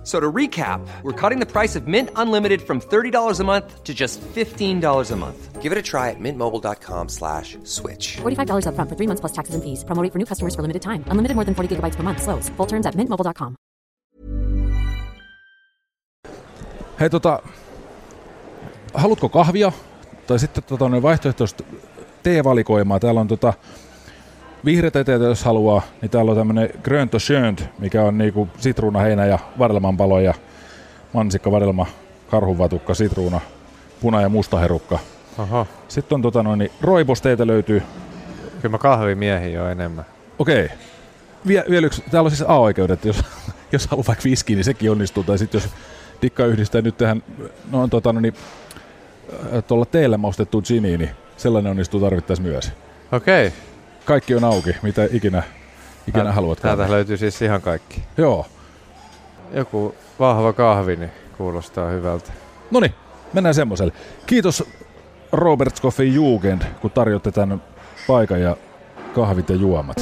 F- 0.00 0.06
So 0.06 0.18
to 0.20 0.32
recap, 0.32 0.80
we're 1.02 1.12
cutting 1.20 1.40
the 1.40 1.46
price 1.60 1.76
of 1.78 1.86
Mint 1.86 2.08
Unlimited 2.16 2.60
from 2.62 2.80
$30 2.80 3.40
a 3.40 3.44
month 3.44 3.84
to 3.84 3.92
just 3.92 4.20
$15 4.34 5.12
a 5.12 5.16
month. 5.16 5.62
Give 5.62 5.72
it 5.72 5.78
a 5.78 5.82
try 5.82 6.08
at 6.10 6.16
mintmobile.com 6.20 7.08
slash 7.08 7.58
switch. 7.64 8.16
$45 8.22 8.64
upfront 8.66 8.88
for 8.88 8.96
three 8.96 9.06
months 9.06 9.20
plus 9.20 9.32
taxes 9.32 9.54
and 9.54 9.62
fees. 9.62 9.84
Promo 9.84 10.02
rate 10.02 10.12
for 10.12 10.18
new 10.18 10.26
customers 10.26 10.54
for 10.56 10.62
limited 10.62 10.80
time. 10.82 11.04
Unlimited 11.10 11.34
more 11.36 11.44
than 11.44 11.54
40 11.54 11.68
gigabytes 11.76 11.96
per 11.96 12.02
month. 12.02 12.22
Slows. 12.22 12.48
Full 12.56 12.66
terms 12.66 12.86
at 12.86 12.94
mintmobile.com. 12.96 13.54
Hei 17.00 17.10
tota, 17.10 17.42
haluatko 18.94 19.28
kahvia? 19.28 19.72
Tai 20.26 20.38
sitten 20.38 20.64
tota, 20.64 20.88
noin 20.88 21.02
vaihtoehtoista 21.02 21.64
teevalikoimaa. 22.22 23.00
Täällä 23.00 23.20
on 23.20 23.28
tota, 23.28 23.52
vihreät 24.64 24.96
eteet, 24.96 25.22
jos 25.22 25.44
haluaa, 25.44 25.82
niin 26.02 26.10
täällä 26.10 26.30
on 26.30 26.36
tämmönen 26.36 26.70
Grönto 26.82 27.18
Schönt, 27.18 27.64
mikä 27.78 28.02
on 28.02 28.18
niinku 28.18 28.48
sitruuna, 28.58 28.98
heinä 28.98 29.26
ja 29.26 29.38
varelmanpalo 29.58 30.20
ja 30.20 30.34
mansikka, 31.12 31.50
varelma, 31.50 31.86
karhunvatukka, 32.30 32.94
sitruuna, 32.94 33.40
puna- 34.02 34.20
ja 34.22 34.28
mustaherukka. 34.28 34.98
Oho, 35.38 35.66
Sitten 35.88 36.14
on 36.16 36.22
tota 36.22 36.42
noin, 36.42 36.58
niin 36.58 36.70
roibosteita 36.80 37.46
löytyy. 37.46 37.82
kyllä 38.62 38.72
mä 38.72 38.78
kahvimiehiä 38.78 39.48
jo 39.48 39.68
enemmän. 39.68 40.04
Okei. 40.38 40.68
Vie, 41.46 41.64
vielä 41.70 41.86
yksi. 41.86 42.04
Täällä 42.10 42.26
on 42.26 42.30
siis 42.30 42.48
A-oikeudet, 42.48 43.04
jos, 43.04 43.22
jos 43.72 43.86
haluaa 43.86 44.06
vaikka 44.06 44.24
viskiä, 44.24 44.56
niin 44.56 44.64
sekin 44.64 44.90
onnistuu. 44.90 45.22
Tai 45.24 45.38
sitten 45.38 45.60
jos 45.60 45.70
dikka 46.22 46.46
yhdistää 46.46 46.80
nyt 46.82 46.96
tähän, 46.96 47.22
no 47.70 47.82
on 47.82 47.90
tota, 47.90 48.12
no 48.12 48.20
niin, 48.20 48.34
äh, 49.56 49.64
tuolla 49.64 49.84
teillä 49.84 50.18
maustettuun 50.18 50.64
giniin, 50.66 50.98
niin 51.00 51.10
sellainen 51.36 51.70
onnistuu 51.70 52.00
tarvittaessa 52.00 52.42
myös. 52.42 52.72
Okei, 53.12 53.52
Kaikki 54.10 54.34
on 54.34 54.44
auki, 54.44 54.76
mitä 54.82 55.04
ikinä, 55.12 55.42
ikinä 56.08 56.24
Tää- 56.24 56.32
haluat. 56.32 56.58
täältä 56.62 56.90
löytyy 56.90 57.16
siis 57.16 57.42
ihan 57.42 57.62
kaikki. 57.62 58.02
Joo. 58.16 58.46
Joku 59.52 59.94
vahva 60.18 60.52
kahvi, 60.52 60.96
niin 60.96 61.10
kuulostaa 61.38 61.88
hyvältä. 61.90 62.32
No 62.70 62.80
niin, 62.80 62.94
mennään 63.32 63.54
semmoiselle. 63.54 63.92
Kiitos 64.26 64.64
Robert 65.32 65.82
Coffee 65.82 66.06
Jugend, 66.06 66.62
kun 66.80 66.90
tarjotte 66.90 67.30
tämän 67.32 67.62
paikan 68.06 68.40
ja 68.40 68.56
kahvit 69.14 69.48
ja 69.50 69.56
juomat. 69.56 69.96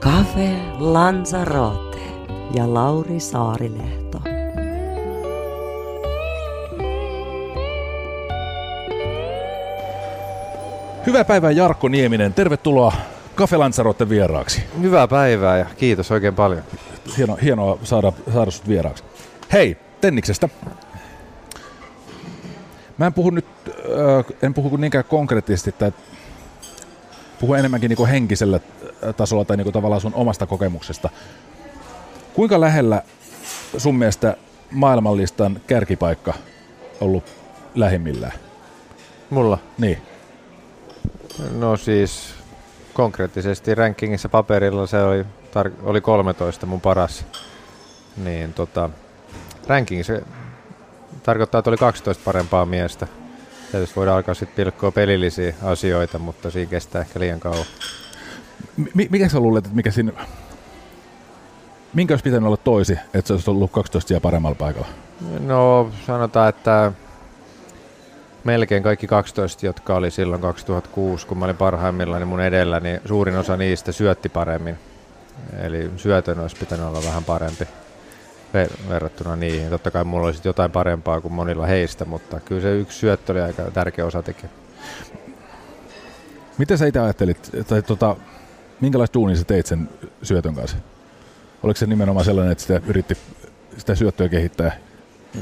Cafe 0.00 0.56
Lanzarote 0.78 1.98
ja 2.54 2.74
Lauri 2.74 3.20
Saarilehto. 3.20 3.97
Hyvää 11.08 11.24
päivää 11.24 11.50
Jarkko 11.50 11.88
Nieminen, 11.88 12.34
tervetuloa 12.34 12.92
Cafe 13.36 13.56
Lanzarote 13.56 14.08
vieraaksi. 14.08 14.62
Hyvää 14.82 15.08
päivää 15.08 15.58
ja 15.58 15.66
kiitos 15.76 16.10
oikein 16.10 16.34
paljon. 16.34 16.62
Hieno, 17.16 17.38
hienoa 17.42 17.78
saada, 17.82 18.12
saada 18.34 18.50
sut 18.50 18.68
vieraaksi. 18.68 19.04
Hei, 19.52 19.76
Tenniksestä. 20.00 20.48
Mä 22.98 23.06
en 23.06 23.12
puhu 23.12 23.30
nyt, 23.30 23.46
äh, 23.68 24.36
en 24.42 24.54
puhu 24.54 24.76
niinkään 24.76 25.04
konkreettisesti, 25.04 25.72
tai 25.72 25.92
puhu 27.40 27.54
enemmänkin 27.54 27.88
niinku 27.88 28.06
henkisellä 28.06 28.56
äh, 28.56 29.14
tasolla 29.14 29.44
tai 29.44 29.56
niinku 29.56 29.72
tavallaan 29.72 30.00
sun 30.00 30.14
omasta 30.14 30.46
kokemuksesta. 30.46 31.08
Kuinka 32.34 32.60
lähellä 32.60 33.02
sun 33.76 33.94
mielestä 33.94 34.36
maailmanlistan 34.70 35.60
kärkipaikka 35.66 36.34
ollut 37.00 37.24
lähimmillään? 37.74 38.34
Mulla? 39.30 39.58
Niin. 39.78 39.98
No 41.52 41.76
siis 41.76 42.34
konkreettisesti 42.94 43.74
rankingissa 43.74 44.28
paperilla 44.28 44.86
se 44.86 45.02
oli, 45.02 45.22
tar- 45.22 45.72
oli 45.82 46.00
13 46.00 46.66
mun 46.66 46.80
paras. 46.80 47.26
Niin 48.16 48.52
tota, 48.52 48.90
rankingissa 49.66 50.12
tarkoittaa, 51.22 51.58
että 51.58 51.70
oli 51.70 51.76
12 51.76 52.22
parempaa 52.24 52.66
miestä. 52.66 53.06
Tietysti 53.70 53.96
voidaan 53.96 54.16
alkaa 54.16 54.34
sitten 54.34 54.64
pilkkoa 54.64 54.90
pelillisiä 54.90 55.54
asioita, 55.62 56.18
mutta 56.18 56.50
siinä 56.50 56.70
kestää 56.70 57.00
ehkä 57.00 57.20
liian 57.20 57.40
kauan. 57.40 57.66
Mi- 58.94 59.08
mikä 59.10 59.28
sä 59.28 59.40
luulet, 59.40 59.64
että 59.64 59.76
mikä 59.76 59.90
siinä... 59.90 60.12
Minkä 61.94 62.12
olisi 62.12 62.22
pitänyt 62.22 62.46
olla 62.46 62.56
toisi, 62.56 62.98
että 63.14 63.26
se 63.28 63.32
olisi 63.32 63.50
ollut 63.50 63.72
12 63.72 64.12
ja 64.12 64.20
paremmalla 64.20 64.54
paikalla? 64.54 64.88
No 65.40 65.90
sanotaan, 66.06 66.48
että 66.48 66.92
melkein 68.48 68.82
kaikki 68.82 69.06
12, 69.06 69.66
jotka 69.66 69.94
oli 69.96 70.10
silloin 70.10 70.40
2006, 70.42 71.26
kun 71.26 71.38
mä 71.38 71.44
olin 71.44 71.56
parhaimmillaan 71.56 72.20
niin 72.20 72.28
mun 72.28 72.40
edellä, 72.40 72.80
niin 72.80 73.00
suurin 73.04 73.36
osa 73.36 73.56
niistä 73.56 73.92
syötti 73.92 74.28
paremmin. 74.28 74.78
Eli 75.62 75.90
syötön 75.96 76.38
olisi 76.40 76.56
pitänyt 76.56 76.86
olla 76.86 77.02
vähän 77.04 77.24
parempi 77.24 77.64
ver- 78.54 78.88
verrattuna 78.88 79.36
niihin. 79.36 79.70
Totta 79.70 79.90
kai 79.90 80.04
mulla 80.04 80.26
olisi 80.26 80.40
jotain 80.44 80.70
parempaa 80.70 81.20
kuin 81.20 81.32
monilla 81.32 81.66
heistä, 81.66 82.04
mutta 82.04 82.40
kyllä 82.40 82.60
se 82.62 82.76
yksi 82.76 82.98
syöttö 82.98 83.32
oli 83.32 83.40
aika 83.40 83.62
tärkeä 83.62 84.06
osatekijä. 84.06 84.50
Miten 86.58 86.78
sä 86.78 86.86
itse 86.86 87.00
ajattelit, 87.00 87.50
tai 87.68 87.82
tota, 87.82 88.16
minkälaista 88.80 89.14
duunia 89.14 89.36
sä 89.36 89.44
teit 89.44 89.66
sen 89.66 89.88
syötön 90.22 90.54
kanssa? 90.54 90.76
Oliko 91.62 91.76
se 91.78 91.86
nimenomaan 91.86 92.24
sellainen, 92.24 92.52
että 92.52 92.62
sitä 92.62 92.80
yritti 92.86 93.14
sitä 93.76 93.94
syöttöä 93.94 94.28
kehittää, 94.28 94.76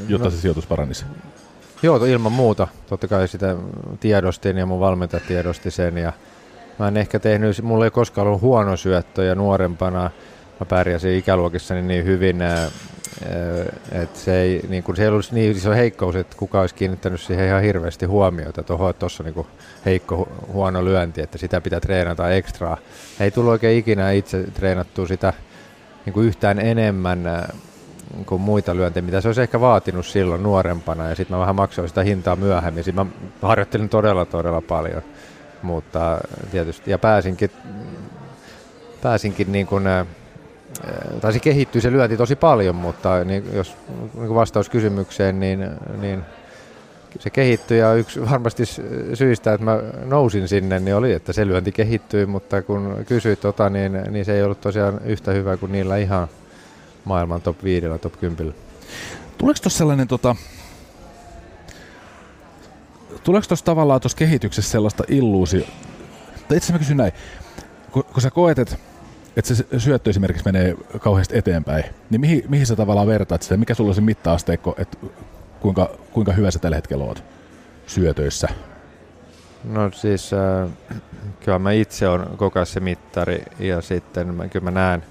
jotta 0.09 0.25
No. 0.25 0.31
se 0.31 0.41
sijoitus 0.41 0.67
paranisi? 0.67 1.05
Joo, 1.83 2.05
ilman 2.05 2.33
muuta. 2.33 2.69
Totta 2.89 3.09
kai 3.09 3.29
sitä 3.29 3.57
tiedostin 4.01 4.57
ja 4.57 4.67
mun 4.67 4.81
valmentaja 4.81 5.21
tiedosti 5.29 5.71
sen. 5.71 5.99
Ja 5.99 6.13
mä 6.79 6.89
en 6.89 6.97
ehkä 6.97 7.19
tehnyt, 7.19 7.63
mulla 7.63 7.85
ei 7.85 7.91
koskaan 7.91 8.27
ollut 8.27 8.41
huono 8.41 8.77
syöttö 8.77 9.25
ja 9.25 9.35
nuorempana 9.35 10.11
mä 10.61 10.67
pärjäsin 10.67 11.19
ikäluokissani 11.19 11.83
niin 11.83 12.05
hyvin, 12.05 12.43
ää, 12.43 12.69
että 13.93 14.19
se 14.19 14.41
ei, 14.41 14.61
niin 14.69 14.83
kun 14.83 14.97
se 14.97 15.03
ei 15.03 15.09
ollut 15.09 15.33
niin 15.33 15.57
iso 15.57 15.71
heikkous, 15.71 16.17
että 16.17 16.37
kuka 16.37 16.61
olisi 16.61 16.75
kiinnittänyt 16.75 17.21
siihen 17.21 17.47
ihan 17.47 17.63
hirveästi 17.63 18.07
huomiota 18.07 18.61
että 18.61 18.75
tuossa 18.99 19.23
niin 19.23 19.47
heikko 19.85 20.17
hu- 20.17 20.53
huono 20.53 20.85
lyönti, 20.85 21.23
että 21.23 21.39
sitä 21.39 21.61
pitää 21.61 21.81
treenata 21.81 22.31
ekstraa. 22.31 22.77
Ei 23.21 23.31
tullut 23.31 23.51
oikein 23.51 23.79
ikinä 23.79 24.11
itse 24.11 24.43
treenattua 24.43 25.07
sitä 25.07 25.33
niin 26.07 26.15
kuin 26.15 26.27
yhtään 26.27 26.59
enemmän 26.59 27.49
kuin 28.27 28.41
muita 28.41 28.77
lyöntejä, 28.77 29.05
mitä 29.05 29.21
se 29.21 29.29
olisi 29.29 29.43
ehkä 29.43 29.61
vaatinut 29.61 30.07
silloin 30.07 30.43
nuorempana. 30.43 31.09
Ja 31.09 31.15
sitten 31.15 31.37
mä 31.37 31.41
vähän 31.41 31.57
maksoin 31.57 31.89
sitä 31.89 32.03
hintaa 32.03 32.37
myöhemmin. 32.37 32.85
Sitten 32.85 33.07
mä 33.07 33.13
harjoittelin 33.43 33.89
todella, 33.89 34.25
todella 34.25 34.61
paljon. 34.61 35.03
Mutta 35.63 36.19
tietysti, 36.51 36.91
ja 36.91 36.99
pääsinkin, 36.99 37.51
pääsinkin 39.03 39.53
niin 39.53 39.67
kuin, 39.67 39.87
ää, 39.87 40.07
taisi 41.21 41.41
kehittyä 41.41 41.81
se 41.81 41.93
lyönti 41.93 42.17
tosi 42.17 42.37
paljon, 42.37 42.75
mutta 42.75 43.25
niin, 43.25 43.45
jos 43.53 43.77
niin 44.15 44.35
vastaus 44.35 44.69
kysymykseen, 44.69 45.41
niin, 45.41 45.71
niin 46.01 46.23
se 47.21 47.31
kehittyi 47.31 47.79
ja 47.79 47.95
yksi 47.95 48.31
varmasti 48.31 48.67
sy- 48.67 49.11
syistä, 49.15 49.53
että 49.53 49.65
mä 49.65 49.79
nousin 50.05 50.49
sinne, 50.49 50.81
niin 50.81 50.95
oli, 50.95 51.13
että 51.13 51.33
se 51.33 51.47
lyönti 51.47 51.73
kehittyi, 51.73 52.27
mutta 52.27 52.63
kun 52.63 53.05
kysyit 53.09 53.41
tota, 53.41 53.71
niin, 53.71 53.93
niin 54.11 54.25
se 54.25 54.35
ei 54.35 54.43
ollut 54.43 54.61
tosiaan 54.61 55.01
yhtä 55.05 55.33
hyvä 55.33 55.57
kuin 55.57 55.73
niillä 55.73 55.97
ihan 55.97 56.29
maailman 57.07 57.43
top 57.43 57.65
5, 57.65 57.87
top 58.01 58.21
10. 58.21 58.55
Tuleeko 59.39 59.61
tuossa 59.63 59.79
sellainen, 59.79 60.09
tota, 60.09 60.37
tuleeko 63.25 63.47
tuossa 63.49 63.65
tavallaan 63.65 64.01
tuossa 64.01 64.19
kehityksessä 64.19 64.71
sellaista 64.71 65.05
illuusio, 65.09 65.65
tai 66.49 66.57
itse 66.57 66.73
mä 66.73 66.79
kysyn 66.79 66.97
näin, 66.97 67.13
kun, 67.91 68.05
kun 68.05 68.23
sä 68.23 68.31
koet, 68.31 68.59
että 68.59 68.77
että 69.37 69.55
se 69.55 69.67
syöttö 69.79 70.11
esimerkiksi 70.11 70.45
menee 70.45 70.75
kauheasti 70.99 71.39
eteenpäin, 71.39 71.85
niin 72.11 72.21
mihin, 72.21 72.45
mihin 72.49 72.67
sä 72.67 72.77
tavallaan 72.77 73.07
vertaat 73.07 73.43
sitä? 73.43 73.57
Mikä 73.57 73.75
sulla 73.75 73.89
on 73.89 73.95
se 73.95 74.01
mitta-asteikko, 74.01 74.75
että 74.79 74.99
kuinka, 75.61 75.91
kuinka 76.13 76.33
hyvä 76.33 76.51
sä 76.51 76.59
tällä 76.59 76.77
hetkellä 76.77 77.05
oot 77.05 77.25
syötöissä? 77.87 78.49
No 79.65 79.91
siis 79.91 80.33
äh, 80.33 80.71
kyllä 81.41 81.59
mä 81.59 81.73
itse 81.73 82.09
on 82.09 82.35
koko 82.37 82.59
ajan 82.59 82.67
se 82.67 82.81
mittari 82.81 83.43
ja 83.59 83.81
sitten 83.81 84.35
mä, 84.35 84.49
kyllä 84.49 84.65
mä 84.65 84.71
näen 84.71 85.03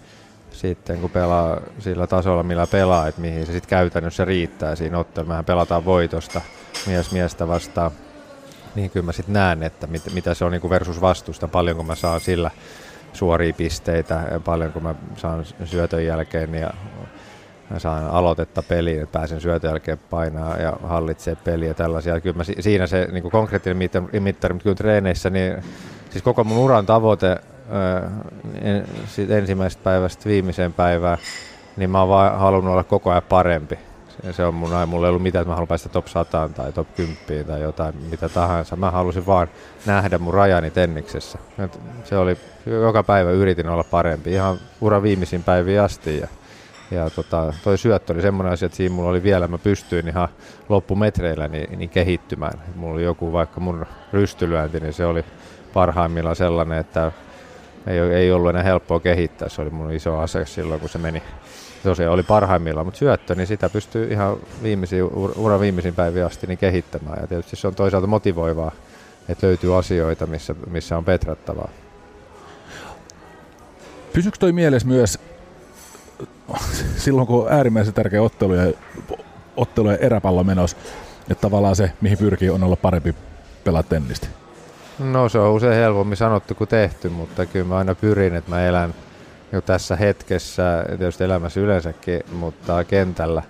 sitten 0.56 1.00
kun 1.00 1.10
pelaa 1.10 1.62
sillä 1.80 2.08
tasolla 2.08 2.44
millä 2.44 2.68
pelaa, 2.68 3.08
että 3.08 3.22
mihin 3.22 3.46
se 3.46 3.52
sitten 3.52 3.70
käytännössä 3.70 4.26
riittää 4.26 4.76
siinä 4.76 4.98
ottelussa. 4.98 5.30
Mehän 5.30 5.46
pelataan 5.46 5.86
voitosta 5.86 6.42
mies 6.88 7.12
miestä 7.12 7.48
vastaan. 7.48 7.92
Niin 8.76 8.90
kyllä 8.90 9.06
mä 9.06 9.12
sitten 9.12 9.34
näen, 9.34 9.64
että 9.64 9.88
mit, 9.88 10.14
mitä 10.14 10.34
se 10.34 10.46
on 10.46 10.52
niin 10.52 10.62
kuin 10.62 10.72
versus 10.72 11.02
vastusta, 11.02 11.48
paljonko 11.48 11.84
mä 11.84 11.96
saan 11.96 12.22
sillä 12.22 12.52
suoria 13.14 13.54
pisteitä, 13.54 14.42
paljonko 14.46 14.80
mä 14.80 14.96
saan 15.16 15.46
syötön 15.66 16.06
jälkeen 16.06 16.56
ja 16.56 16.70
mä 17.70 17.80
saan 17.80 18.08
aloitetta 18.08 18.64
peliin, 18.64 19.02
että 19.02 19.20
pääsen 19.20 19.42
syötön 19.42 19.70
jälkeen 19.70 19.98
painaa 19.98 20.58
ja 20.58 20.74
hallitsee 20.84 21.36
peliä 21.36 21.68
ja 21.68 21.74
tällaisia. 21.74 22.20
Kyllä 22.20 22.38
mä, 22.38 22.44
si- 22.44 22.56
siinä 22.60 22.88
se 22.88 23.08
niin 23.12 23.32
konkreettinen 23.32 23.78
mittari, 24.20 24.54
mutta 24.54 24.64
kyllä 24.64 24.76
treeneissä, 24.76 25.30
niin 25.30 25.64
siis 26.10 26.24
koko 26.24 26.44
mun 26.44 26.58
uran 26.58 26.86
tavoite 26.86 27.38
siitä 29.08 29.38
ensimmäisestä 29.38 29.84
päivästä 29.84 30.30
viimeiseen 30.30 30.74
päivään, 30.74 31.18
niin 31.78 31.90
mä 31.90 32.00
oon 32.00 32.10
vaan 32.10 32.40
halunnut 32.40 32.72
olla 32.72 32.84
koko 32.84 33.10
ajan 33.10 33.24
parempi. 33.30 33.80
Se 34.32 34.46
on 34.46 34.54
mun, 34.54 34.70
mulla 34.88 35.08
ei 35.08 35.10
ollut 35.10 35.24
mitään, 35.24 35.42
että 35.42 35.50
mä 35.50 35.56
haluan 35.56 35.68
päästä 35.68 35.90
top 35.90 36.08
100 36.08 36.50
tai 36.56 36.72
top 36.72 36.88
10 36.96 37.46
tai 37.46 37.62
jotain, 37.62 37.96
mitä 38.12 38.30
tahansa. 38.30 38.76
Mä 38.76 38.92
halusin 38.92 39.26
vaan 39.26 39.48
nähdä 39.86 40.18
mun 40.18 40.34
rajani 40.34 40.72
tenniksessä. 40.72 41.40
Et 41.60 41.80
se 42.04 42.18
oli, 42.18 42.38
joka 42.66 43.04
päivä 43.04 43.32
yritin 43.32 43.70
olla 43.70 43.84
parempi, 43.84 44.32
ihan 44.32 44.58
ura 44.82 45.04
viimeisin 45.04 45.44
päiviin 45.44 45.82
asti. 45.82 46.20
Ja, 46.20 46.28
ja 46.92 47.10
tota, 47.10 47.54
toi 47.64 47.78
syöttö 47.78 48.14
oli 48.14 48.22
semmoinen 48.22 48.54
asia, 48.54 48.66
että 48.66 48.76
siinä 48.76 48.96
mulla 48.96 49.10
oli 49.10 49.24
vielä, 49.24 49.48
mä 49.48 49.58
pystyin 49.58 50.08
ihan 50.08 50.28
loppumetreillä 50.70 51.48
niin, 51.48 51.80
niin 51.80 51.90
kehittymään. 51.90 52.60
Mulla 52.76 52.94
oli 52.94 53.04
joku 53.04 53.34
vaikka 53.34 53.60
mun 53.60 53.86
rystylyönti, 54.14 54.80
niin 54.80 54.94
se 54.94 55.06
oli 55.06 55.26
parhaimmillaan 55.74 56.36
sellainen, 56.36 56.78
että 56.80 57.12
ei, 57.88 58.00
ei 58.00 58.32
ollut 58.32 58.50
enää 58.50 58.64
helppoa 58.64 59.00
kehittää. 59.00 59.50
Se 59.50 59.62
oli 59.62 59.70
mun 59.70 59.92
iso 59.92 60.18
ase 60.18 60.46
silloin, 60.46 60.80
kun 60.80 60.90
se 60.90 60.98
meni. 60.98 61.24
Tosiaan 61.84 62.14
oli 62.14 62.24
parhaimmillaan, 62.24 62.88
mutta 62.88 62.98
syöttö, 62.98 63.36
niin 63.36 63.48
sitä 63.48 63.70
pystyy 63.70 64.12
ihan 64.12 64.38
viimeisiin, 64.64 65.04
uran 65.36 65.60
viimeisiin 65.60 65.96
päiviin 65.96 66.26
asti 66.26 66.48
niin 66.48 66.58
kehittämään. 66.58 67.18
Ja 67.22 67.28
tietysti 67.28 67.56
se 67.56 67.68
on 67.68 67.76
toisaalta 67.76 68.08
motivoivaa, 68.08 68.72
että 69.30 69.48
löytyy 69.48 69.78
asioita, 69.78 70.28
missä, 70.28 70.56
missä 70.70 70.98
on 70.98 71.06
petrattavaa. 71.06 71.70
Pysyykö 74.14 74.38
toi 74.38 74.52
mielessä 74.52 74.88
myös 74.88 75.20
silloin, 76.98 77.28
kun 77.28 77.46
on 77.46 77.54
äärimmäisen 77.54 77.94
tärkeä 77.94 78.22
ottelu 78.22 78.54
ja, 78.54 78.74
ottelu 79.58 79.92
ja 79.92 79.98
eräpallo 79.98 80.44
menossa, 80.44 80.78
että 81.30 81.42
tavallaan 81.42 81.76
se, 81.76 81.92
mihin 82.02 82.18
pyrkii, 82.18 82.50
on 82.50 82.64
olla 82.64 82.76
parempi 82.76 83.16
pelaa 83.64 83.84
tennistä? 83.84 84.28
No 85.00 85.30
se 85.30 85.40
on 85.40 85.52
usein 85.52 85.76
helpommin 85.76 86.18
sanottu 86.18 86.56
kuin 86.56 86.68
tehty, 86.68 87.10
mutta 87.10 87.46
kyllä 87.46 87.66
mä 87.66 87.78
aina 87.78 87.96
pyrin, 87.96 88.36
että 88.36 88.50
mä 88.50 88.66
elän 88.66 88.94
jo 89.52 89.62
tässä 89.62 89.96
hetkessä, 89.96 90.86
tietysti 90.88 91.24
elämässä 91.24 91.60
yleensäkin, 91.60 92.22
mutta 92.32 92.84
kentällä, 92.84 93.44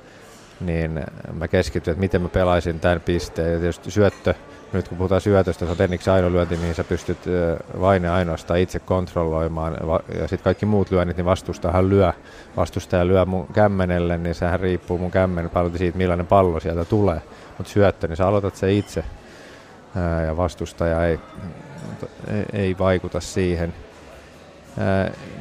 niin 0.59 1.03
mä 1.33 1.47
keskityn, 1.47 1.91
että 1.91 1.99
miten 1.99 2.21
mä 2.21 2.29
pelaisin 2.29 2.79
tämän 2.79 3.01
pisteen. 3.01 3.53
Ja 3.53 3.59
tietysti 3.59 3.91
syöttö, 3.91 4.33
nyt 4.73 4.87
kun 4.87 4.97
puhutaan 4.97 5.21
syötöstä, 5.21 5.65
se 5.65 5.71
on 5.71 5.77
tenniksi 5.77 6.09
ainolyönti, 6.09 6.57
mihin 6.57 6.75
sä 6.75 6.83
pystyt 6.83 7.17
vain 7.79 8.05
ainoastaan 8.05 8.59
itse 8.59 8.79
kontrolloimaan. 8.79 9.77
Ja 10.19 10.27
sitten 10.27 10.43
kaikki 10.43 10.65
muut 10.65 10.91
lyönnit, 10.91 11.17
niin 11.17 11.25
vastustajahan 11.25 11.89
lyö. 11.89 12.13
Vastustaja 12.57 13.07
lyö 13.07 13.25
mun 13.25 13.47
kämmenelle, 13.53 14.17
niin 14.17 14.35
sehän 14.35 14.59
riippuu 14.59 14.97
mun 14.97 15.11
kämmen 15.11 15.49
paljon 15.49 15.77
siitä, 15.77 15.97
millainen 15.97 16.27
pallo 16.27 16.59
sieltä 16.59 16.85
tulee. 16.85 17.21
Mutta 17.57 17.73
syöttö, 17.73 18.07
niin 18.07 18.17
sä 18.17 18.27
aloitat 18.27 18.55
se 18.55 18.73
itse 18.73 19.03
ja 20.25 20.37
vastustaja 20.37 21.05
ei, 21.05 21.19
ei 22.53 22.75
vaikuta 22.79 23.19
siihen. 23.19 23.73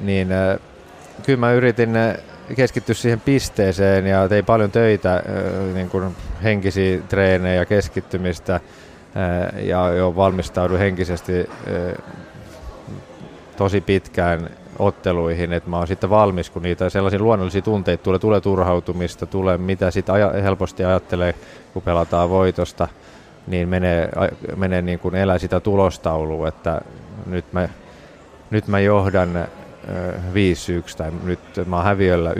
Niin 0.01 0.29
kyllä 1.27 1.39
mä 1.39 1.53
yritin 1.53 1.91
keskittyä 2.57 2.95
siihen 2.95 3.21
pisteeseen 3.21 4.07
ja 4.07 4.29
tein 4.29 4.45
paljon 4.45 4.71
töitä, 4.71 5.23
niin 5.75 5.91
kuin 5.91 6.17
henkisiä 6.43 6.99
treenejä 7.09 7.65
keskittymistä 7.65 8.61
ja 9.63 9.89
jo 9.89 10.17
valmistauduin 10.17 10.81
henkisesti 10.81 11.51
tosi 13.57 13.81
pitkään 13.81 14.51
otteluihin, 14.79 15.53
että 15.53 15.71
mä 15.71 15.79
oon 15.79 15.87
sitten 15.87 16.11
valmis, 16.11 16.51
kun 16.51 16.63
niitä 16.63 16.91
sellaisia 16.91 17.21
luonnollisia 17.21 17.63
tunteita 17.63 18.03
tulee, 18.03 18.19
tulee 18.19 18.41
turhautumista, 18.41 19.27
tulee 19.27 19.59
mitä 19.59 19.91
sitten 19.91 20.15
aja, 20.15 20.33
helposti 20.43 20.85
ajattelee, 20.85 21.35
kun 21.73 21.83
pelataan 21.83 22.31
voitosta– 22.31 22.89
niin 23.47 23.69
menee, 23.69 24.09
menee 24.57 24.83
niin 24.83 24.99
kuin 24.99 25.15
elää 25.15 25.39
sitä 25.39 25.61
tulostaulua, 25.61 26.49
että 26.49 26.81
nyt 27.27 27.53
mä, 27.53 27.69
nyt 28.51 28.69
mä 28.69 28.81
johdan 28.81 29.49
5-1 30.93 30.97
tai 30.97 31.13
nyt 31.25 31.41
mä 31.67 31.77
oon 31.77 31.85
häviöllä 31.85 32.33
1-5, 32.33 32.35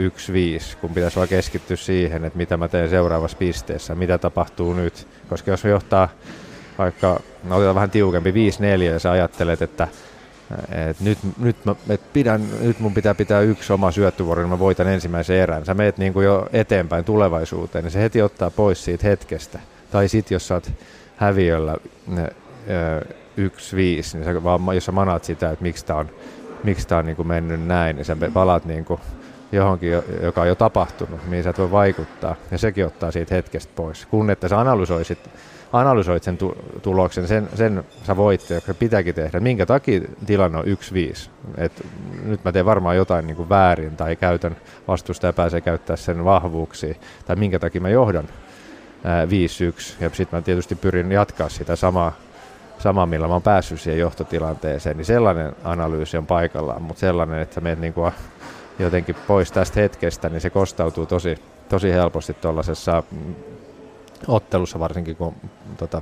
kun 0.81 0.89
pitäisi 0.89 1.15
vaan 1.15 1.27
keskittyä 1.27 1.77
siihen, 1.77 2.25
että 2.25 2.37
mitä 2.37 2.57
mä 2.57 2.67
teen 2.67 2.89
seuraavassa 2.89 3.37
pisteessä, 3.37 3.95
mitä 3.95 4.17
tapahtuu 4.17 4.73
nyt. 4.73 5.07
Koska 5.29 5.51
jos 5.51 5.63
johtaa 5.63 6.09
vaikka, 6.77 7.19
no 7.43 7.55
otetaan 7.55 7.75
vähän 7.75 7.91
tiukempi, 7.91 8.31
5-4 8.31 8.33
ja 8.83 8.99
sä 8.99 9.11
ajattelet, 9.11 9.61
että 9.61 9.87
et 10.89 10.99
nyt, 10.99 11.17
nyt, 11.37 11.65
mä, 11.65 11.75
et 11.89 12.13
pidän, 12.13 12.41
nyt 12.61 12.79
mun 12.79 12.93
pitää 12.93 13.15
pitää 13.15 13.41
yksi 13.41 13.73
oma 13.73 13.91
syöttövuoro, 13.91 14.41
niin 14.41 14.49
mä 14.49 14.59
voitan 14.59 14.87
ensimmäisen 14.87 15.35
erän. 15.35 15.65
Sä 15.65 15.73
meet 15.73 15.97
niin 15.97 16.13
kuin 16.13 16.25
jo 16.25 16.47
eteenpäin 16.53 17.05
tulevaisuuteen, 17.05 17.83
niin 17.83 17.91
se 17.91 18.01
heti 18.01 18.21
ottaa 18.21 18.49
pois 18.49 18.85
siitä 18.85 19.07
hetkestä. 19.07 19.59
Tai 19.95 20.07
sitten 20.07 20.35
jos 20.35 20.47
sä 20.47 20.53
oot 20.53 20.71
häviöllä 21.15 21.75
yksi 23.37 23.75
viisi, 23.75 24.17
niin 24.17 24.25
sä 24.25 24.43
vaan, 24.43 24.75
jos 24.75 24.85
sä 24.85 24.91
manaat 24.91 25.23
sitä, 25.23 25.49
että 25.49 25.63
miksi 25.63 25.85
tämä 25.85 25.99
on, 25.99 26.09
miksi 26.63 26.87
tää 26.87 26.97
on 26.97 27.05
niin 27.05 27.15
kuin 27.15 27.27
mennyt 27.27 27.65
näin, 27.65 27.95
niin 27.95 28.05
sä 28.05 28.17
palaat 28.33 28.65
niin 28.65 28.85
kuin 28.85 28.99
johonkin, 29.51 29.91
joka 30.21 30.41
on 30.41 30.47
jo 30.47 30.55
tapahtunut, 30.55 31.27
mihin 31.27 31.43
sä 31.43 31.49
et 31.49 31.57
voi 31.57 31.71
vaikuttaa, 31.71 32.35
ja 32.51 32.57
sekin 32.57 32.85
ottaa 32.85 33.11
siitä 33.11 33.35
hetkestä 33.35 33.73
pois. 33.75 34.05
Kun 34.05 34.29
että 34.29 34.47
sä 34.47 34.59
analysoisit, 34.59 35.29
analysoit 35.73 36.23
sen 36.23 36.37
tu- 36.37 36.57
tuloksen, 36.81 37.27
sen, 37.27 37.49
sen 37.53 37.83
sä 38.03 38.17
voit, 38.17 38.49
joka 38.49 38.73
pitääkin 38.73 39.15
tehdä. 39.15 39.39
Minkä 39.39 39.65
takia 39.65 40.01
tilanne 40.25 40.57
on 40.57 40.65
1-5? 40.65 41.29
Et 41.57 41.85
nyt 42.25 42.43
mä 42.43 42.51
teen 42.51 42.65
varmaan 42.65 42.95
jotain 42.95 43.27
niin 43.27 43.37
kuin 43.37 43.49
väärin, 43.49 43.97
tai 43.97 44.15
käytän 44.15 44.57
vastusta 44.87 45.27
ja 45.27 45.33
pääsee 45.33 45.61
käyttää 45.61 45.95
sen 45.95 46.25
vahvuuksia, 46.25 46.95
tai 47.25 47.35
minkä 47.35 47.59
takia 47.59 47.81
mä 47.81 47.89
johdan 47.89 48.27
5-1. 49.05 50.03
Ja 50.03 50.09
sitten 50.13 50.39
mä 50.39 50.41
tietysti 50.41 50.75
pyrin 50.75 51.11
jatkaa 51.11 51.49
sitä 51.49 51.75
samaa, 51.75 52.13
samaa, 52.79 53.05
millä 53.05 53.27
mä 53.27 53.33
oon 53.33 53.41
päässyt 53.41 53.81
siihen 53.81 53.99
johtotilanteeseen. 53.99 54.97
Niin 54.97 55.05
sellainen 55.05 55.55
analyysi 55.63 56.17
on 56.17 56.25
paikallaan, 56.25 56.81
mutta 56.81 56.99
sellainen, 56.99 57.39
että 57.39 57.61
menet 57.61 57.79
niinku 57.79 58.11
jotenkin 58.79 59.15
pois 59.27 59.51
tästä 59.51 59.79
hetkestä, 59.79 60.29
niin 60.29 60.41
se 60.41 60.49
kostautuu 60.49 61.05
tosi, 61.05 61.35
tosi 61.69 61.91
helposti 61.91 62.33
tuollaisessa 62.33 63.03
mm, 63.11 63.35
ottelussa, 64.27 64.79
varsinkin 64.79 65.15
kun 65.15 65.35
tota, 65.77 66.01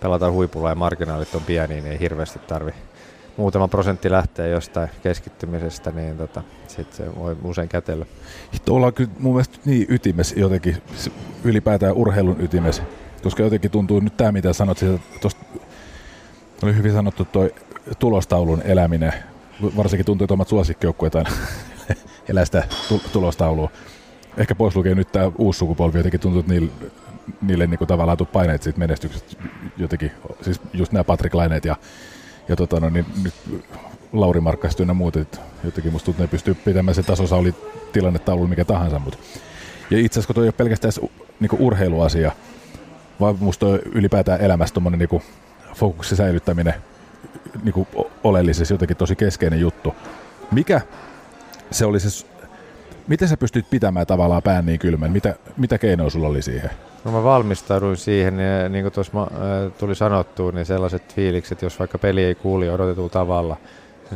pelataan 0.00 0.32
huipulla 0.32 0.68
ja 0.68 0.74
marginaalit 0.74 1.34
on 1.34 1.42
pieniä, 1.42 1.80
niin 1.80 1.92
ei 1.92 2.00
hirveästi 2.00 2.38
tarvi 2.38 2.74
muutama 3.38 3.68
prosentti 3.68 4.10
lähtee 4.10 4.48
jostain 4.48 4.88
keskittymisestä, 5.02 5.90
niin 5.90 6.16
tota, 6.16 6.42
sitten 6.68 6.96
se 6.96 7.16
voi 7.16 7.36
usein 7.44 7.68
kätellä. 7.68 8.06
Tuo 8.64 8.76
ollaan 8.76 8.94
kyllä 8.94 9.10
mun 9.18 9.32
mielestä 9.32 9.58
niin 9.64 9.86
ytimes 9.88 10.34
jotenkin, 10.36 10.76
ylipäätään 11.44 11.94
urheilun 11.94 12.40
ytimes, 12.40 12.82
koska 13.22 13.42
jotenkin 13.42 13.70
tuntuu 13.70 14.00
nyt 14.00 14.16
tämä, 14.16 14.32
mitä 14.32 14.52
sanot, 14.52 14.78
tuosta 15.20 15.44
oli 16.62 16.76
hyvin 16.76 16.92
sanottu 16.92 17.24
tuo 17.24 17.48
tulostaulun 17.98 18.62
eläminen, 18.62 19.12
varsinkin 19.76 20.06
tuntuu, 20.06 20.24
että 20.24 20.34
omat 20.34 20.48
suosikkijoukkueet 20.48 21.14
aina 21.14 21.30
elää 22.28 22.44
sitä 22.44 22.64
tulostaulua. 23.12 23.70
Ehkä 24.36 24.54
pois 24.54 24.76
lukee 24.76 24.94
nyt 24.94 25.12
tämä 25.12 25.32
uusi 25.38 25.58
sukupolvi, 25.58 25.98
jotenkin 25.98 26.20
tuntuu, 26.20 26.40
että 26.40 26.52
niille, 26.52 26.70
niille 27.42 27.66
niin 27.66 27.78
kuin 27.78 27.88
tavallaan 27.88 28.18
paineet 28.32 28.62
siitä 28.62 28.78
menestyksestä 28.78 29.42
jotenkin, 29.76 30.12
siis 30.42 30.60
just 30.72 30.92
nämä 30.92 31.04
Patrick 31.04 31.34
Laineet 31.34 31.64
ja 31.64 31.76
ja 32.48 32.56
tota, 32.56 32.80
no, 32.80 32.88
niin 32.88 33.06
nyt 33.22 33.34
Lauri 34.12 34.40
Markkastu 34.40 34.82
ja 34.82 34.94
muut, 34.94 35.16
että 35.16 35.38
jotenkin 35.64 35.92
musta 35.92 36.04
tuntuu, 36.04 36.22
ne 36.22 36.28
pystyy 36.28 36.54
pitämään 36.54 36.94
se 36.94 37.02
tasossa, 37.02 37.36
oli 37.36 37.54
tilannetaulu 37.92 38.46
mikä 38.46 38.64
tahansa. 38.64 38.98
Mutta. 38.98 39.18
Ja 39.90 39.98
itse 39.98 40.20
asiassa 40.20 40.26
kun 40.26 40.34
toi 40.34 40.44
ei 40.44 40.48
ole 40.48 40.52
pelkästään 40.52 40.92
niin 41.40 41.50
urheiluasia, 41.58 42.32
vaan 43.20 43.36
musta 43.40 43.66
on 43.66 43.78
ylipäätään 43.92 44.40
elämässä 44.40 44.74
tuommoinen 44.74 44.98
niin 44.98 45.22
fokuksen 45.74 46.16
säilyttäminen 46.16 46.74
niin 47.62 47.86
oleellisesti 48.24 48.74
jotenkin 48.74 48.96
tosi 48.96 49.16
keskeinen 49.16 49.60
juttu. 49.60 49.94
Mikä 50.50 50.80
se 51.70 51.86
oli 51.86 52.00
se, 52.00 52.26
miten 53.08 53.28
sä 53.28 53.36
pystyt 53.36 53.70
pitämään 53.70 54.06
tavallaan 54.06 54.42
pään 54.42 54.66
niin 54.66 54.78
kylmän? 54.78 55.12
Mitä, 55.12 55.34
mitä 55.56 55.78
keinoja 55.78 56.10
sulla 56.10 56.28
oli 56.28 56.42
siihen? 56.42 56.70
No 57.04 57.12
mä 57.12 57.24
valmistauduin 57.24 57.96
siihen 57.96 58.38
ja 58.38 58.68
niin 58.68 58.84
kuin 58.84 58.92
tuossa 58.92 59.22
äh, 59.22 59.28
tuli 59.78 59.94
sanottua, 59.94 60.52
niin 60.52 60.66
sellaiset 60.66 61.14
fiilikset, 61.14 61.62
jos 61.62 61.78
vaikka 61.78 61.98
peli 61.98 62.24
ei 62.24 62.34
kuuli 62.34 62.70
odotetulla 62.70 63.08
tavalla, 63.08 63.56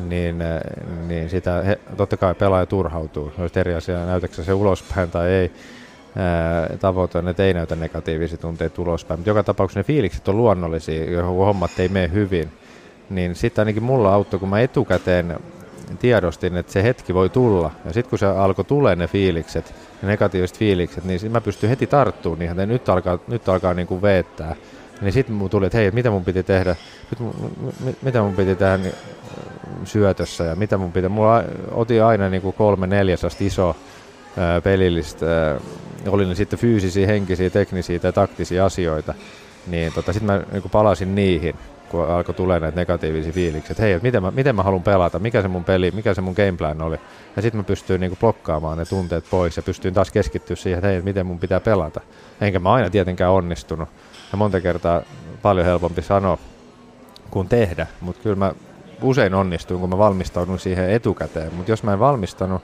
niin, 0.08 0.42
äh, 0.42 0.60
niin 1.06 1.30
sitä 1.30 1.62
he, 1.62 1.78
totta 1.96 2.16
kai 2.16 2.34
pelaaja 2.34 2.66
turhautuu. 2.66 3.32
Olisi 3.38 3.60
eri 3.60 3.74
asia, 3.74 4.06
näytäkö 4.06 4.44
se 4.44 4.54
ulospäin 4.54 5.10
tai 5.10 5.30
ei. 5.30 5.52
Äh, 6.16 6.78
tavoite 6.78 7.18
että 7.30 7.44
ei 7.44 7.54
näytä 7.54 7.76
negatiivisia 7.76 8.38
tunteita 8.38 8.82
ulospäin, 8.82 9.20
mutta 9.20 9.30
joka 9.30 9.42
tapauksessa 9.42 9.80
ne 9.80 9.84
fiilikset 9.84 10.28
on 10.28 10.36
luonnollisia, 10.36 11.10
johon 11.10 11.36
hommat 11.36 11.70
ei 11.78 11.88
mene 11.88 12.10
hyvin. 12.12 12.48
Niin 13.10 13.34
sitten 13.34 13.62
ainakin 13.62 13.82
mulla 13.82 14.14
auttoi, 14.14 14.40
kun 14.40 14.48
mä 14.48 14.60
etukäteen 14.60 15.36
tiedostin, 15.98 16.56
että 16.56 16.72
se 16.72 16.82
hetki 16.82 17.14
voi 17.14 17.28
tulla. 17.28 17.70
Ja 17.84 17.92
sitten 17.92 18.10
kun 18.10 18.18
se 18.18 18.26
alkoi 18.26 18.64
tulee 18.64 18.96
ne 18.96 19.06
fiilikset, 19.06 19.74
ne 20.02 20.08
negatiiviset 20.08 20.58
fiilikset, 20.58 21.04
niin 21.04 21.32
mä 21.32 21.40
pystyn 21.40 21.70
heti 21.70 21.86
tarttumaan 21.86 22.38
niihin, 22.38 22.60
että 22.60 22.66
nyt 22.66 22.88
alkaa, 22.88 23.18
nyt 23.28 23.48
alkaa 23.48 23.74
niin 23.74 23.86
kuin 23.86 24.02
veettää. 24.02 24.56
Niin 25.00 25.12
sitten 25.12 25.36
mun 25.36 25.50
tuli, 25.50 25.66
että 25.66 25.78
hei, 25.78 25.90
mitä 25.90 26.10
mun 26.10 26.24
piti 26.24 26.42
tehdä, 26.42 26.76
nyt, 27.10 28.02
mitä 28.02 28.22
mun 28.22 28.34
piti 28.34 28.54
tehdä 28.54 28.76
niin, 28.76 28.94
syötössä 29.84 30.44
ja 30.44 30.56
mitä 30.56 30.78
mun 30.78 30.92
piti, 30.92 31.08
mulla 31.08 31.44
otin 31.70 32.04
aina 32.04 32.28
niin 32.28 32.42
kuin 32.42 32.54
kolme 32.54 32.86
neljäsasta 32.86 33.44
iso 33.44 33.76
ää, 34.36 34.60
pelillistä, 34.60 35.26
ää, 35.26 35.60
oli 36.08 36.26
ne 36.26 36.34
sitten 36.34 36.58
fyysisiä, 36.58 37.06
henkisiä, 37.06 37.50
teknisiä 37.50 37.98
tai 37.98 38.12
taktisia 38.12 38.64
asioita. 38.64 39.14
niin 39.66 39.92
tota, 39.92 40.12
sitten 40.12 40.26
mä 40.26 40.42
niin 40.52 40.70
palasin 40.72 41.14
niihin, 41.14 41.54
kun 41.92 42.08
alkoi 42.08 42.34
tulee 42.34 42.60
näitä 42.60 42.80
negatiivisia 42.80 43.32
fiiliksiä, 43.32 43.70
että 43.70 43.82
hei, 43.82 43.92
että 43.92 44.06
miten 44.06 44.22
mä, 44.22 44.30
miten 44.30 44.56
mä 44.56 44.62
haluan 44.62 44.82
pelata, 44.82 45.18
mikä 45.18 45.42
se 45.42 45.48
mun 45.48 45.64
peli, 45.64 45.90
mikä 45.90 46.14
se 46.14 46.20
mun 46.20 46.34
gameplan 46.34 46.82
oli. 46.82 46.96
Ja 47.36 47.42
sitten 47.42 47.58
mä 47.58 47.64
pystyin 47.64 48.00
niin 48.00 48.16
blokkaamaan 48.20 48.78
ne 48.78 48.84
tunteet 48.84 49.24
pois 49.30 49.56
ja 49.56 49.62
pystyin 49.62 49.94
taas 49.94 50.10
keskittyä 50.10 50.56
siihen, 50.56 50.78
että 50.78 50.88
hei, 50.88 50.96
että 50.96 51.04
miten 51.04 51.26
mun 51.26 51.38
pitää 51.38 51.60
pelata. 51.60 52.00
Enkä 52.40 52.58
mä 52.58 52.72
aina 52.72 52.90
tietenkään 52.90 53.32
onnistunut. 53.32 53.88
Ja 54.32 54.38
monta 54.38 54.60
kertaa 54.60 55.02
paljon 55.42 55.66
helpompi 55.66 56.02
sanoa 56.02 56.38
kuin 57.30 57.48
tehdä, 57.48 57.86
mutta 58.00 58.22
kyllä 58.22 58.36
mä 58.36 58.52
usein 59.02 59.34
onnistuin, 59.34 59.80
kun 59.80 59.90
mä 59.90 59.98
valmistaudun 59.98 60.58
siihen 60.58 60.90
etukäteen. 60.90 61.54
Mutta 61.54 61.72
jos 61.72 61.82
mä 61.82 61.92
en 61.92 61.98
valmistanut, 61.98 62.62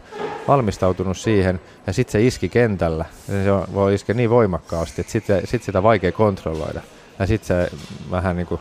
valmistautunut 0.48 1.16
siihen 1.16 1.60
ja 1.86 1.92
sitten 1.92 2.12
se 2.12 2.26
iski 2.26 2.48
kentällä, 2.48 3.04
niin 3.28 3.44
se 3.44 3.74
voi 3.74 3.94
iskeä 3.94 4.14
niin 4.14 4.30
voimakkaasti, 4.30 5.00
että 5.00 5.12
sitten 5.12 5.46
sit 5.46 5.62
sitä 5.62 5.82
vaikea 5.82 6.12
kontrolloida. 6.12 6.80
Ja 7.18 7.26
sitten 7.26 7.46
se 7.46 7.76
vähän 8.10 8.36
niin 8.36 8.46
kuin, 8.46 8.60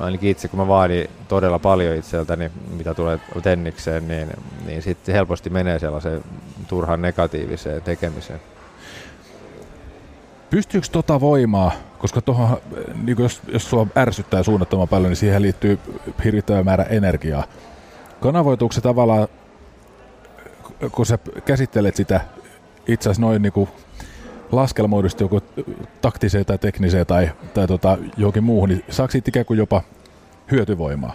ainakin 0.00 0.30
itse 0.30 0.48
kun 0.48 0.58
mä 0.58 0.68
vaadin 0.68 1.10
todella 1.28 1.58
paljon 1.58 1.96
itseltäni, 1.96 2.50
mitä 2.76 2.94
tulee 2.94 3.18
tennikseen, 3.42 4.08
niin, 4.08 4.28
niin 4.66 4.82
sitten 4.82 5.14
helposti 5.14 5.50
menee 5.50 5.78
sellaiseen 5.78 6.24
turhan 6.68 7.02
negatiiviseen 7.02 7.82
tekemiseen. 7.82 8.40
Pystyykö 10.50 10.86
tota 10.92 11.20
voimaa, 11.20 11.72
koska 11.98 12.20
tuohon, 12.20 12.56
niin 13.02 13.16
jos, 13.18 13.40
jos 13.52 13.70
sua 13.70 13.86
ärsyttää 13.96 14.42
suunnattoman 14.42 14.88
paljon, 14.88 15.10
niin 15.10 15.16
siihen 15.16 15.42
liittyy 15.42 15.78
hirvittävä 16.24 16.62
määrä 16.62 16.84
energiaa. 16.84 17.44
Kanavoituuko 18.20 18.72
se 18.72 18.80
tavallaan, 18.80 19.28
kun 20.92 21.06
sä 21.06 21.18
käsittelet 21.44 21.96
sitä 21.96 22.20
itse 22.86 23.10
asiassa 23.10 23.22
noin 23.22 23.42
niin 23.42 23.68
laskelmoidusti 24.52 25.24
joku 25.24 25.40
taktiseen 26.00 26.46
tai 26.46 26.58
tekniseen 26.58 27.06
tai, 27.06 27.30
tai 27.54 27.66
tota, 27.66 27.98
johonkin 28.16 28.44
muuhun, 28.44 28.68
niin 28.68 28.84
saako 28.90 29.10
siitä 29.10 29.28
ikään 29.28 29.46
kuin 29.46 29.58
jopa 29.58 29.82
hyötyvoimaa? 30.50 31.12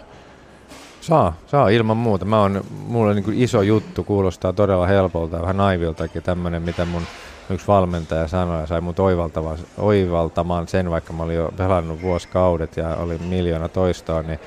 Saa, 1.00 1.32
saa 1.46 1.68
ilman 1.68 1.96
muuta. 1.96 2.24
Mä 2.24 2.42
on, 2.42 2.64
mulla 2.86 3.14
niin 3.14 3.24
iso 3.34 3.62
juttu, 3.62 4.04
kuulostaa 4.04 4.52
todella 4.52 4.86
helpolta 4.86 5.40
vähän 5.40 5.56
naiviltakin 5.56 6.22
tämmöinen, 6.22 6.62
mitä 6.62 6.84
mun 6.84 7.02
yksi 7.50 7.66
valmentaja 7.66 8.28
sanoi 8.28 8.60
ja 8.60 8.66
sai 8.66 8.80
mut 8.80 8.98
oivaltamaan, 8.98 9.58
oivaltamaan 9.78 10.68
sen, 10.68 10.90
vaikka 10.90 11.12
mä 11.12 11.22
olin 11.22 11.36
jo 11.36 11.52
pelannut 11.56 12.02
vuosikaudet 12.02 12.76
ja 12.76 12.96
oli 12.96 13.18
miljoona 13.18 13.68
toistoa, 13.68 14.22
niin 14.22 14.38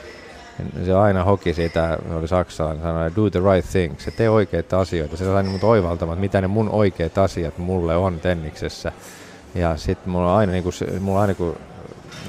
se 0.86 0.94
aina 0.94 1.24
hoki 1.24 1.54
siitä, 1.54 1.98
oli 2.12 2.28
saksalainen, 2.28 2.84
sanoi, 2.84 3.12
do 3.16 3.30
the 3.30 3.40
right 3.54 3.70
thing, 3.72 4.00
se 4.00 4.12
tee 4.12 4.30
oikeita 4.30 4.80
asioita. 4.80 5.18
Se 5.18 5.26
sai 5.26 5.44
mut 5.44 5.64
oivaltamaan, 5.64 6.16
että 6.16 6.22
mitä 6.22 6.42
ne 6.42 6.48
mun 6.48 6.70
oikeat 6.70 7.18
asiat 7.18 7.58
mulle 7.58 7.96
on 7.96 8.20
tenniksessä. 8.20 8.92
Ja 9.56 9.78
sitten 9.78 10.10
mulla 10.10 10.38
aina, 10.38 10.52
niin 10.52 10.64
kun, 10.64 10.74
mulla 11.00 11.22
aina 11.22 11.34
kun 11.34 11.56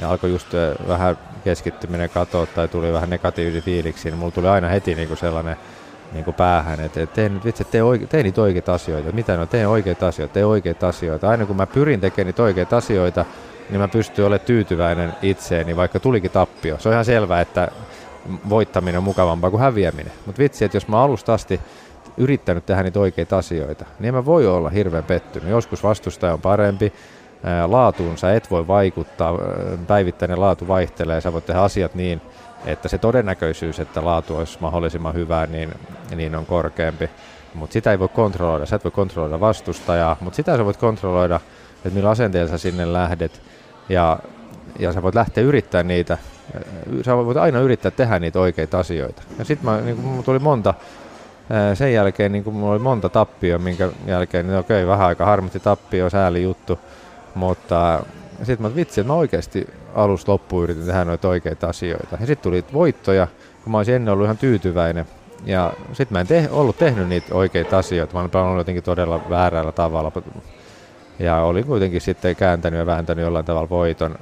alkoi 0.03 0.31
just 0.31 0.49
vähän 0.89 1.19
keskittyminen 1.45 2.11
katoa 2.11 2.47
tai 2.47 2.69
tuli 2.69 2.93
vähän 2.93 3.11
negatiivisia 3.11 3.63
fiiliksi, 3.63 4.11
niin 4.11 4.19
mulla 4.19 4.33
tuli 4.33 4.49
aina 4.49 4.69
heti 4.69 4.95
niin 4.95 5.17
sellainen 5.17 5.57
niin 6.13 6.25
kuin 6.25 6.35
päähän, 6.35 6.81
että 6.81 7.03
et 7.03 7.13
tee 7.13 7.29
nyt 7.29 7.45
vitsi, 7.45 7.65
tee, 7.65 7.83
oike, 7.83 8.07
tee 8.07 8.23
niitä 8.23 8.43
oikeita 8.43 8.75
asioita. 8.75 9.13
Mitä 9.13 9.37
no, 9.37 9.47
tee 9.47 9.67
oikeita 9.67 10.09
asioita, 10.09 10.35
tee 10.35 10.45
oikeita 10.45 10.89
asioita. 10.89 11.29
Aina 11.29 11.47
kun 11.47 11.57
mä 11.57 11.67
pyrin 11.67 12.01
tekemään 12.01 12.27
niitä 12.27 12.43
oikeita 12.43 12.77
asioita, 12.77 13.25
niin 13.71 13.81
mä 13.81 13.89
pystyn 13.89 14.25
olemaan 14.25 14.47
tyytyväinen 14.47 15.13
itseeni, 15.23 15.77
vaikka 15.77 16.01
tulikin 16.01 16.31
tappio. 16.31 16.79
Se 16.79 16.89
on 16.89 16.93
ihan 16.93 17.05
selvää, 17.05 17.41
että 17.41 17.69
voittaminen 18.49 18.99
on 18.99 19.05
mukavampaa 19.05 19.51
kuin 19.51 19.61
häviäminen. 19.61 20.13
Mutta 20.27 20.39
vitsi, 20.39 20.65
että 20.65 20.77
jos 20.77 20.89
mä 20.89 21.03
alusta 21.03 21.35
asti 21.35 21.61
yrittänyt 22.17 22.67
tehdä 22.67 22.83
niitä 22.83 23.01
oikeita 23.01 23.39
asioita, 23.39 23.85
niin 24.01 24.15
mä 24.15 24.25
voi 24.25 24.47
olla 24.47 24.69
hirveän 24.69 25.05
pettynyt. 25.05 25.51
Joskus 25.51 25.83
vastustaja 25.83 26.33
on 26.33 26.41
parempi, 26.41 26.93
laatuun 27.67 28.19
sä 28.19 28.35
et 28.35 28.51
voi 28.51 28.67
vaikuttaa, 28.67 29.39
päivittäinen 29.87 30.41
laatu 30.41 30.69
vaihtelee, 30.69 31.21
sä 31.21 31.33
voit 31.33 31.47
tehdä 31.47 31.61
asiat 31.61 31.95
niin, 31.95 32.21
että 32.65 32.89
se 32.89 32.99
todennäköisyys, 32.99 33.81
että 33.81 34.05
laatu 34.05 34.37
olisi 34.37 34.59
mahdollisimman 34.61 35.15
hyvää, 35.15 35.47
niin, 35.47 35.75
niin 36.17 36.37
on 36.37 36.47
korkeampi. 36.47 37.11
Mutta 37.55 37.73
sitä 37.73 37.91
ei 37.91 37.99
voi 37.99 38.09
kontrolloida. 38.09 38.67
Sä 38.67 38.77
et 38.77 38.85
voi 38.85 38.91
kontrolloida 38.91 39.41
vastustajaa, 39.41 40.17
mutta 40.21 40.37
sitä 40.37 40.57
sä 40.57 40.65
voit 40.65 40.77
kontrolloida, 40.77 41.41
että 41.75 41.91
millä 41.91 42.11
asenteella 42.11 42.51
sä 42.51 42.59
sinne 42.59 42.93
lähdet. 42.93 43.43
Ja, 43.89 44.19
ja 44.79 44.93
sä 44.93 45.03
voit 45.03 45.15
lähteä 45.15 45.45
yrittämään 45.45 45.89
niitä. 45.89 46.19
Sä 47.05 47.17
voit 47.17 47.37
aina 47.37 47.59
yrittää 47.59 47.91
tehdä 47.91 48.19
niitä 48.19 48.41
oikeita 48.41 48.79
asioita. 48.79 49.23
Ja 49.39 49.45
sitten 49.45 49.85
niin 49.85 50.01
mulla 50.01 50.23
tuli 50.23 50.39
monta, 50.39 50.75
sen 51.75 51.93
jälkeen 51.93 52.33
niin 52.33 52.53
mulla 52.53 52.73
oli 52.73 52.79
monta 52.79 53.09
tappia, 53.09 53.59
minkä 53.59 53.89
jälkeen, 54.07 54.47
niin 54.47 54.59
okei, 54.59 54.87
vähän 54.87 55.07
aika 55.07 55.25
harmitti 55.25 55.61
tappio, 55.61 56.11
sääli 56.11 56.43
juttu. 56.43 56.79
Mutta 57.35 58.03
sitten 58.43 58.63
mä 58.63 58.75
vitsi, 58.75 59.01
että 59.01 59.13
mä 59.13 59.19
oikeasti 59.19 59.67
alusta 59.95 60.33
loppuun 60.33 60.65
yritin 60.65 60.87
tehdä 60.87 61.05
noita 61.05 61.29
oikeita 61.29 61.69
asioita. 61.69 62.17
Ja 62.21 62.27
sitten 62.27 62.43
tuli 62.43 62.65
voittoja, 62.73 63.27
kun 63.65 63.71
mä 63.71 63.77
olisin 63.77 63.95
ennen 63.95 64.13
ollut 64.13 64.25
ihan 64.25 64.39
tyytyväinen. 64.39 65.07
Ja 65.45 65.73
sitten 65.93 66.17
mä 66.17 66.21
en 66.21 66.27
te- 66.27 66.49
ollut 66.51 66.79
tehnyt 66.79 67.09
niitä 67.09 67.35
oikeita 67.35 67.79
asioita, 67.79 68.15
mä 68.15 68.41
olin 68.43 68.59
jotenkin 68.59 68.83
todella 68.83 69.21
väärällä 69.31 69.73
tavalla. 69.73 70.13
Ja 71.21 71.43
olin 71.43 71.67
kuitenkin 71.67 72.01
sitten 72.01 72.37
kääntänyt 72.37 72.79
ja 72.79 72.87
vääntänyt 72.87 73.25
jollain 73.25 73.45
tavalla 73.45 73.69
voiton. 73.69 74.19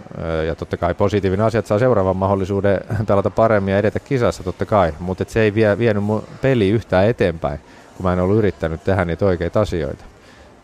Ja 0.46 0.54
totta 0.54 0.76
kai 0.76 0.94
positiivinen 0.94 1.46
asia, 1.46 1.58
että 1.58 1.68
saa 1.68 1.78
seuraavan 1.78 2.16
mahdollisuuden 2.16 2.80
pelata 3.08 3.30
paremmin 3.30 3.72
ja 3.72 3.78
edetä 3.78 4.00
kisassa 4.00 4.42
totta 4.42 4.66
kai. 4.66 4.92
Mutta 4.98 5.24
se 5.28 5.40
ei 5.40 5.54
vie, 5.54 5.78
vienyt 5.78 6.04
mun 6.04 6.24
peli 6.42 6.68
yhtään 6.68 7.06
eteenpäin, 7.06 7.60
kun 7.96 8.06
mä 8.06 8.12
en 8.12 8.20
ollut 8.20 8.36
yrittänyt 8.36 8.84
tehdä 8.84 9.04
niitä 9.04 9.26
oikeita 9.26 9.60
asioita. 9.60 10.04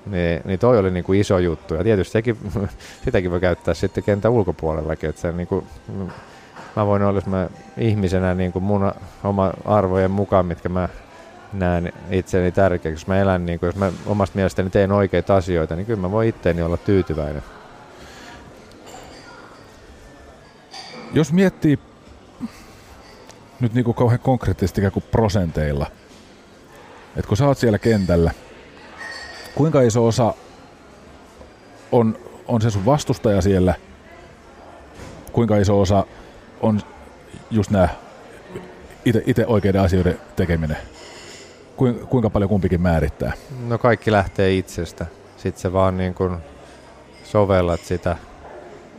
Niin, 0.06 0.40
niin 0.44 0.58
toi 0.58 0.78
oli 0.78 0.90
niin 0.90 1.04
kuin 1.04 1.20
iso 1.20 1.38
juttu. 1.38 1.74
Ja 1.74 1.84
tietysti 1.84 2.12
sekin, 2.12 2.36
sitäkin 3.04 3.30
voi 3.30 3.40
käyttää 3.40 3.74
sitten 3.74 4.04
kentän 4.04 4.32
ulkopuolellakin. 4.32 5.10
Että 5.10 5.22
se 5.22 5.32
niin 5.32 5.46
kuin, 5.46 5.66
mä 6.76 6.86
voin 6.86 7.02
olla, 7.02 7.22
mä 7.26 7.48
ihmisenä 7.78 8.34
niin 8.34 8.52
kuin 8.52 8.62
mun 8.62 8.92
oma 9.24 9.52
arvojen 9.64 10.10
mukaan, 10.10 10.46
mitkä 10.46 10.68
mä 10.68 10.88
näen 11.58 11.92
itseni 12.10 12.52
tärkeäksi. 12.52 13.02
Jos 13.02 13.06
mä 13.06 13.18
elän, 13.18 13.46
niin 13.46 13.58
kuin, 13.58 13.68
jos 13.68 13.76
mä 13.76 13.92
omasta 14.06 14.36
mielestäni 14.36 14.70
teen 14.70 14.92
oikeita 14.92 15.36
asioita, 15.36 15.76
niin 15.76 15.86
kyllä 15.86 16.00
mä 16.00 16.10
voin 16.10 16.28
itteeni 16.28 16.62
olla 16.62 16.76
tyytyväinen. 16.76 17.42
Jos 21.12 21.32
miettii 21.32 21.78
nyt 23.60 23.74
niin 23.74 23.84
kuin 23.84 23.94
kauhean 23.94 24.20
konkreettisesti 24.20 24.80
ikään 24.80 24.92
kuin 24.92 25.04
prosenteilla, 25.10 25.86
että 27.16 27.28
kun 27.28 27.36
sä 27.36 27.46
oot 27.46 27.58
siellä 27.58 27.78
kentällä– 27.78 28.30
kuinka 29.54 29.82
iso 29.82 30.06
osa 30.06 30.34
on, 31.92 32.18
on 32.48 32.60
se 32.60 32.70
sun 32.70 32.86
vastustaja 32.86 33.42
siellä, 33.42 33.74
kuinka 35.32 35.56
iso 35.56 35.80
osa 35.80 36.06
on 36.60 36.80
just 37.50 37.70
nämä 37.70 37.88
itse 39.04 39.46
oikeiden 39.46 39.80
asioiden 39.80 40.20
tekeminen? 40.36 40.76
Kuinka 42.08 42.30
paljon 42.30 42.48
kumpikin 42.48 42.80
määrittää? 42.80 43.32
No 43.66 43.78
kaikki 43.78 44.12
lähtee 44.12 44.54
itsestä. 44.54 45.06
Sitten 45.36 45.62
se 45.62 45.72
vaan 45.72 45.96
niin 45.96 46.14
kuin 46.14 46.36
sovellat 47.24 47.80
sitä 47.80 48.16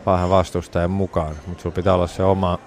vähän 0.06 0.30
vastustajan 0.30 0.92
mukaan, 0.92 1.36
mutta 1.48 1.62
sulla 1.62 1.76
pitää 1.76 1.94
olla 1.94 2.08
se 2.08 2.24
oma 2.24 2.60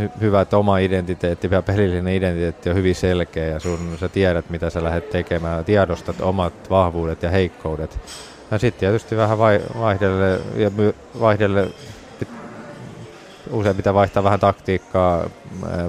hy- 0.00 0.20
hyvä, 0.20 0.40
että 0.40 0.58
oma 0.58 0.78
identiteetti, 0.78 1.50
vielä 1.50 1.62
pelillinen 1.62 2.14
identiteetti 2.14 2.70
on 2.70 2.76
hyvin 2.76 2.94
selkeä 2.94 3.46
ja 3.46 3.60
sun, 3.60 3.96
sä 4.00 4.08
tiedät, 4.08 4.50
mitä 4.50 4.70
sä 4.70 4.84
lähdet 4.84 5.10
tekemään, 5.10 5.64
tiedostat 5.64 6.20
omat 6.20 6.70
vahvuudet 6.70 7.22
ja 7.22 7.30
heikkoudet. 7.30 7.98
Ja 8.50 8.58
sitten 8.58 8.80
tietysti 8.80 9.16
vähän 9.16 9.38
vai, 9.38 9.60
vaihdelle, 9.78 10.40
ja 10.56 10.70
my, 10.70 10.94
vaihdelle 11.20 11.68
usein 13.50 13.76
pitää 13.76 13.94
vaihtaa 13.94 14.24
vähän 14.24 14.40
taktiikkaa 14.40 15.24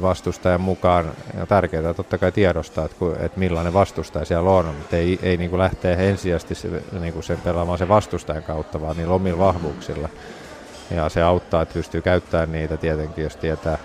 vastustajan 0.01 0.62
mukaan. 0.62 1.12
Ja 1.38 1.46
tärkeää 1.46 1.94
totta 1.94 2.18
kai 2.18 2.32
tiedostaa, 2.32 2.86
että, 2.86 3.06
että 3.20 3.39
millainen 3.39 3.74
vastustaja 3.74 4.25
siellä 4.25 4.50
on, 4.50 4.65
mutta 4.65 4.96
ei, 4.96 5.20
ei 5.24 5.38
niin 5.38 5.50
kuin 5.50 5.60
lähteä 5.60 5.96
ensisijaisesti 5.96 6.56
se, 6.56 6.84
niin 7.00 7.13
kuin 7.13 7.24
sen 7.24 7.41
pelaamaan 7.41 7.77
sen 7.77 7.89
vastustajan 7.89 8.44
kautta, 8.44 8.82
vaan 8.82 8.98
niillä 8.98 9.13
omilla 9.13 9.38
vahvuuksilla. 9.38 10.10
Ja 10.91 11.10
se 11.10 11.22
auttaa, 11.22 11.62
että 11.62 11.74
pystyy 11.74 12.01
käyttämään 12.01 12.51
niitä 12.51 12.77
tietenkin, 12.77 13.24
jos 13.24 13.36
tietää, 13.36 13.77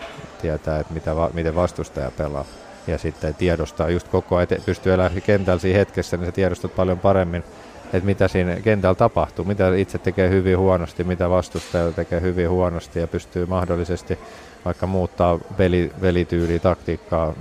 tietää 0.42 0.78
että 0.78 0.94
mitä, 0.94 1.10
miten 1.32 1.54
vastustaja 1.54 2.10
pelaa. 2.10 2.44
Ja 2.86 2.98
sitten 2.98 3.34
tiedostaa 3.34 3.90
just 3.90 4.08
koko 4.08 4.36
ajan, 4.36 4.48
pystyy 4.66 4.92
elämään 4.92 5.22
kentällä 5.22 5.60
siinä 5.60 5.78
hetkessä, 5.78 6.16
niin 6.16 6.26
sä 6.26 6.32
tiedostat 6.32 6.76
paljon 6.76 6.98
paremmin, 6.98 7.44
että 7.92 8.06
mitä 8.06 8.28
siinä 8.28 8.56
kentällä 8.56 8.94
tapahtuu, 8.94 9.44
mitä 9.44 9.74
itse 9.76 9.98
tekee 9.98 10.30
hyvin 10.30 10.58
huonosti, 10.58 11.04
mitä 11.04 11.30
vastustaja 11.30 11.92
tekee 11.92 12.20
hyvin 12.20 12.50
huonosti 12.50 12.98
ja 12.98 13.06
pystyy 13.06 13.46
mahdollisesti 13.46 14.18
vaikka 14.64 14.86
muuttaa 14.86 15.38
veli, 15.58 15.92
velityyliä, 16.00 16.58
taktiikkaa 16.58 17.34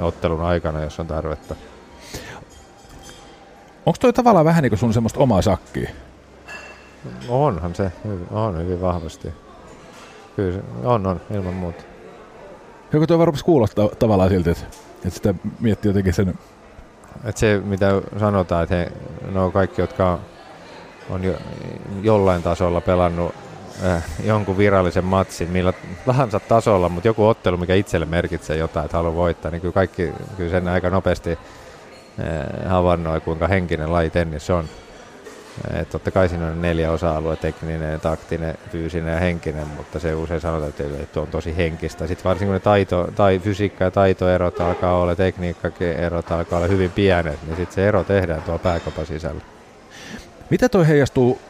ottelun 0.00 0.40
aikana, 0.40 0.82
jos 0.82 1.00
on 1.00 1.06
tarvetta. 1.06 1.56
Onko 3.86 3.96
toi 4.00 4.12
tavallaan 4.12 4.44
vähän 4.44 4.62
niin 4.62 4.70
kuin 4.70 4.78
sun 4.78 4.92
semmoista 4.92 5.20
omaa 5.20 5.42
sakkia? 5.42 5.90
Onhan 7.28 7.74
se, 7.74 7.92
on 8.30 8.58
hyvin 8.58 8.80
vahvasti. 8.80 9.28
Kyllä 10.36 10.52
se 10.52 10.62
on, 10.84 11.06
on, 11.06 11.20
ilman 11.34 11.54
muuta. 11.54 11.82
Joku 12.92 13.06
tuo 13.06 13.18
varmasti 13.18 13.44
kuulostaa 13.44 13.88
tavallaan 13.98 14.30
siltä, 14.30 14.50
että, 14.50 14.66
että 14.94 15.10
sitä 15.10 15.34
miettii 15.60 15.88
jotenkin 15.88 16.12
sen... 16.12 16.34
Että 17.24 17.40
se, 17.40 17.60
mitä 17.64 18.02
sanotaan, 18.20 18.62
että 18.62 18.74
he, 18.74 18.92
no 19.30 19.50
kaikki, 19.50 19.80
jotka 19.80 20.18
on 21.10 21.24
jo, 21.24 21.34
jollain 22.02 22.42
tasolla 22.42 22.80
pelannut 22.80 23.34
äh, 23.86 24.04
jonkun 24.24 24.58
virallisen 24.58 25.04
matsin, 25.04 25.50
millä 25.50 25.72
tahansa 26.06 26.40
tasolla, 26.40 26.88
mutta 26.88 27.08
joku 27.08 27.28
ottelu, 27.28 27.56
mikä 27.56 27.74
itselle 27.74 28.06
merkitsee 28.06 28.56
jotain, 28.56 28.84
että 28.84 28.96
haluaa 28.96 29.14
voittaa, 29.14 29.50
niin 29.50 29.60
kyllä 29.60 29.72
kaikki 29.72 30.12
kyllä 30.36 30.50
sen 30.50 30.68
aika 30.68 30.90
nopeasti 30.90 31.30
äh, 31.30 32.70
havainnoi, 32.70 33.20
kuinka 33.20 33.48
henkinen 33.48 33.92
laji 33.92 34.10
tennis 34.10 34.50
on. 34.50 34.64
Et 35.80 35.90
totta 35.90 36.10
kai 36.10 36.28
siinä 36.28 36.46
on 36.46 36.62
neljä 36.62 36.92
osa-alue, 36.92 37.36
tekninen, 37.36 38.00
taktinen, 38.00 38.58
fyysinen 38.72 39.14
ja 39.14 39.20
henkinen, 39.20 39.68
mutta 39.68 40.00
se 40.00 40.14
usein 40.14 40.40
sanotaan, 40.40 40.72
että 41.02 41.20
on 41.20 41.26
tosi 41.26 41.56
henkistä. 41.56 42.06
Sitten 42.06 42.24
varsinkin 42.24 42.48
kun 42.48 42.54
ne 42.54 42.60
taito, 42.60 43.08
tai 43.16 43.38
fysiikka 43.38 43.84
ja 43.84 43.90
taitoerot 43.90 44.60
alkaa 44.60 45.00
olla, 45.00 45.14
tekniikkakin 45.14 45.88
erot 45.88 46.32
alkaa 46.32 46.58
olla 46.58 46.68
hyvin 46.68 46.90
pienet, 46.90 47.38
niin 47.46 47.56
sitten 47.56 47.74
se 47.74 47.88
ero 47.88 48.04
tehdään 48.04 48.42
tuolla 48.42 48.58
pääkopan 48.58 49.06
sisällä. 49.06 49.40
Mitä 50.50 50.68
toi 50.68 50.88
heijastuu 50.88 51.40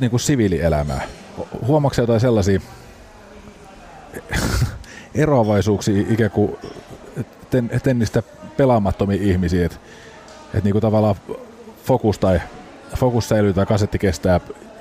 niin 0.00 0.10
kuin 0.10 0.20
siviilielämään? 0.20 1.02
Huomaatko 1.66 2.00
jotain 2.00 2.20
sellaisia 2.20 2.60
eroavaisuuksia 5.14 6.04
ikään 6.08 6.30
kuin 6.30 6.56
ten, 7.50 7.70
tennistä 7.82 8.22
pelaamattomia 8.56 9.18
ihmisiä, 9.22 9.66
että, 9.66 9.78
niin 10.64 10.72
kuin 10.72 10.82
tavallaan 10.82 11.16
fokus 11.88 12.18
tai 12.18 12.40
fokus 12.96 13.28
säilyy 13.28 13.52
tai 13.52 13.66
kasetti 13.66 13.98
kestää 13.98 14.40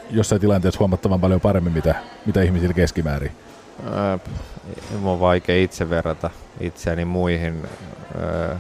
jossain 0.10 0.42
tilanteessa 0.42 0.80
huomattavan 0.80 1.22
paljon 1.22 1.42
paremmin, 1.42 1.74
mitä, 1.74 1.96
mitä 2.26 2.42
ihmisillä 2.42 2.74
keskimäärin? 2.74 3.32
Ää, 3.94 4.20
on 5.04 5.20
vaikea 5.20 5.64
itse 5.64 5.90
verrata 5.90 6.30
itseäni 6.60 7.06
muihin. 7.06 7.68
Ää, 8.22 8.60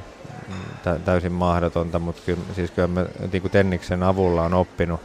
täysin 1.05 1.31
mahdotonta, 1.31 1.99
mutta 1.99 2.21
kyllä, 2.25 2.41
siis 2.55 2.71
kyllä 2.71 2.87
mä 2.87 3.05
niin 3.31 3.41
kuin 3.41 3.51
Tenniksen 3.51 4.03
avulla 4.03 4.43
on 4.43 4.53
oppinut, 4.53 5.01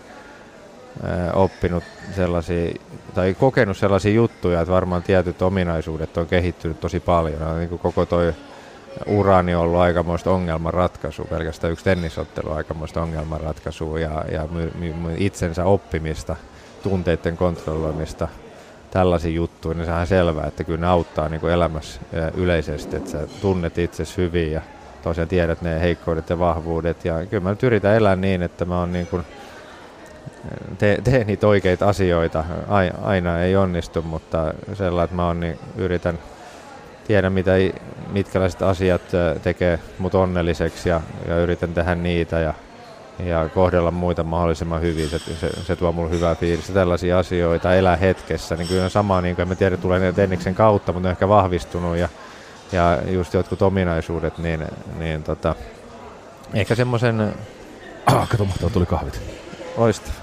ää, 1.02 1.32
oppinut 1.32 1.84
sellaisia, 2.16 2.74
tai 3.14 3.34
kokenut 3.34 3.76
sellaisia 3.76 4.12
juttuja, 4.12 4.60
että 4.60 4.74
varmaan 4.74 5.02
tietyt 5.02 5.42
ominaisuudet 5.42 6.16
on 6.16 6.26
kehittynyt 6.26 6.80
tosi 6.80 7.00
paljon. 7.00 7.58
Niin 7.58 7.68
kuin 7.68 7.78
koko 7.78 8.06
toi 8.06 8.32
urani 9.06 9.54
on 9.54 9.62
ollut 9.62 9.80
aikamoista 9.80 10.30
ongelmanratkaisua, 10.30 11.26
pelkästään 11.30 11.72
yksi 11.72 11.84
tennisottelu 11.84 12.50
on 12.50 12.56
aikamoista 12.56 13.02
ongelmanratkaisua 13.02 13.98
ja, 13.98 14.24
ja 14.32 14.48
my, 14.50 14.72
my, 14.74 15.14
itsensä 15.16 15.64
oppimista, 15.64 16.36
tunteiden 16.82 17.36
kontrolloimista, 17.36 18.28
tällaisia 18.90 19.32
juttuja, 19.32 19.74
niin 19.74 19.84
sehän 19.84 20.00
on 20.00 20.06
selvää, 20.06 20.46
että 20.46 20.64
kyllä 20.64 20.80
ne 20.80 20.86
auttaa 20.86 21.28
niin 21.28 21.48
elämässä 21.48 22.00
yleisesti, 22.34 22.96
että 22.96 23.10
sä 23.10 23.26
tunnet 23.40 23.78
itsesi 23.78 24.16
hyvin 24.16 24.52
ja 24.52 24.60
tosiaan 25.02 25.28
tiedät 25.28 25.62
ne 25.62 25.80
heikkoudet 25.80 26.30
ja 26.30 26.38
vahvuudet. 26.38 27.04
Ja 27.04 27.26
kyllä 27.26 27.42
mä 27.42 27.50
nyt 27.50 27.62
yritän 27.62 27.94
elää 27.94 28.16
niin, 28.16 28.42
että 28.42 28.64
mä 28.64 28.78
oon 28.78 28.92
niin 28.92 29.06
kuin, 29.06 29.24
te, 30.78 30.98
teen 31.04 31.26
niitä 31.26 31.46
oikeita 31.46 31.88
asioita. 31.88 32.44
Aina 33.02 33.42
ei 33.42 33.56
onnistu, 33.56 34.02
mutta 34.02 34.54
sellainen, 34.74 35.04
että 35.04 35.16
mä 35.16 35.26
oon, 35.26 35.40
niin 35.40 35.58
yritän 35.76 36.18
tiedä, 37.06 37.30
mitä, 37.30 37.52
mitkälaiset 38.12 38.62
asiat 38.62 39.02
tekee 39.42 39.78
mut 39.98 40.14
onnelliseksi 40.14 40.88
ja, 40.88 41.00
ja 41.28 41.38
yritän 41.38 41.74
tehdä 41.74 41.94
niitä 41.94 42.38
ja, 42.38 42.54
ja 43.18 43.48
kohdella 43.48 43.90
muita 43.90 44.24
mahdollisimman 44.24 44.80
hyvin. 44.80 45.08
Se, 45.08 45.18
se, 45.18 45.50
se 45.62 45.76
tuo 45.76 45.92
mulle 45.92 46.10
hyvää 46.10 46.34
fiilistä. 46.34 46.72
Tällaisia 46.72 47.18
asioita, 47.18 47.74
elää 47.74 47.96
hetkessä, 47.96 48.56
niin 48.56 48.68
kyllä 48.68 48.84
on 48.84 48.90
sama, 48.90 49.20
niin 49.20 49.36
kuin 49.36 49.42
en 49.42 49.48
mä 49.48 49.54
tiedä, 49.54 49.76
tulee 49.76 50.12
Tenniksen 50.12 50.54
kautta, 50.54 50.92
mutta 50.92 51.08
on 51.08 51.10
ehkä 51.10 51.28
vahvistunut 51.28 51.96
ja, 51.96 52.08
ja 52.72 52.98
just 53.10 53.34
jotkut 53.34 53.62
ominaisuudet, 53.62 54.38
niin, 54.38 54.66
niin 54.98 55.22
tota, 55.22 55.54
ehkä 56.54 56.74
semmoisen... 56.74 57.34
Ah, 58.06 58.28
kato, 58.28 58.44
mahtavaa, 58.44 58.70
tuli 58.70 58.86
kahvit. 58.86 59.20
Loistava. 59.76 60.14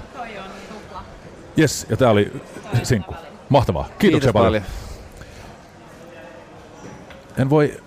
Jes, 1.58 1.86
ja 1.90 1.98
tää 1.98 2.10
oli 2.10 2.42
sinkku. 2.84 3.16
Mahtavaa. 3.50 3.84
Kiitoksia 3.84 4.10
Kiitos 4.10 4.34
paljon. 4.34 4.64
paljon. 4.64 4.89
En 7.38 7.50
voi... 7.50 7.78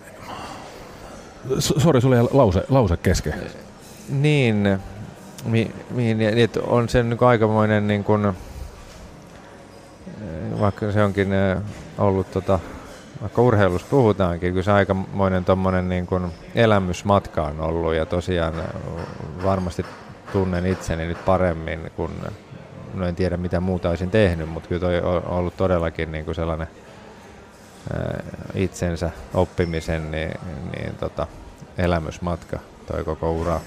Sori, 1.59 2.01
sulla 2.01 2.17
lause, 2.33 2.65
lause 2.69 2.97
kesken. 2.97 3.35
Niin, 4.09 4.79
mi, 5.45 5.71
mi, 5.91 6.15
niin, 6.15 6.39
että 6.39 6.61
on 6.67 6.89
se 6.89 7.03
niin 7.03 7.25
aikamoinen, 7.25 7.87
niin 7.87 8.05
kuin, 8.05 8.33
vaikka 10.61 10.93
se 10.93 11.03
onkin 11.03 11.33
eh, 11.33 11.59
ollut 11.99 12.31
tota, 12.31 12.59
vaikka 13.23 13.43
urheilussa 13.43 13.89
puhutaankin, 13.91 14.53
kyllä 14.53 14.63
se 14.63 14.73
aikamoinen 14.73 15.45
tommonen 15.45 15.89
niin 15.89 16.07
kuin 16.07 16.27
elämysmatka 16.55 17.43
on 17.43 17.61
ollut 17.61 17.95
ja 17.95 18.07
tosiaan 18.07 18.55
eh, 18.59 18.65
varmasti 19.45 19.87
tunnen 20.33 20.67
itseni 20.67 21.07
nyt 21.07 21.25
paremmin, 21.25 21.91
kun 21.97 22.11
no 22.95 23.07
en 23.07 23.15
tiedä 23.15 23.37
mitä 23.37 23.61
muuta 23.61 23.89
olisin 23.89 24.11
tehnyt, 24.11 24.49
mutta 24.49 24.69
kyllä 24.69 24.81
toi 24.81 25.01
on 25.01 25.27
ollut 25.27 25.57
todellakin 25.57 26.13
niin 26.13 26.25
kuin 26.25 26.35
sellainen 26.35 26.67
itsensä 28.55 29.11
oppimisen 29.35 30.11
niin, 30.11 30.33
niin 30.77 30.95
tota, 30.95 31.27
elämysmatka 31.79 32.59
toi 32.87 33.05
koko 33.05 33.33
ura. 33.33 33.61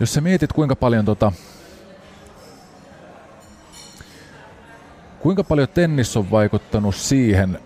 Jos 0.00 0.14
sä 0.14 0.20
mietit 0.20 0.52
kuinka 0.52 0.76
paljon 0.76 1.04
tota, 1.04 1.32
kuinka 5.20 5.44
paljon 5.44 5.68
tennis 5.68 6.16
on 6.16 6.30
vaikuttanut 6.30 6.94
siihen, 6.94 7.58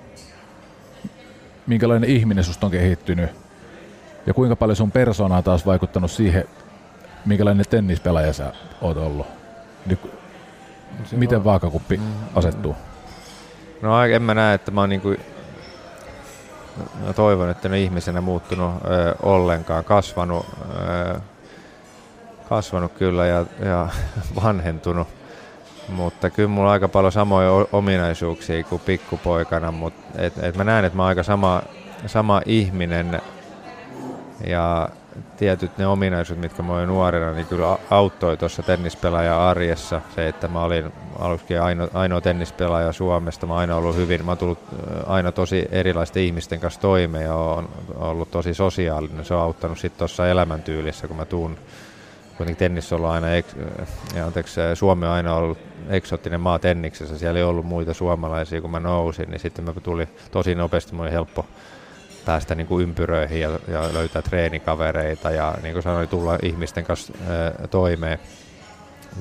minkälainen 1.66 2.10
ihminen 2.10 2.44
susta 2.44 2.66
on 2.66 2.72
kehittynyt, 2.72 3.30
ja 4.26 4.34
kuinka 4.34 4.56
paljon 4.56 4.76
sun 4.76 4.92
persoona 4.92 5.36
on 5.36 5.44
taas 5.44 5.66
vaikuttanut 5.66 6.10
siihen, 6.10 6.44
minkälainen 7.26 7.66
tennispelaaja 7.70 8.32
sä 8.32 8.52
oot 8.80 8.96
ollut. 8.96 9.26
Niin, 9.86 9.98
miten 11.12 11.44
vaakakuppi 11.44 12.00
asettuu? 12.34 12.76
No 13.82 14.04
en 14.04 14.22
mä 14.22 14.34
näe, 14.34 14.54
että 14.54 14.70
mä 14.70 14.80
oon 14.80 14.88
niinku, 14.88 15.14
mä 17.06 17.12
toivon, 17.12 17.50
että 17.50 17.68
ne 17.68 17.80
ihmisenä 17.80 18.20
muuttunut 18.20 18.74
ö, 18.84 19.14
ollenkaan, 19.22 19.84
kasvanut, 19.84 20.46
ö, 21.14 21.20
kasvanut 22.48 22.92
kyllä 22.92 23.26
ja, 23.26 23.46
ja 23.64 23.88
vanhentunut. 24.42 25.08
Mutta 25.88 26.30
kyllä 26.30 26.48
mulla 26.48 26.68
on 26.68 26.72
aika 26.72 26.88
paljon 26.88 27.12
samoja 27.12 27.50
ominaisuuksia 27.72 28.64
kuin 28.64 28.82
pikkupoikana, 28.86 29.72
mutta 29.72 30.22
et, 30.22 30.38
et 30.42 30.56
mä 30.56 30.64
näen, 30.64 30.84
että 30.84 30.96
mä 30.96 31.02
oon 31.02 31.08
aika 31.08 31.22
sama, 31.22 31.62
sama 32.06 32.42
ihminen 32.46 33.20
ja 34.46 34.88
tietyt 35.36 35.78
ne 35.78 35.86
ominaisuudet, 35.86 36.42
mitkä 36.42 36.62
mä 36.62 36.72
olin 36.72 36.88
nuorena, 36.88 37.32
niin 37.32 37.46
kyllä 37.46 37.78
auttoi 37.90 38.36
tuossa 38.36 38.62
tennispelaajan 38.62 39.40
arjessa. 39.40 40.00
Se, 40.14 40.28
että 40.28 40.48
mä 40.48 40.62
olin 40.62 40.92
aluksi 41.18 41.58
ainoa, 41.58 41.88
ainoa 41.94 42.20
tennispelaaja 42.20 42.92
Suomesta, 42.92 43.46
mä 43.46 43.56
aina 43.56 43.76
ollut 43.76 43.96
hyvin, 43.96 44.24
mä 44.24 44.30
oon 44.30 44.38
tullut 44.38 44.58
aina 45.06 45.32
tosi 45.32 45.68
erilaisten 45.70 46.22
ihmisten 46.22 46.60
kanssa 46.60 46.80
toimeen 46.80 47.24
ja 47.24 47.34
on 47.34 47.68
ollut 47.96 48.30
tosi 48.30 48.54
sosiaalinen. 48.54 49.24
Se 49.24 49.34
on 49.34 49.42
auttanut 49.42 49.78
sitten 49.78 49.98
tuossa 49.98 50.28
elämäntyylissä, 50.28 51.08
kun 51.08 51.16
mä 51.16 51.24
tuun 51.24 51.56
kuitenkin 52.36 52.58
tennis 52.58 52.92
on 52.92 53.04
aina, 53.04 53.26
ja 54.14 54.26
anteeksi, 54.26 54.60
Suomi 54.74 55.06
on 55.06 55.12
aina 55.12 55.34
ollut 55.34 55.58
eksoottinen 55.88 56.40
maa 56.40 56.58
tenniksessä, 56.58 57.18
siellä 57.18 57.38
ei 57.38 57.44
ollut 57.44 57.66
muita 57.66 57.94
suomalaisia, 57.94 58.60
kun 58.60 58.70
mä 58.70 58.80
nousin, 58.80 59.30
niin 59.30 59.40
sitten 59.40 59.64
mä 59.64 59.72
tuli 59.82 60.08
tosi 60.30 60.54
nopeasti, 60.54 60.96
oli 60.96 61.10
helppo 61.10 61.46
päästä 62.24 62.54
niin 62.54 62.66
kuin 62.66 62.82
ympyröihin 62.82 63.40
ja, 63.40 63.50
ja 63.68 63.94
löytää 63.94 64.22
treenikavereita 64.22 65.30
ja 65.30 65.54
niin 65.62 65.72
kuin 65.72 65.82
sanoin, 65.82 66.08
tulla 66.08 66.38
ihmisten 66.42 66.84
kanssa 66.84 67.12
ää, 67.28 67.68
toimeen. 67.68 68.18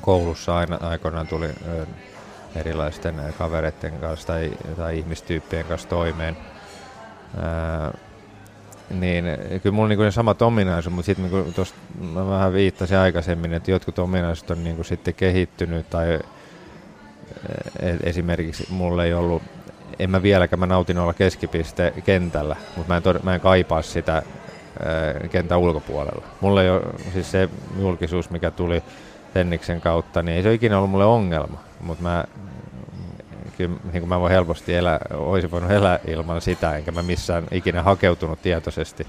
Koulussa 0.00 0.56
aina 0.56 0.78
aikoinaan 0.80 1.26
tuli 1.26 1.46
ää, 1.46 1.86
erilaisten 2.56 3.14
kavereiden 3.38 3.92
kanssa 3.92 4.26
tai, 4.26 4.50
tai 4.76 4.98
ihmistyyppien 4.98 5.64
kanssa 5.64 5.88
toimeen. 5.88 6.36
Ää, 7.42 7.94
niin 8.90 9.24
kyllä 9.62 9.74
mulla 9.74 9.92
on 9.92 9.98
niin 9.98 10.12
samat 10.12 10.42
ominaisuudet, 10.42 10.96
mutta 10.96 11.06
sitten 11.06 11.30
niin 11.30 11.54
tuossa 11.54 11.74
mä 12.00 12.28
vähän 12.28 12.52
viittasin 12.52 12.98
aikaisemmin, 12.98 13.54
että 13.54 13.70
jotkut 13.70 13.98
ominaisuudet 13.98 14.50
on 14.50 14.64
niin 14.64 14.84
sitten 14.84 15.14
kehittynyt 15.14 15.90
tai 15.90 16.18
esimerkiksi 18.02 18.66
mulla 18.70 19.04
ei 19.04 19.14
ollut 19.14 19.42
en 19.98 20.10
mä 20.10 20.22
vieläkään, 20.22 20.60
mä 20.60 20.66
nautin 20.66 20.98
olla 20.98 21.14
keskipiste 21.14 21.92
kentällä, 22.04 22.56
mutta 22.76 22.92
mä 22.92 22.96
en, 22.96 23.02
tod- 23.02 23.22
mä 23.22 23.34
en 23.34 23.40
kaipaa 23.40 23.82
sitä 23.82 24.22
kentän 25.30 25.58
ulkopuolella. 25.58 26.26
Mulle 26.40 26.70
ole, 26.70 26.82
siis 27.12 27.30
se 27.30 27.48
julkisuus, 27.78 28.30
mikä 28.30 28.50
tuli 28.50 28.82
Tenniksen 29.34 29.80
kautta, 29.80 30.22
niin 30.22 30.36
ei 30.36 30.42
se 30.42 30.48
ole 30.48 30.54
ikinä 30.54 30.76
ollut 30.76 30.90
mulle 30.90 31.04
ongelma, 31.04 31.58
mutta 31.80 32.02
mä, 32.02 32.24
kyllä 33.56 33.76
niin 33.92 34.08
mä 34.08 34.20
voin 34.20 34.32
helposti 34.32 34.74
elää, 34.74 34.98
olisin 35.14 35.50
voinut 35.50 35.70
elää 35.70 35.98
ilman 36.06 36.40
sitä, 36.40 36.76
enkä 36.76 36.92
mä 36.92 37.02
missään 37.02 37.44
ikinä 37.50 37.82
hakeutunut 37.82 38.42
tietoisesti 38.42 39.06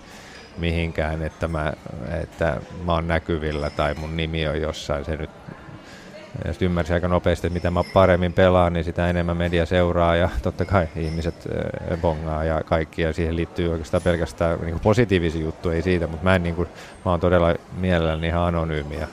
mihinkään, 0.57 1.21
että 1.21 1.47
mä, 1.47 1.73
että 2.21 2.57
mä 2.85 2.93
oon 2.93 3.07
näkyvillä 3.07 3.69
tai 3.69 3.93
mun 3.93 4.17
nimi 4.17 4.47
on 4.47 4.61
jossain, 4.61 5.05
se 5.05 5.15
nyt 5.15 5.29
ja 6.45 6.53
sitten 6.53 6.65
ymmärsin 6.65 6.93
aika 6.93 7.07
nopeasti, 7.07 7.47
että 7.47 7.53
mitä 7.53 7.71
mä 7.71 7.83
paremmin 7.93 8.33
pelaan, 8.33 8.73
niin 8.73 8.83
sitä 8.83 9.09
enemmän 9.09 9.37
media 9.37 9.65
seuraa 9.65 10.15
ja 10.15 10.29
totta 10.41 10.65
kai 10.65 10.87
ihmiset 10.95 11.35
äh, 11.91 12.01
bongaa 12.01 12.43
ja 12.43 12.61
kaikki. 12.63 13.01
Ja 13.01 13.13
siihen 13.13 13.35
liittyy 13.35 13.71
oikeastaan 13.71 14.03
pelkästään 14.03 14.59
niin 14.61 14.79
positiivisia 14.79 15.41
juttuja, 15.41 15.75
ei 15.75 15.81
siitä, 15.81 16.07
mutta 16.07 16.23
mä, 16.23 16.35
en, 16.35 16.43
niin 16.43 16.55
kuin, 16.55 16.67
mä 17.05 17.11
oon 17.11 17.19
todella 17.19 17.55
mielelläni 17.77 18.27
ihan 18.27 18.41
anonyymi 18.41 18.95
ja, 18.95 19.07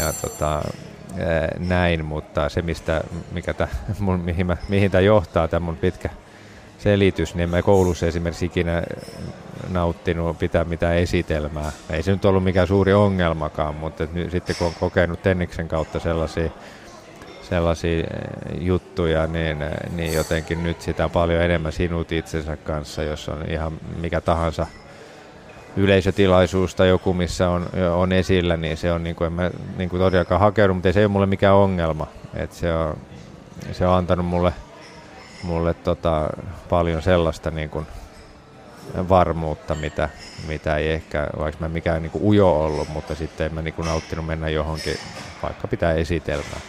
ja 0.00 0.12
tota, 0.12 0.56
äh, 0.56 1.68
näin, 1.68 2.04
mutta 2.04 2.48
se 2.48 2.62
mistä, 2.62 3.00
mikä 3.32 3.54
tää, 3.54 3.68
mun, 3.98 4.20
mihin, 4.20 4.46
mä, 4.46 4.56
mihin 4.68 4.90
tämä 4.90 5.02
johtaa, 5.02 5.48
tämä 5.48 5.66
mun 5.66 5.76
pitkä 5.76 6.10
selitys, 6.78 7.34
niin 7.34 7.50
mä 7.50 7.62
koulussa 7.62 8.06
esimerkiksi 8.06 8.46
ikinä 8.46 8.82
nauttinut 9.68 10.38
pitää 10.38 10.64
mitään 10.64 10.96
esitelmää. 10.96 11.72
Ei 11.90 12.02
se 12.02 12.12
nyt 12.12 12.24
ollut 12.24 12.44
mikään 12.44 12.66
suuri 12.66 12.92
ongelmakaan, 12.92 13.74
mutta 13.74 14.06
nyt, 14.12 14.30
sitten 14.30 14.56
kun 14.56 14.66
on 14.66 14.72
kokenut 14.80 15.22
Tenniksen 15.22 15.68
kautta 15.68 15.98
sellaisia, 15.98 16.50
sellaisia 17.42 17.98
eh, 17.98 18.06
juttuja, 18.60 19.26
niin, 19.26 19.62
eh, 19.62 19.70
niin 19.96 20.12
jotenkin 20.12 20.62
nyt 20.62 20.80
sitä 20.80 21.08
paljon 21.08 21.42
enemmän 21.42 21.72
sinut 21.72 22.12
itsensä 22.12 22.56
kanssa, 22.56 23.02
jos 23.02 23.28
on 23.28 23.44
ihan 23.48 23.72
mikä 24.00 24.20
tahansa 24.20 24.66
yleisötilaisuus 25.76 26.74
tai 26.74 26.88
joku, 26.88 27.14
missä 27.14 27.48
on, 27.48 27.66
on 27.94 28.12
esillä, 28.12 28.56
niin 28.56 28.76
se 28.76 28.92
on 28.92 29.02
niin 29.02 29.16
kuin, 29.16 29.26
en 29.26 29.32
mä 29.32 29.50
niin 29.76 29.88
kuin 29.88 30.00
todellakaan 30.00 30.40
hakeudu, 30.40 30.74
mutta 30.74 30.88
ei 30.88 30.92
se 30.92 31.00
ole 31.00 31.08
mulle 31.08 31.26
mikään 31.26 31.54
ongelma. 31.54 32.06
Et 32.34 32.52
se, 32.52 32.74
on, 32.74 32.96
se 33.72 33.86
on 33.86 33.94
antanut 33.94 34.26
mulle, 34.26 34.52
mulle 35.42 35.74
tota, 35.74 36.30
paljon 36.68 37.02
sellaista 37.02 37.50
niin 37.50 37.70
kuin, 37.70 37.86
varmuutta, 39.08 39.74
mitä, 39.74 40.08
mitä 40.48 40.76
ei 40.76 40.90
ehkä, 40.90 41.26
vaikka 41.38 41.64
mä 41.64 41.68
mikään 41.68 42.02
niin 42.02 42.10
kuin 42.10 42.24
ujo 42.24 42.60
ollut, 42.64 42.88
mutta 42.88 43.14
sitten 43.14 43.46
en 43.46 43.54
mä 43.54 43.62
niin 43.62 43.74
kuin 43.74 43.86
nauttinut 43.86 44.26
mennä 44.26 44.48
johonkin, 44.48 44.96
vaikka 45.42 45.68
pitää 45.68 45.92
esitelmää. 45.92 46.60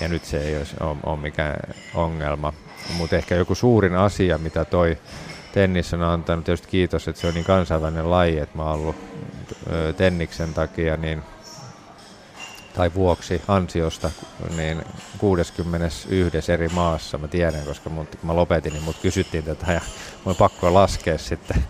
Ja 0.00 0.08
nyt 0.08 0.24
se 0.24 0.40
ei 0.40 0.56
ole, 0.56 0.96
ole 1.02 1.18
mikään 1.18 1.56
ongelma. 1.94 2.52
Mutta 2.96 3.16
ehkä 3.16 3.34
joku 3.34 3.54
suurin 3.54 3.94
asia, 3.94 4.38
mitä 4.38 4.64
toi 4.64 4.98
tennis 5.52 5.94
on 5.94 6.02
antanut, 6.02 6.44
tietysti 6.44 6.68
kiitos, 6.68 7.08
että 7.08 7.20
se 7.20 7.26
on 7.26 7.34
niin 7.34 7.44
kansainvälinen 7.44 8.10
laji, 8.10 8.38
että 8.38 8.58
mä 8.58 8.64
oon 8.64 8.72
ollut 8.74 8.96
tenniksen 9.96 10.54
takia 10.54 10.96
niin 10.96 11.22
tai 12.74 12.90
vuoksi 12.94 13.42
ansiosta 13.48 14.10
niin 14.56 14.82
61 15.18 16.52
eri 16.52 16.68
maassa, 16.68 17.18
mä 17.18 17.28
tiedän, 17.28 17.64
koska 17.64 17.90
mut, 17.90 18.08
kun 18.10 18.26
mä 18.26 18.36
lopetin, 18.36 18.72
niin 18.72 18.82
mut 18.82 18.96
kysyttiin 19.02 19.44
tätä 19.44 19.72
ja 19.72 19.80
mä 20.26 20.34
pakko 20.34 20.74
laskea 20.74 21.18
sitten, 21.18 21.64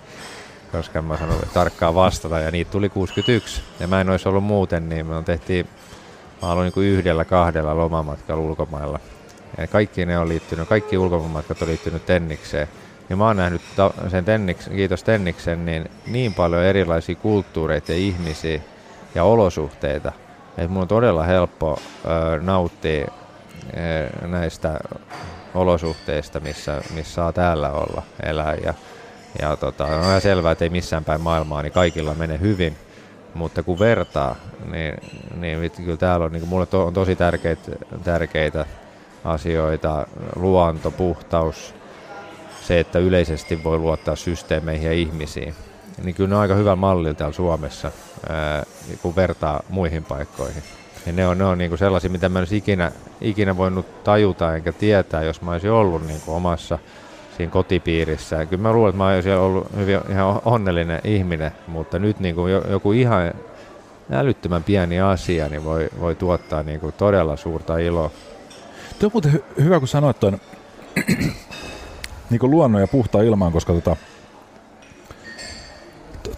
koska 0.73 1.03
mä 1.03 1.17
sanoin 1.17 1.49
tarkkaan 1.55 1.95
vastata 1.95 2.38
ja 2.38 2.51
niitä 2.51 2.71
tuli 2.71 2.88
61 2.88 3.62
ja 3.81 3.88
mä 3.88 4.01
en 4.01 4.11
olisi 4.11 4.29
ollut 4.29 4.45
muuten, 4.45 4.88
niin 4.88 5.07
me 5.07 5.23
tehtiin, 5.23 5.69
mä 6.43 6.53
olin 6.53 6.73
niin 6.77 6.87
yhdellä 6.87 7.25
kahdella 7.25 7.77
lomamatkalla 7.77 8.43
ulkomailla 8.43 9.01
ja 9.59 9.67
kaikki 9.67 10.07
ne 10.07 10.19
on 10.19 10.29
liittynyt, 10.29 10.69
kaikki 10.69 10.99
ulkomaanmatkat 10.99 11.62
on 11.62 11.69
liittynyt 11.69 12.07
tennikseen. 12.07 12.69
Ja 13.11 13.17
mä 13.17 13.27
oon 13.27 13.37
nähnyt 13.37 13.62
sen 14.11 14.25
tenniks, 14.25 14.69
kiitos 14.69 15.05
Tenniksen, 15.05 15.67
niin, 15.67 15.91
niin 16.07 16.35
paljon 16.35 16.62
erilaisia 16.62 17.15
kulttuureita 17.15 17.93
ja 17.93 17.99
ihmisiä 17.99 18.61
ja 19.15 19.25
olosuhteita, 19.25 20.12
et 20.59 20.71
mun 20.71 20.83
on 20.83 20.88
todella 20.88 21.23
helppo 21.23 21.79
ö, 22.05 22.41
nauttia 22.41 23.07
ö, 24.23 24.27
näistä 24.27 24.81
olosuhteista, 25.55 26.41
missä, 26.41 26.83
missä 26.95 27.15
saa 27.15 27.33
täällä 27.33 27.71
olla, 27.71 28.03
elää. 28.23 28.55
Ja, 28.55 28.75
ja 29.43 29.57
tota, 29.57 29.85
on 29.85 30.03
ihan 30.03 30.21
selvää, 30.21 30.53
että 30.53 30.65
ei 30.65 30.71
missään 30.71 31.05
päin 31.05 31.21
maailmaa, 31.21 31.62
niin 31.62 31.73
kaikilla 31.73 32.15
menee 32.15 32.41
hyvin. 32.41 32.77
Mutta 33.35 33.62
kun 33.62 33.79
vertaa, 33.79 34.37
niin, 34.71 34.95
niin 35.37 35.71
kyllä 35.71 35.97
täällä 35.97 36.27
on, 36.27 36.33
niin 36.33 36.49
mulle 36.49 36.67
to, 36.67 36.87
on 36.87 36.95
tosi 36.95 37.17
tärkeitä, 37.17 37.73
tärkeitä 38.05 38.67
asioita, 39.25 40.07
luonto, 40.37 40.91
puhtaus, 40.91 41.75
se, 42.62 42.81
että 42.81 42.99
yleisesti 42.99 43.65
voi 43.65 43.79
luottaa 43.79 44.17
systeemeihin 44.17 44.87
ja 44.87 44.93
ihmisiin 44.93 45.55
niin 46.05 46.15
kyllä 46.15 46.29
ne 46.29 46.35
on 46.35 46.41
aika 46.41 46.55
hyvä 46.55 46.77
malli 46.77 47.15
täällä 47.15 47.35
Suomessa, 47.35 47.93
ää, 48.29 48.63
kun 49.03 49.17
vertaa 49.17 49.63
muihin 49.69 50.05
paikkoihin. 50.05 50.63
Ja 51.07 51.13
ne 51.13 51.27
on, 51.27 51.39
ne 51.39 51.45
on 51.45 51.59
niin 51.59 51.71
kuin 51.71 51.79
sellaisia, 51.79 52.11
mitä 52.11 52.29
mä 52.29 52.39
en 52.39 52.41
olisi 52.41 52.57
ikinä, 52.57 52.93
ikinä 53.21 53.57
voinut 53.57 54.05
tajuta 54.05 54.55
enkä 54.55 54.73
tietää, 54.73 55.23
jos 55.23 55.43
mä 55.43 55.51
olisin 55.51 55.71
ollut 55.71 56.07
niin 56.07 56.21
kuin 56.21 56.35
omassa 56.35 56.79
siinä 57.37 57.53
kotipiirissä. 57.53 58.47
Kyllä 58.47 58.63
mä 58.63 58.73
luulen, 58.73 58.91
että 58.91 58.99
mä 58.99 59.09
olisin 59.09 59.37
ollut 59.37 59.67
hyvin, 59.77 60.01
ihan 60.11 60.41
onnellinen 60.45 61.01
ihminen, 61.05 61.53
mutta 61.67 61.99
nyt 61.99 62.21
niin 62.21 62.35
kuin 62.35 62.53
joku 62.71 62.93
ihan 62.93 63.33
älyttömän 64.13 64.65
pieni 64.65 65.01
asia 65.01 65.49
niin 65.49 65.65
voi, 65.65 65.89
voi 66.01 66.15
tuottaa 66.15 66.63
niin 66.63 66.81
kuin 66.81 66.95
todella 66.99 67.37
suurta 67.37 67.79
iloa. 67.79 68.11
Tuo 68.99 69.07
on 69.07 69.11
muuten 69.13 69.33
hy- 69.33 69.63
hyvä, 69.63 69.79
kun 69.79 69.89
sanoit 69.89 70.21
tuon 70.21 70.39
niin 72.31 72.41
luonnon 72.43 72.81
ja 72.81 72.89
puhtaan 72.89 73.25
ilmaan, 73.25 73.53
koska 73.53 73.73
tota, 73.73 73.97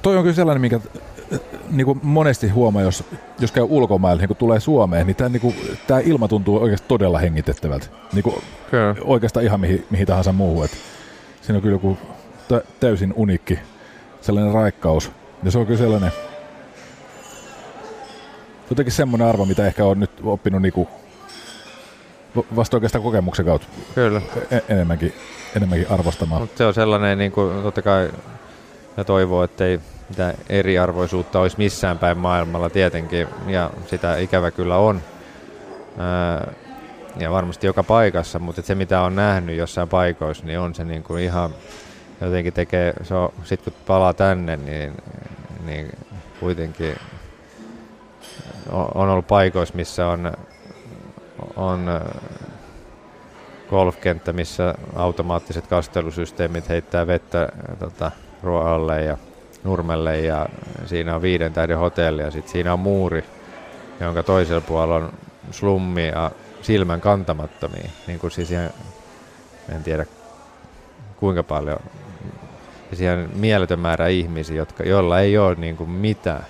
toi 0.02 0.16
on 0.16 0.22
kyllä 0.22 0.36
sellainen, 0.36 0.60
mikä 0.60 0.80
niin 1.70 1.84
kuin 1.84 2.00
monesti 2.02 2.48
huomaa, 2.48 2.82
jos, 2.82 3.04
jos 3.38 3.52
käy 3.52 3.64
ulkomailla, 3.68 4.20
niin 4.20 4.28
kun 4.28 4.36
tulee 4.36 4.60
Suomeen, 4.60 5.06
niin 5.06 5.16
tämä 5.16 5.28
niin 5.28 5.54
ilma 6.04 6.28
tuntuu 6.28 6.62
oikeasti 6.62 6.88
todella 6.88 7.18
hengitettävältä. 7.18 7.86
Niin 8.12 8.22
kuin 8.22 8.36
oikeastaan 9.04 9.44
ihan 9.44 9.60
mihin, 9.60 9.86
mihin 9.90 10.06
tahansa 10.06 10.32
muuhun. 10.32 10.64
Et 10.64 10.70
siinä 11.42 11.56
on 11.56 11.62
kyllä 11.62 11.74
joku 11.74 11.98
täysin 12.80 13.12
unikki 13.16 13.58
sellainen 14.20 14.54
raikkaus. 14.54 15.12
Ja 15.42 15.50
se 15.50 15.58
on 15.58 15.66
kyllä 15.66 15.78
sellainen 15.78 16.12
jotenkin 18.70 18.92
semmoinen 18.92 19.28
arvo, 19.28 19.44
mitä 19.44 19.66
ehkä 19.66 19.84
on 19.84 20.00
nyt 20.00 20.10
oppinut 20.24 20.62
niin 20.62 20.72
kuin, 20.72 20.88
vasta 22.56 22.76
oikeastaan 22.76 23.04
kokemuksen 23.04 23.44
kautta 23.44 23.66
Kyllä. 23.94 24.22
E- 24.50 24.60
enemmänkin, 24.68 25.12
enemmänkin 25.56 25.90
arvostamaan. 25.90 26.40
Mut 26.40 26.56
se 26.56 26.66
on 26.66 26.74
sellainen, 26.74 27.18
niin 27.18 27.32
kuin, 27.32 27.62
totta 27.62 27.82
kai 27.82 28.10
ja 28.96 29.04
toivoo, 29.04 29.44
ettei 29.44 29.80
mitä 30.08 30.34
eriarvoisuutta 30.48 31.40
olisi 31.40 31.58
missään 31.58 31.98
päin 31.98 32.18
maailmalla 32.18 32.70
tietenkin, 32.70 33.28
ja 33.46 33.70
sitä 33.86 34.18
ikävä 34.18 34.50
kyllä 34.50 34.76
on. 34.76 35.00
Ää, 35.98 36.52
ja 37.16 37.30
varmasti 37.30 37.66
joka 37.66 37.82
paikassa, 37.82 38.38
mutta 38.38 38.62
se 38.62 38.74
mitä 38.74 39.00
on 39.00 39.16
nähnyt 39.16 39.56
jossain 39.56 39.88
paikoissa, 39.88 40.46
niin 40.46 40.58
on 40.58 40.74
se 40.74 40.84
niin 40.84 41.02
kuin 41.02 41.22
ihan 41.22 41.54
jotenkin 42.20 42.52
tekee, 42.52 42.92
se 43.02 43.14
on, 43.14 43.32
sit 43.44 43.62
kun 43.62 43.72
palaa 43.86 44.14
tänne, 44.14 44.56
niin, 44.56 44.92
niin 45.64 45.90
kuitenkin 46.40 46.96
on 48.72 49.08
ollut 49.08 49.26
paikoissa, 49.26 49.74
missä 49.74 50.06
on, 50.06 50.32
on 51.56 52.00
golfkenttä, 53.70 54.32
missä 54.32 54.74
automaattiset 54.96 55.66
kastelusysteemit 55.66 56.68
heittää 56.68 57.06
vettä 57.06 57.48
tota, 57.78 58.10
ruoalle 58.42 59.02
ja 59.02 59.16
Nurmelle 59.64 60.20
ja 60.20 60.48
siinä 60.86 61.14
on 61.14 61.22
viiden 61.22 61.52
tähden 61.52 61.78
hotelli 61.78 62.22
ja 62.22 62.30
sitten 62.30 62.52
siinä 62.52 62.72
on 62.72 62.78
muuri, 62.78 63.24
jonka 64.00 64.22
toisella 64.22 64.60
puolella 64.60 64.94
on 64.94 65.12
slummi 65.50 66.06
ja 66.06 66.30
silmän 66.62 67.00
kantamattomia. 67.00 67.90
Niin 68.06 68.18
kuin 68.18 68.30
siis 68.30 68.50
ihan, 68.50 68.70
en 69.68 69.82
tiedä 69.82 70.06
kuinka 71.16 71.42
paljon. 71.42 71.78
Siellä 72.92 73.22
on 73.22 73.30
mieletön 73.34 73.78
määrä 73.80 74.08
ihmisiä, 74.08 74.56
jotka, 74.56 74.84
joilla 74.84 75.20
ei 75.20 75.38
ole 75.38 75.54
niin 75.54 75.76
kuin 75.76 75.90
mitään. 75.90 76.44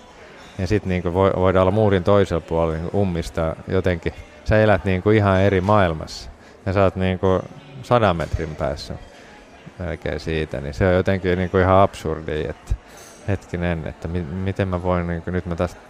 Ja 0.59 0.67
sitten 0.67 0.89
niin 0.89 1.15
voi, 1.15 1.33
voidaan 1.37 1.63
olla 1.63 1.71
muurin 1.71 2.05
toisella 2.05 2.41
puolella 2.41 2.79
niin 2.79 2.91
ummista 2.95 3.57
jotenkin. 3.69 4.13
Sä 4.45 4.63
elät 4.63 4.85
niin 4.85 5.03
kuin 5.03 5.17
ihan 5.17 5.41
eri 5.41 5.61
maailmassa. 5.61 6.31
Ja 6.67 6.73
sä 6.73 6.83
oot 6.83 6.97
niin 6.97 7.19
kuin 7.19 7.43
sadan 7.83 8.17
metrin 8.17 8.57
päässä 8.57 8.95
melkein 9.79 10.21
siitä. 10.21 10.61
Niin 10.61 10.75
se 10.75 10.87
on 10.87 10.95
jotenkin 10.95 11.39
niin 11.39 11.51
kuin 11.51 11.63
ihan 11.63 11.81
absurdi, 11.81 12.41
että 12.49 12.75
hetkinen, 13.29 13.87
että 13.87 14.09
mi- 14.09 14.23
miten 14.23 14.69
mä 14.69 14.83
voin, 14.83 15.07
niin 15.07 15.23
nyt 15.27 15.47
mä 15.47 15.57
tästä, 15.57 15.81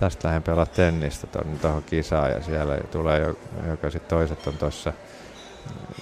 tästä 0.00 0.28
lähden 0.28 0.42
pelaa 0.42 0.66
tennistä 0.66 1.26
tuohon 1.60 1.82
kisaan 1.82 2.30
ja 2.30 2.42
siellä 2.42 2.78
tulee 2.92 3.20
jo, 3.20 3.38
joka 3.68 3.90
sitten 3.90 4.08
toiset 4.18 4.46
on 4.46 4.56
tuossa. 4.56 4.92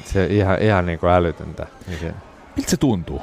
Se 0.05 0.27
ihan, 0.27 0.63
ihan 0.63 0.87
niin 0.87 0.99
kuin 0.99 1.11
älytöntä. 1.11 1.67
Niin 1.87 1.99
se, 1.99 2.15
Miltä 2.57 2.71
se 2.71 2.77
tuntuu? 2.77 3.23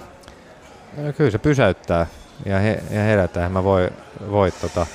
No, 0.97 1.13
kyllä 1.13 1.31
se 1.31 1.37
pysäyttää 1.37 2.05
ja, 2.45 2.59
he, 2.59 2.83
ja 2.91 3.01
herätään. 3.01 3.51
Mä 3.51 3.63
voi, 3.63 3.89
voi 4.31 4.51
tota, 4.51 4.85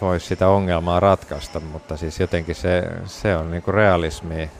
voisi 0.00 0.26
sitä 0.26 0.48
ongelmaa 0.48 1.00
ratkaista, 1.00 1.60
mutta 1.60 1.96
siis 1.96 2.20
jotenkin 2.20 2.54
se, 2.54 2.82
se 3.06 3.36
on 3.36 3.50
niin 3.50 3.62
kuin 3.62 3.74
realismi 3.74 4.50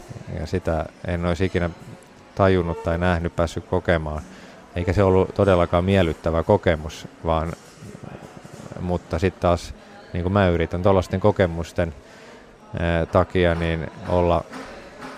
ja 0.41 0.47
sitä 0.47 0.87
en 1.07 1.27
olisi 1.27 1.45
ikinä 1.45 1.71
tajunnut 2.35 2.83
tai 2.83 2.99
nähnyt, 2.99 3.37
päässyt 3.37 3.65
kokemaan 3.65 4.23
eikä 4.77 4.93
se 4.93 5.03
ollut 5.03 5.35
todellakaan 5.35 5.85
miellyttävä 5.85 6.43
kokemus, 6.43 7.09
vaan, 7.25 7.53
mutta 8.81 9.19
sitten 9.19 9.41
taas 9.43 9.75
niin 10.13 10.23
kuin 10.23 10.33
mä 10.33 10.49
yritän 10.49 10.83
tuollaisten 10.83 11.21
kokemusten 11.21 11.95
ää, 12.79 13.07
takia 13.07 13.55
niin 13.55 13.91
olla 14.09 14.45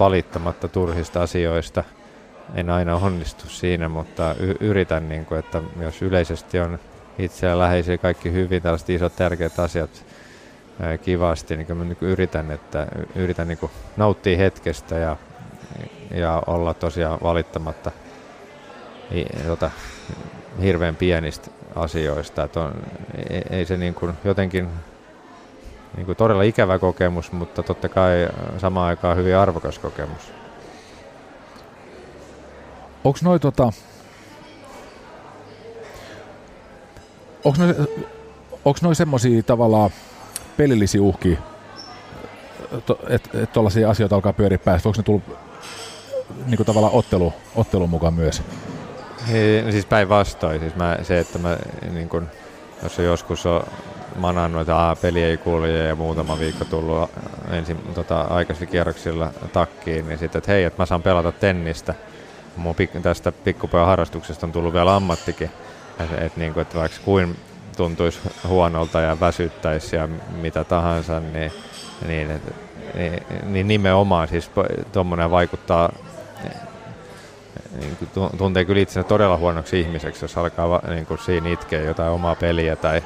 valittamatta 0.00 0.68
turhista 0.68 1.22
asioista. 1.22 1.84
En 2.54 2.70
aina 2.70 2.96
onnistu 2.96 3.48
siinä, 3.48 3.88
mutta 3.88 4.34
y- 4.38 4.56
yritän, 4.60 5.08
niin 5.08 5.24
kuin, 5.26 5.38
että 5.38 5.62
jos 5.80 6.02
yleisesti 6.02 6.60
on 6.60 6.78
itseä 7.18 7.58
läheisiä 7.58 7.98
kaikki 7.98 8.32
hyvin, 8.32 8.62
tällaiset 8.62 8.90
isot 8.90 9.16
tärkeät 9.16 9.58
asiat, 9.58 10.04
ää, 10.80 10.98
kivasti, 10.98 11.56
niin 11.56 11.76
mä 11.76 11.84
niin 11.84 11.96
yritän, 12.00 12.50
että 12.50 12.86
yritän 13.14 13.48
niin 13.48 13.58
nauttia 13.96 14.38
hetkestä 14.38 14.98
ja, 14.98 15.16
ja 16.10 16.42
olla 16.46 16.74
tosiaan 16.74 17.18
valittamatta 17.22 17.90
tota, 19.46 19.70
hirveän 20.62 20.96
pienistä 20.96 21.50
asioista. 21.74 22.44
Että 22.44 22.60
on, 22.60 22.72
ei, 23.30 23.42
ei 23.50 23.66
se 23.66 23.76
niin 23.76 23.94
kuin 23.94 24.12
jotenkin 24.24 24.68
niin 25.96 26.06
kuin 26.06 26.16
todella 26.16 26.42
ikävä 26.42 26.78
kokemus, 26.78 27.32
mutta 27.32 27.62
totta 27.62 27.88
kai 27.88 28.28
samaan 28.58 28.88
aikaan 28.88 29.16
hyvin 29.16 29.36
arvokas 29.36 29.78
kokemus. 29.78 30.32
Onko 33.04 33.18
noin 33.22 33.40
tota... 33.40 33.72
Onko 37.44 37.58
noi, 37.58 37.74
onks 38.64 38.82
noi 38.82 38.94
semmosia 38.94 39.42
tavallaan 39.42 39.90
pelillisiä 40.56 41.02
uhkia, 41.02 41.38
että 43.08 43.46
tuollaisia 43.46 43.90
asioita 43.90 44.14
alkaa 44.14 44.32
pyöriä 44.32 44.58
päästä? 44.58 44.88
Onko 44.88 44.96
ne 44.96 45.02
tullut 45.02 45.22
niin 46.46 46.66
tavallaan 46.66 46.92
ottelu, 46.92 47.32
ottelun 47.56 47.90
mukaan 47.90 48.14
myös? 48.14 48.42
Ei, 49.32 49.72
siis 49.72 49.86
päinvastoin. 49.86 50.60
Siis 50.60 50.76
mä, 50.76 50.98
se, 51.02 51.18
että 51.18 51.38
mä 51.38 51.56
niin 51.90 52.08
kun, 52.08 52.28
jos 52.82 52.98
joskus 52.98 53.46
on 53.46 53.64
manannut, 54.16 54.60
että 54.60 54.96
peli 55.02 55.22
ei 55.22 55.36
kulje 55.36 55.88
ja 55.88 55.94
muutama 55.94 56.38
viikko 56.38 56.64
tullut 56.64 57.10
ensin 57.50 57.78
tota, 57.94 58.20
aikaisin 58.20 58.68
kierroksilla 58.68 59.30
takkiin, 59.52 60.08
niin 60.08 60.18
sitten, 60.18 60.38
että 60.38 60.52
hei, 60.52 60.64
että 60.64 60.82
mä 60.82 60.86
saan 60.86 61.02
pelata 61.02 61.32
tennistä. 61.32 61.94
Mun 62.56 62.74
pik- 62.74 63.00
tästä 63.00 63.32
pikkupojan 63.32 63.86
harrastuksesta 63.86 64.46
on 64.46 64.52
tullut 64.52 64.74
vielä 64.74 64.96
ammattikin. 64.96 65.50
Että 66.00 66.24
et, 66.24 66.36
niin 66.36 66.58
et 66.58 66.74
vaikka 66.74 66.98
kuin 67.04 67.36
tuntuisi 67.76 68.18
huonolta 68.48 69.00
ja 69.00 69.20
väsyttäisi 69.20 69.96
ja 69.96 70.08
mitä 70.42 70.64
tahansa, 70.64 71.20
niin, 71.20 71.52
niin, 72.06 72.30
et, 72.30 72.42
niin, 72.94 73.22
niin 73.44 73.68
nimenomaan 73.68 74.28
siis 74.28 74.50
tuommoinen 74.92 75.30
vaikuttaa 75.30 75.92
niin 77.80 77.96
kuin 77.96 78.30
tuntee 78.38 78.64
kyllä 78.64 78.80
itsensä 78.80 79.08
todella 79.08 79.36
huonoksi 79.36 79.80
ihmiseksi, 79.80 80.24
jos 80.24 80.38
alkaa 80.38 80.82
niin 80.88 81.06
kuin 81.06 81.18
siinä 81.18 81.48
itkeä 81.48 81.80
jotain 81.80 82.10
omaa 82.10 82.34
peliä 82.34 82.76
tai, 82.76 83.02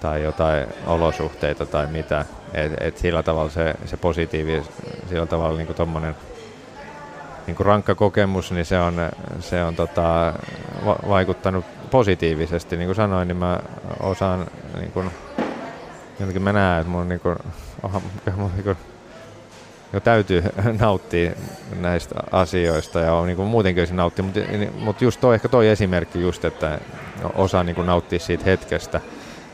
tai 0.00 0.22
jotain 0.22 0.66
olosuhteita 0.86 1.66
tai 1.66 1.86
mitä. 1.86 2.24
Et, 2.54 2.72
et 2.80 2.98
sillä 2.98 3.22
tavalla 3.22 3.50
se, 3.50 3.74
se 3.84 3.96
positiivi, 3.96 4.62
sillä 5.08 5.26
tavalla 5.26 5.58
niin 5.58 5.66
kuin 5.66 5.76
niin 7.48 7.66
rankka 7.66 7.94
kokemus, 7.94 8.52
niin 8.52 8.64
se 8.64 8.80
on, 8.80 8.94
se 9.40 9.64
on 9.64 9.76
tota, 9.76 10.32
va- 10.86 10.98
vaikuttanut 11.08 11.64
positiivisesti. 11.90 12.76
Niin 12.76 12.86
kuin 12.86 12.96
sanoin, 12.96 13.28
niin 13.28 13.36
mä 13.36 13.60
osaan, 14.00 14.46
niin 14.80 14.92
kuin, 14.92 15.10
jotenkin 16.20 16.42
mä 16.42 16.52
näen, 16.52 16.80
että 16.80 16.90
mun, 16.90 17.08
niin 17.08 17.20
kuin, 17.20 17.36
oh, 17.82 18.02
niin 18.26 18.64
kuin, 18.64 18.76
jo 19.92 20.00
täytyy 20.00 20.42
nauttia 20.80 21.32
näistä 21.80 22.14
asioista 22.32 23.00
ja 23.00 23.24
niin 23.24 23.36
kuin 23.36 23.48
muutenkin 23.48 23.80
olisi 23.80 23.94
nauttia, 23.94 24.24
mutta, 24.24 24.40
mutta 24.78 25.04
just 25.04 25.20
toi, 25.20 25.34
ehkä 25.34 25.48
toi 25.48 25.68
esimerkki 25.68 26.20
just, 26.20 26.44
että 26.44 26.78
osaa 27.34 27.64
niin 27.64 27.86
nauttia 27.86 28.18
siitä 28.18 28.44
hetkestä, 28.44 29.00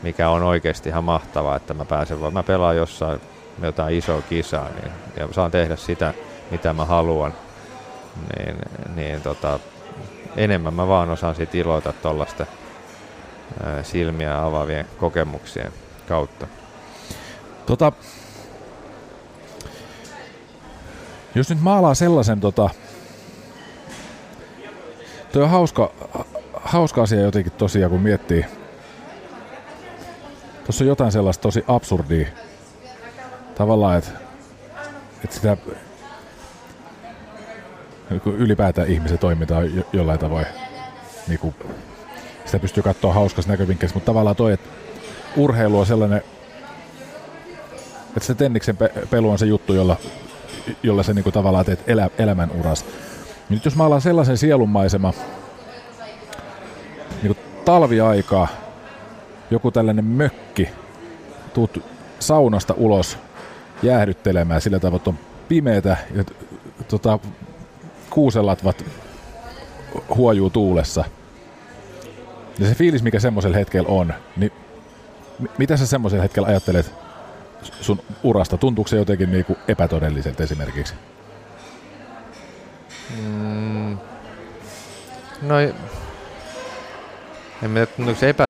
mikä 0.03 0.29
on 0.29 0.43
oikeasti 0.43 0.89
ihan 0.89 1.03
mahtavaa, 1.03 1.55
että 1.55 1.73
mä 1.73 1.85
pääsen 1.85 2.21
vaan, 2.21 2.33
mä 2.33 2.43
pelaan 2.43 2.77
jossain 2.77 3.21
jotain 3.61 3.97
isoa 3.97 4.21
kisaa 4.21 4.69
niin, 4.69 4.91
ja 5.17 5.27
saan 5.31 5.51
tehdä 5.51 5.75
sitä, 5.75 6.13
mitä 6.51 6.73
mä 6.73 6.85
haluan, 6.85 7.33
niin, 8.37 8.55
niin 8.95 9.21
tota, 9.21 9.59
enemmän 10.35 10.73
mä 10.73 10.87
vaan 10.87 11.09
osaan 11.09 11.35
siitä 11.35 11.57
iloita 11.57 11.93
tuollaista 11.93 12.45
silmiä 13.83 14.45
avaavien 14.45 14.85
kokemuksien 14.97 15.71
kautta. 16.07 16.47
Tota, 17.65 17.91
Jos 21.35 21.49
nyt 21.49 21.61
maalaa 21.61 21.95
sellaisen 21.95 22.39
tota... 22.39 22.69
Toi 25.31 25.43
on 25.43 25.49
hauska, 25.49 25.91
hauska 26.53 27.01
asia 27.03 27.21
jotenkin 27.21 27.51
tosiaan, 27.51 27.91
kun 27.91 28.01
miettii. 28.01 28.45
Tuossa 30.65 30.83
on 30.83 30.87
jotain 30.87 31.11
sellaista 31.11 31.41
tosi 31.41 31.63
absurdia. 31.67 32.27
Tavallaan, 33.55 33.97
että 33.97 34.11
et 35.23 35.31
sitä 35.31 35.57
ylipäätään 38.25 38.87
ihmisen 38.87 39.19
toimintaa 39.19 39.63
jo, 39.63 39.83
jollain 39.93 40.19
tavoin. 40.19 40.45
Niin 41.27 41.39
kuin, 41.39 41.55
sitä 42.45 42.59
pystyy 42.59 42.83
katsoa 42.83 43.13
hauskassa 43.13 43.51
näkövinkkelistä, 43.51 43.97
mutta 43.97 44.05
tavallaan 44.05 44.35
toi, 44.35 44.53
että 44.53 44.69
urheilu 45.35 45.79
on 45.79 45.85
sellainen, 45.85 46.21
että 48.07 48.27
se 48.27 48.35
tenniksen 48.35 48.77
pe- 48.77 48.93
pelu 49.09 49.29
on 49.29 49.39
se 49.39 49.45
juttu, 49.45 49.73
jolla 49.73 49.97
jolla 50.83 51.03
sä 51.03 51.13
niinku 51.13 51.31
tavallaan 51.31 51.65
teet 51.65 51.83
elä, 51.87 52.09
elämän 52.17 52.51
uras. 52.51 52.85
Nyt 53.49 53.65
jos 53.65 53.75
mä 53.75 53.85
alan 53.85 54.01
sellaisen 54.01 54.37
sielunmaisema, 54.37 55.13
niinku 57.23 57.41
talviaikaa, 57.65 58.47
joku 59.51 59.71
tällainen 59.71 60.05
mökki, 60.05 60.69
tuut 61.53 61.83
saunasta 62.19 62.73
ulos 62.77 63.17
jäähdyttelemään 63.83 64.61
sillä 64.61 64.79
tavalla, 64.79 64.97
että 64.97 65.09
on 65.09 65.19
pimeätä 65.47 65.97
ja 66.15 66.23
tota, 66.87 67.19
kuuselatvat 68.09 68.85
huojuu 70.15 70.49
tuulessa. 70.49 71.05
Ja 72.59 72.67
se 72.67 72.75
fiilis, 72.75 73.03
mikä 73.03 73.19
semmoisella 73.19 73.57
hetkellä 73.57 73.89
on, 73.89 74.13
niin 74.37 74.51
mitä 75.57 75.77
sä 75.77 75.87
semmoisella 75.87 76.21
hetkellä 76.21 76.47
ajattelet 76.47 77.04
sun 77.81 77.99
urasta? 78.23 78.57
Tuntuuko 78.57 78.87
se 78.87 78.97
jotenkin 78.97 79.31
niinku 79.31 79.57
epätodelliselta 79.67 80.43
esimerkiksi? 80.43 80.93
Mm. 83.17 83.97
No, 85.41 85.59
en 87.63 87.71
mä 87.71 87.87
se 88.19 88.29
epä... 88.29 88.45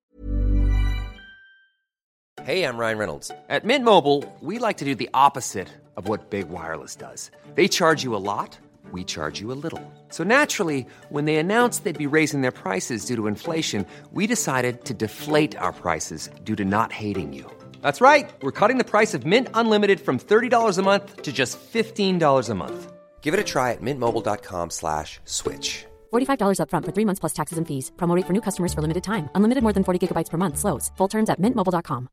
Hey, 2.45 2.63
I'm 2.63 2.78
Ryan 2.78 2.97
Reynolds. 2.97 3.32
At 3.49 3.63
Mint 3.63 3.84
Mobile, 3.84 4.23
we 4.41 4.60
like 4.60 4.78
to 4.78 4.86
do 4.86 4.95
the 4.95 5.10
opposite 5.13 5.67
of 5.95 6.08
what 6.08 6.30
Big 6.30 6.49
Wireless 6.49 6.95
does. 6.95 7.32
They 7.56 7.67
charge 7.67 8.04
you 8.04 8.15
a 8.15 8.19
lot, 8.19 8.60
we 8.93 9.04
charge 9.04 9.41
you 9.41 9.51
a 9.51 9.60
little. 9.63 9.82
So 10.10 10.23
naturally, 10.23 10.86
when 11.10 11.25
they 11.25 11.38
announced 11.38 11.84
they'd 11.84 11.97
be 11.97 12.08
raising 12.08 12.41
their 12.41 12.51
prices 12.51 13.06
due 13.06 13.15
to 13.15 13.28
inflation, 13.28 13.86
we 14.12 14.28
decided 14.28 14.86
to 14.86 14.93
deflate 14.93 15.58
our 15.58 15.73
prices 15.73 16.30
due 16.43 16.56
to 16.56 16.63
not 16.63 16.91
hating 16.91 17.34
you. 17.34 17.49
That's 17.86 18.02
right. 18.02 18.34
We're 18.41 18.60
cutting 18.60 18.80
the 18.80 18.91
price 18.95 19.13
of 19.13 19.28
Mint 19.28 19.48
Unlimited 19.54 20.00
from 20.00 20.17
$30 20.17 20.80
a 20.80 20.82
month 20.82 21.21
to 21.21 21.32
just 21.32 21.60
$15 21.60 22.50
a 22.50 22.56
month. 22.56 22.91
Give 23.21 23.36
it 23.36 23.39
a 23.39 23.43
try 23.43 23.74
at 23.74 23.82
mintmobile.com 23.82 24.71
slash 24.71 25.19
switch. 25.26 25.86
$45 26.12 26.58
upfront 26.62 26.86
for 26.86 26.93
three 26.95 27.06
months 27.06 27.19
plus 27.19 27.34
taxes 27.34 27.58
and 27.60 27.67
fees. 27.67 27.91
Promo 27.95 28.19
for 28.26 28.34
new 28.34 28.41
customers 28.41 28.74
for 28.74 28.82
limited 28.82 29.04
time. 29.04 29.30
Unlimited 29.36 29.62
more 29.62 29.74
than 29.74 29.84
40 29.84 30.00
gigabytes 30.02 30.32
per 30.32 30.38
month. 30.38 30.58
Slows. 30.58 30.91
Full 30.98 31.10
terms 31.10 31.30
at 31.30 31.39
mintmobile.com. 31.39 32.08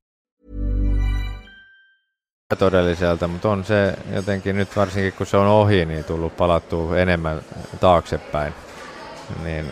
todelliselta, 2.59 3.29
mutta 3.29 3.51
on 3.51 3.65
se 3.65 3.97
jotenkin 4.15 4.57
nyt 4.57 4.77
varsinkin 4.77 5.13
kun 5.13 5.27
se 5.27 5.37
on 5.37 5.47
ohi, 5.47 5.85
niin 5.85 6.05
tullut 6.05 6.37
palattua 6.37 6.99
enemmän 6.99 7.41
taaksepäin. 7.81 8.53
Niin 9.45 9.67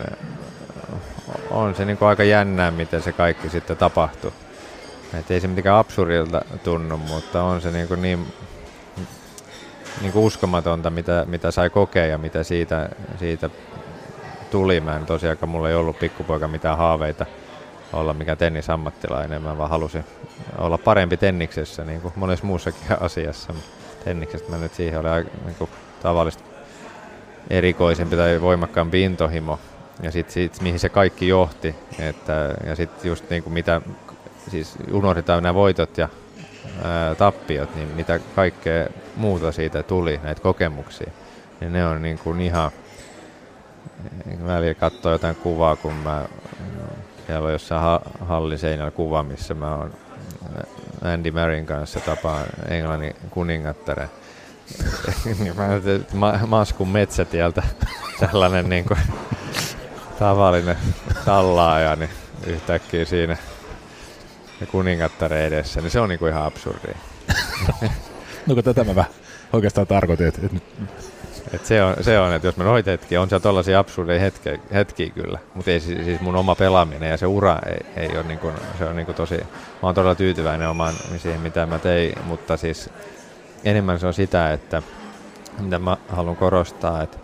on 1.49 1.75
se 1.75 1.85
niin 1.85 1.97
kuin 1.97 2.09
aika 2.09 2.23
jännää, 2.23 2.71
miten 2.71 3.01
se 3.01 3.11
kaikki 3.13 3.49
sitten 3.49 3.77
tapahtuu. 3.77 4.33
Et 5.19 5.31
ei 5.31 5.39
se 5.39 5.47
mitenkään 5.47 5.77
absurdilta 5.77 6.41
tunnu, 6.63 6.97
mutta 6.97 7.43
on 7.43 7.61
se 7.61 7.71
niin, 7.71 7.87
kuin 7.87 8.01
niin, 8.01 8.33
niin 10.01 10.11
kuin 10.11 10.25
uskomatonta, 10.25 10.89
mitä, 10.89 11.25
mitä 11.27 11.51
sai 11.51 11.69
kokea 11.69 12.05
ja 12.05 12.17
mitä 12.17 12.43
siitä, 12.43 12.89
siitä 13.19 13.49
tuli. 14.51 14.79
Mä 14.79 14.95
en 14.95 15.05
tosiaankaan, 15.05 15.49
mulla 15.49 15.69
ei 15.69 15.75
ollut 15.75 15.99
pikkupoika 15.99 16.47
mitään 16.47 16.77
haaveita 16.77 17.25
olla 17.93 18.13
mikä 18.13 18.35
tennisammattilainen. 18.35 19.41
Mä 19.41 19.57
vaan 19.57 19.69
halusin 19.69 20.05
olla 20.57 20.77
parempi 20.77 21.17
tenniksessä, 21.17 21.85
niin 21.85 22.01
kuin 22.01 22.13
monessa 22.15 22.45
muussakin 22.45 22.81
asiassa. 22.99 23.53
Tenniksestä 24.03 24.51
mä 24.51 24.57
nyt 24.57 24.73
siihen 24.73 24.99
oli 24.99 25.09
aika 25.09 25.29
niin 25.45 25.69
tavallista 26.01 26.43
erikoisempi 27.49 28.15
tai 28.15 28.41
voimakkaampi 28.41 29.01
intohimo. 29.01 29.59
Ja 30.03 30.11
sitten 30.11 30.33
sit, 30.33 30.61
mihin 30.61 30.79
se 30.79 30.89
kaikki 30.89 31.27
johti. 31.27 31.75
Että, 31.99 32.55
ja 32.65 32.75
sitten 32.75 33.09
just 33.09 33.29
niin 33.29 33.43
kuin 33.43 33.53
mitä 33.53 33.81
siis 34.51 34.75
unohdetaan 34.91 35.43
nämä 35.43 35.53
voitot 35.53 35.97
ja 35.97 36.09
ää, 36.83 37.15
tappiot, 37.15 37.75
niin 37.75 37.87
mitä 37.87 38.19
kaikkea 38.35 38.87
muuta 39.15 39.51
siitä 39.51 39.83
tuli, 39.83 40.19
näitä 40.23 40.41
kokemuksia, 40.41 41.11
niin 41.59 41.73
ne 41.73 41.85
on 41.85 42.01
niin 42.01 42.19
kuin 42.19 42.41
ihan, 42.41 42.71
välillä 44.45 44.73
katsoo 44.73 45.11
jotain 45.11 45.35
kuvaa, 45.35 45.75
kun 45.75 45.93
mä, 45.93 46.25
siellä 47.27 47.45
on 47.45 47.53
jossain 47.53 47.81
ha- 47.81 48.01
hallin 48.19 48.59
seinällä 48.59 48.91
kuva, 48.91 49.23
missä 49.23 49.53
mä 49.53 49.75
oon 49.75 49.93
Andy 51.01 51.31
Marin 51.31 51.65
kanssa 51.65 51.99
tapaan 51.99 52.45
Englannin 52.69 53.15
kuningattaren. 53.29 54.09
niin 55.39 55.57
mä 55.59 55.67
ma- 56.13 56.39
maskun 56.47 56.89
metsätieltä 56.89 57.63
tällainen 58.19 58.69
niin 58.69 58.85
kuin, 58.85 58.99
tavallinen 60.19 60.77
tallaaja, 61.25 61.95
niin 61.95 62.09
yhtäkkiä 62.45 63.05
siinä 63.05 63.37
ja 64.61 64.67
kuningattaren 64.67 65.41
edessä, 65.41 65.81
niin 65.81 65.91
se 65.91 65.99
on 65.99 66.09
niinku 66.09 66.27
ihan 66.27 66.45
absurdi. 66.45 66.87
no 68.47 68.55
kun 68.55 68.63
tätä 68.63 68.83
mä 68.83 68.95
vähän 68.95 69.11
oikeastaan 69.53 69.87
tarkoitin, 69.87 70.27
että, 70.27 70.41
että 70.45 70.61
et 71.53 71.65
se, 71.65 71.83
on, 71.83 71.95
se 72.01 72.19
on, 72.19 72.33
että 72.33 72.47
jos 72.47 72.57
mä 72.57 72.63
noit 72.63 72.85
hetkiä, 72.85 73.21
on 73.21 73.29
siellä 73.29 73.43
tollaisia 73.43 73.79
absurdeja 73.79 74.19
hetkiä, 74.19 74.57
hetkiä 74.73 75.09
kyllä, 75.09 75.39
mutta 75.53 75.71
ei 75.71 75.79
siis, 75.79 76.05
siis 76.05 76.21
mun 76.21 76.35
oma 76.35 76.55
pelaaminen 76.55 77.09
ja 77.09 77.17
se 77.17 77.25
ura 77.25 77.59
ei, 77.65 78.03
ei 78.03 78.17
ole 78.17 78.23
niinku, 78.23 78.51
se 78.77 78.85
on 78.85 78.95
niinku 78.95 79.13
tosi, 79.13 79.37
mä 79.37 79.47
oon 79.81 79.95
todella 79.95 80.15
tyytyväinen 80.15 80.69
omaan 80.69 80.93
siihen, 81.17 81.41
mitä 81.41 81.65
mä 81.65 81.79
tein, 81.79 82.15
mutta 82.25 82.57
siis 82.57 82.89
enemmän 83.63 83.99
se 83.99 84.07
on 84.07 84.13
sitä, 84.13 84.53
että 84.53 84.83
mitä 85.59 85.79
mä 85.79 85.97
haluan 86.09 86.35
korostaa, 86.35 87.03
että 87.03 87.17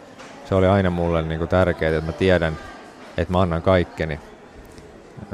se 0.50 0.56
oli 0.56 0.68
aina 0.68 0.90
mulle 0.90 1.22
niinku 1.22 1.48
tärkeää, 1.48 1.98
että 1.98 2.06
mä 2.06 2.12
tiedän, 2.12 2.58
että 3.18 3.32
mä 3.32 3.42
annan 3.42 3.62
kaikkeni. 3.62 4.20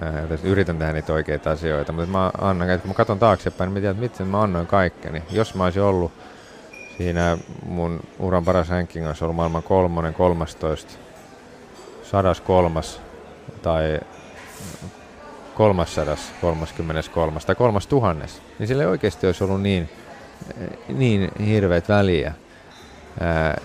Äh, 0.04 0.44
yritän 0.44 0.78
tehdä 0.78 0.94
niitä 0.94 1.14
oikeita 1.14 1.52
asioita, 1.52 1.92
mutta 1.92 2.10
mä 2.10 2.32
annan, 2.42 2.70
että 2.70 2.82
kun 2.82 2.90
mä 2.90 2.94
katson 2.94 3.20
taaksepäin, 3.20 3.68
niin 3.68 3.74
mä 3.74 3.80
tiedän, 3.80 4.04
että 4.04 4.14
miten 4.14 4.28
mä 4.28 4.42
annoin 4.42 4.68
kaikkeni. 4.68 5.24
Jos 5.32 5.56
mä 5.56 5.64
olisin 5.64 5.82
ollut 5.82 6.12
Siinä 6.98 7.38
mun 7.66 8.00
uran 8.20 8.46
paras 8.46 8.70
ranking 8.70 9.08
olisi 9.08 9.24
ollut 9.24 9.36
maailman 9.36 9.64
kolmonen, 9.64 10.14
kolmastoista, 10.14 10.94
sadas 12.04 12.42
kolmas 12.42 13.02
tai 13.62 14.00
kolmassadas, 15.56 16.32
kolmaskymmenes 16.42 17.10
kolmas 17.10 17.46
tai 17.46 17.56
kolmas 17.56 17.88
tuhannes, 17.88 18.42
niin 18.60 18.68
sillä 18.68 18.84
ei 18.84 18.90
oikeasti 18.90 19.28
olisi 19.28 19.44
ollut 19.44 19.62
niin, 19.62 19.90
niin 20.88 21.32
hirveät 21.46 21.90
väliä. 21.90 22.34
Ää, 23.20 23.62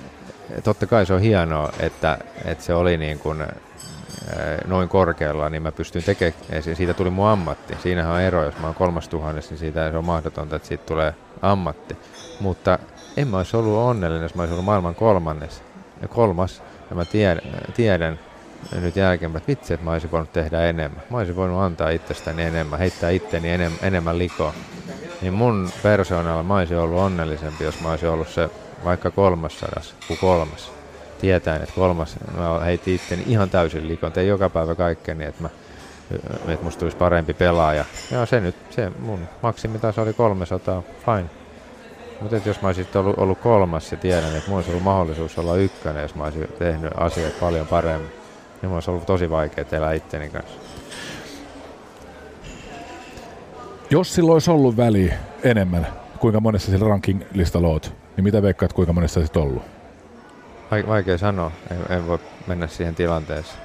totta 0.64 0.86
kai 0.86 1.06
se 1.06 1.14
on 1.14 1.20
hienoa, 1.20 1.72
että, 1.80 2.18
että 2.44 2.64
se 2.64 2.74
oli 2.74 2.96
niin 2.96 3.18
kuin, 3.18 3.46
noin 4.66 4.88
korkealla, 4.88 5.50
niin 5.50 5.62
mä 5.62 5.72
pystyn 5.72 6.02
tekemään, 6.02 6.62
siitä 6.74 6.94
tuli 6.94 7.10
mun 7.10 7.28
ammatti. 7.28 7.76
Siinähän 7.82 8.12
on 8.12 8.20
ero, 8.20 8.44
jos 8.44 8.58
mä 8.58 8.66
oon 8.66 8.74
kolmas 8.74 9.08
tuhannes, 9.08 9.50
niin 9.50 9.58
siitä 9.58 9.90
se 9.90 9.96
ole 9.96 10.04
mahdotonta, 10.04 10.56
että 10.56 10.68
siitä 10.68 10.86
tulee 10.86 11.14
ammatti. 11.42 11.96
Mutta 12.40 12.78
en 13.16 13.28
mä 13.28 13.36
olisi 13.36 13.56
ollut 13.56 13.78
onnellinen, 13.78 14.22
jos 14.22 14.34
mä 14.34 14.42
olisin 14.42 14.52
ollut 14.52 14.64
maailman 14.64 14.94
kolmannes 14.94 15.62
kolmas. 16.08 16.62
Ja 16.90 16.96
mä 16.96 17.04
tiedän, 17.04 17.42
tiedän 17.76 18.18
nyt 18.80 18.96
jälkeenpäin, 18.96 19.40
että 19.40 19.48
vitsi, 19.48 19.74
että 19.74 19.84
mä 19.84 19.92
olisin 19.92 20.10
voinut 20.10 20.32
tehdä 20.32 20.62
enemmän. 20.62 21.02
Mä 21.10 21.18
olisin 21.18 21.36
voinut 21.36 21.60
antaa 21.60 21.90
itsestäni 21.90 22.42
enemmän, 22.42 22.78
heittää 22.78 23.10
itteni 23.10 23.50
enem, 23.50 23.72
enemmän 23.82 24.18
likoa. 24.18 24.54
Niin 25.22 25.34
mun 25.34 25.70
persoonalla 25.82 26.42
mä 26.42 26.56
olisin 26.56 26.78
ollut 26.78 26.98
onnellisempi, 26.98 27.64
jos 27.64 27.80
mä 27.80 27.90
olisin 27.90 28.08
ollut 28.08 28.28
se 28.28 28.50
vaikka 28.84 29.10
kolmassadas 29.10 29.94
kuin 30.08 30.18
kolmas. 30.18 30.77
Tietäen, 31.20 31.62
että 31.62 31.74
kolmas, 31.74 32.16
mä 32.36 32.60
heitin 32.60 32.94
itteni 32.94 33.22
ihan 33.26 33.50
täysin 33.50 33.88
likoon. 33.88 34.12
Tein 34.12 34.28
joka 34.28 34.50
päivä 34.50 34.74
kaikkeni, 34.74 35.24
että 35.24 35.42
mä 35.42 35.48
että 36.48 36.64
musta 36.64 36.80
tulisi 36.80 36.96
parempi 36.96 37.34
pelaaja. 37.34 37.84
Ja 38.10 38.26
se 38.26 38.40
nyt, 38.40 38.56
se 38.70 38.92
mun 38.98 39.28
maksimitaso 39.42 40.02
oli 40.02 40.12
300, 40.12 40.82
fine. 41.06 41.30
Mutta 42.20 42.36
jos 42.44 42.62
mä 42.62 42.68
olisin 42.68 42.86
ollut, 42.94 43.18
ollut 43.18 43.38
kolmas 43.38 43.92
ja 43.92 43.98
tiedän, 43.98 44.36
että 44.36 44.48
mulla 44.48 44.56
olisi 44.56 44.70
ollut 44.70 44.84
mahdollisuus 44.84 45.38
olla 45.38 45.56
ykkönen, 45.56 46.02
jos 46.02 46.14
mä 46.14 46.24
olisin 46.24 46.48
tehnyt 46.58 46.92
asiat 46.96 47.40
paljon 47.40 47.66
paremmin, 47.66 48.08
niin 48.08 48.62
mulla 48.62 48.74
olisi 48.74 48.90
ollut 48.90 49.06
tosi 49.06 49.30
vaikea 49.30 49.64
elää 49.72 49.92
itteni 49.92 50.28
kanssa. 50.28 50.58
Jos 53.90 54.14
sillä 54.14 54.32
olisi 54.32 54.50
ollut 54.50 54.76
väli 54.76 55.12
enemmän, 55.42 55.86
kuinka 56.18 56.40
monessa 56.40 56.70
sillä 56.70 56.88
ranking-listalla 56.88 57.68
oot, 57.68 57.92
niin 58.16 58.24
mitä 58.24 58.42
veikkaat, 58.42 58.72
kuinka 58.72 58.92
monessa 58.92 59.20
olisit 59.20 59.36
ollut? 59.36 59.77
Vaikea 60.70 61.18
sanoa, 61.18 61.52
en, 61.70 61.96
en 61.96 62.06
voi 62.06 62.18
mennä 62.46 62.66
siihen 62.66 62.94
tilanteeseen. 62.94 63.58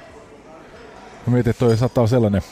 Mä 1.26 1.32
mietin, 1.32 1.50
että 1.50 1.60
toi 1.66 1.76
saattaa 1.76 2.02
olla 2.02 2.08
sellainen, 2.08 2.42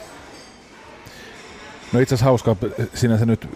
no 1.92 2.00
itse 2.00 2.14
asiassa 2.14 2.24
hauskaa 2.24 2.56
sinänsä 2.94 3.26
nyt 3.26 3.48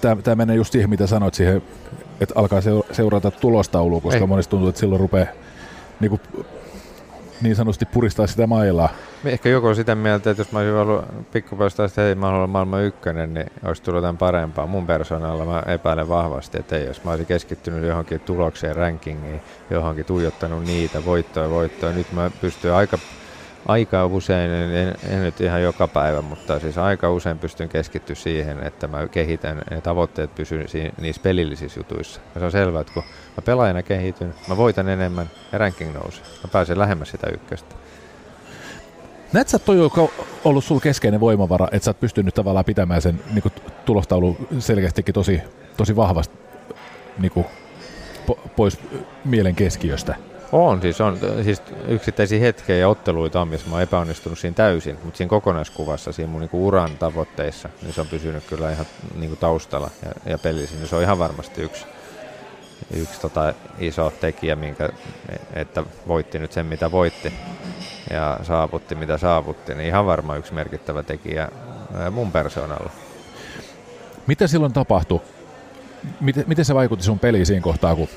tämä 0.00 0.34
menee 0.34 0.56
just 0.56 0.72
siihen, 0.72 0.90
mitä 0.90 1.06
sanoit 1.06 1.34
siihen, 1.34 1.62
että 2.20 2.34
alkaa 2.36 2.60
seurata 2.92 3.30
tulostaulua, 3.30 4.00
koska 4.00 4.20
Ei. 4.20 4.26
monesti 4.26 4.50
tuntuu, 4.50 4.68
että 4.68 4.78
silloin 4.80 5.00
rupeaa 5.00 5.26
niin, 6.00 6.10
kuin, 6.10 6.20
niin 7.42 7.56
sanotusti 7.56 7.86
puristaa 7.86 8.26
sitä 8.26 8.46
mailaa. 8.46 8.88
Ehkä 9.24 9.48
joku 9.48 9.66
on 9.66 9.76
sitä 9.76 9.94
mieltä, 9.94 10.30
että 10.30 10.40
jos 10.40 10.52
mä 10.52 10.58
olisin 10.58 10.74
ollut 10.74 11.04
pikkupäistä, 11.32 11.84
että 11.84 12.02
hei, 12.02 12.14
mä 12.14 12.28
olen 12.28 12.50
maailman 12.50 12.84
ykkönen, 12.84 13.34
niin 13.34 13.46
olisi 13.64 13.82
tullut 13.82 13.98
jotain 13.98 14.16
parempaa. 14.16 14.66
Mun 14.66 14.86
persoonalla 14.86 15.44
mä 15.44 15.62
epäilen 15.66 16.08
vahvasti, 16.08 16.58
että 16.58 16.76
ei, 16.76 16.86
jos 16.86 17.04
mä 17.04 17.10
olisin 17.10 17.26
keskittynyt 17.26 17.84
johonkin 17.84 18.20
tulokseen, 18.20 18.76
rankingiin, 18.76 19.40
johonkin 19.70 20.04
tuijottanut 20.04 20.64
niitä, 20.64 21.04
voittoja, 21.04 21.50
voittoja. 21.50 21.92
Nyt 21.92 22.12
mä 22.12 22.30
pystyn 22.40 22.74
aika 22.74 22.98
aika 23.66 24.06
usein, 24.06 24.50
en, 24.50 24.94
en 25.08 25.22
nyt 25.22 25.40
ihan 25.40 25.62
joka 25.62 25.88
päivä, 25.88 26.22
mutta 26.22 26.60
siis 26.60 26.78
aika 26.78 27.10
usein 27.10 27.38
pystyn 27.38 27.68
keskittyä 27.68 28.14
siihen, 28.16 28.66
että 28.66 28.88
mä 28.88 29.08
kehitän 29.08 29.62
ne 29.70 29.80
tavoitteet 29.80 30.34
pysyy 30.34 30.66
niissä 31.00 31.22
pelillisissä 31.22 31.80
jutuissa. 31.80 32.20
Ja 32.34 32.38
se 32.38 32.44
on 32.44 32.52
selvää, 32.52 32.80
että 32.80 32.92
kun 32.92 33.02
mä 33.36 33.42
pelaajana 33.44 33.82
kehityn, 33.82 34.34
mä 34.48 34.56
voitan 34.56 34.88
enemmän 34.88 35.30
ja 35.52 35.58
ranking 35.58 35.94
nousee. 35.94 36.24
Mä 36.24 36.50
pääsen 36.52 36.78
lähemmäs 36.78 37.10
sitä 37.10 37.26
ykköstä. 37.34 37.74
Näet 39.32 39.48
sä, 39.48 39.58
toi 39.58 39.80
on 39.80 40.08
ollut 40.44 40.64
sulla 40.64 40.80
keskeinen 40.80 41.20
voimavara, 41.20 41.68
että 41.72 41.84
sä 41.84 41.90
oot 41.90 42.00
pystynyt 42.00 42.34
tavallaan 42.34 42.64
pitämään 42.64 43.02
sen 43.02 43.20
niin 43.32 43.52
tulostaulu 43.84 44.36
selkeästikin 44.58 45.14
tosi, 45.14 45.40
tosi 45.76 45.96
vahvasti 45.96 46.38
niin 47.18 47.32
po, 48.26 48.38
pois 48.56 48.78
mielen 49.24 49.54
keskiöstä? 49.54 50.14
On, 50.52 50.82
siis 50.82 51.00
on 51.00 51.18
siis 51.44 51.62
yksittäisiä 51.88 52.40
hetkiä 52.40 52.76
ja 52.76 52.88
otteluita 52.88 53.40
on, 53.40 53.48
missä 53.48 53.68
mä 53.68 53.74
oon 53.74 53.82
epäonnistunut 53.82 54.38
siinä 54.38 54.54
täysin, 54.54 54.98
mutta 55.04 55.18
siinä 55.18 55.28
kokonaiskuvassa, 55.28 56.12
siinä 56.12 56.30
mun 56.32 56.40
niinku 56.40 56.66
uran 56.66 56.90
tavoitteissa, 56.98 57.68
niin 57.82 57.92
se 57.92 58.00
on 58.00 58.06
pysynyt 58.06 58.44
kyllä 58.44 58.72
ihan 58.72 58.86
niinku 59.14 59.36
taustalla 59.36 59.90
ja, 60.04 60.30
ja 60.30 60.38
pelissä, 60.38 60.76
niin 60.76 60.88
se 60.88 60.96
on 60.96 61.02
ihan 61.02 61.18
varmasti 61.18 61.62
yksi, 61.62 61.86
yksi 62.96 63.20
tota 63.20 63.54
iso 63.78 64.12
tekijä, 64.20 64.56
minkä, 64.56 64.88
että 65.52 65.84
voitti 66.08 66.38
nyt 66.38 66.52
sen, 66.52 66.66
mitä 66.66 66.92
voitti 66.92 67.32
ja 68.10 68.38
saavutti, 68.42 68.94
mitä 68.94 69.18
saavutti, 69.18 69.74
niin 69.74 69.88
ihan 69.88 70.06
varmaan 70.06 70.38
yksi 70.38 70.54
merkittävä 70.54 71.02
tekijä 71.02 71.48
mun 72.10 72.32
persoonalla. 72.32 72.90
Mitä 74.26 74.46
silloin 74.46 74.72
tapahtui? 74.72 75.20
Miten, 76.20 76.44
miten 76.46 76.64
se 76.64 76.74
vaikutti 76.74 77.04
sun 77.04 77.18
peliin 77.18 77.46
siinä 77.46 77.62
kohtaa, 77.62 77.96
kun, 77.96 78.08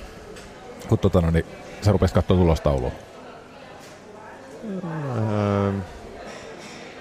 kun 0.90 1.00
tota, 1.00 1.22
no, 1.22 1.32
niin 1.32 1.46
sä 1.88 1.92
rupesit 1.92 2.16
katsoa 2.16 2.38
tulostaulua? 2.38 2.92
Öö, 4.66 5.72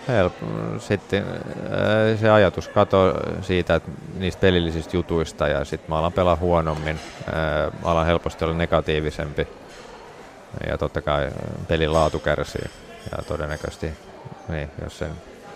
help. 0.09 0.33
Sitten 0.79 1.25
öö, 1.72 2.16
se 2.16 2.31
ajatus 2.31 2.68
kato 2.68 3.14
siitä, 3.42 3.75
että 3.75 3.90
niistä 4.18 4.40
pelillisistä 4.40 4.96
jutuista 4.96 5.49
ja 5.49 5.64
sitten 5.64 5.90
mä 5.90 5.99
alan 5.99 6.12
pelaa 6.12 6.37
huonommin, 6.37 7.01
öö, 7.29 7.70
alan 7.83 8.07
helposti 8.07 8.44
olla 8.44 8.55
negatiivisempi 8.55 9.49
ja 10.68 10.79
totta 10.79 11.03
kai 11.03 11.31
pelin 11.68 11.92
laatu 11.92 12.18
kärsii 12.18 12.70
ja 13.12 13.22
todennäköisesti 13.22 13.92
niin, 14.49 14.70
jos 14.85 14.99
sen 14.99 15.11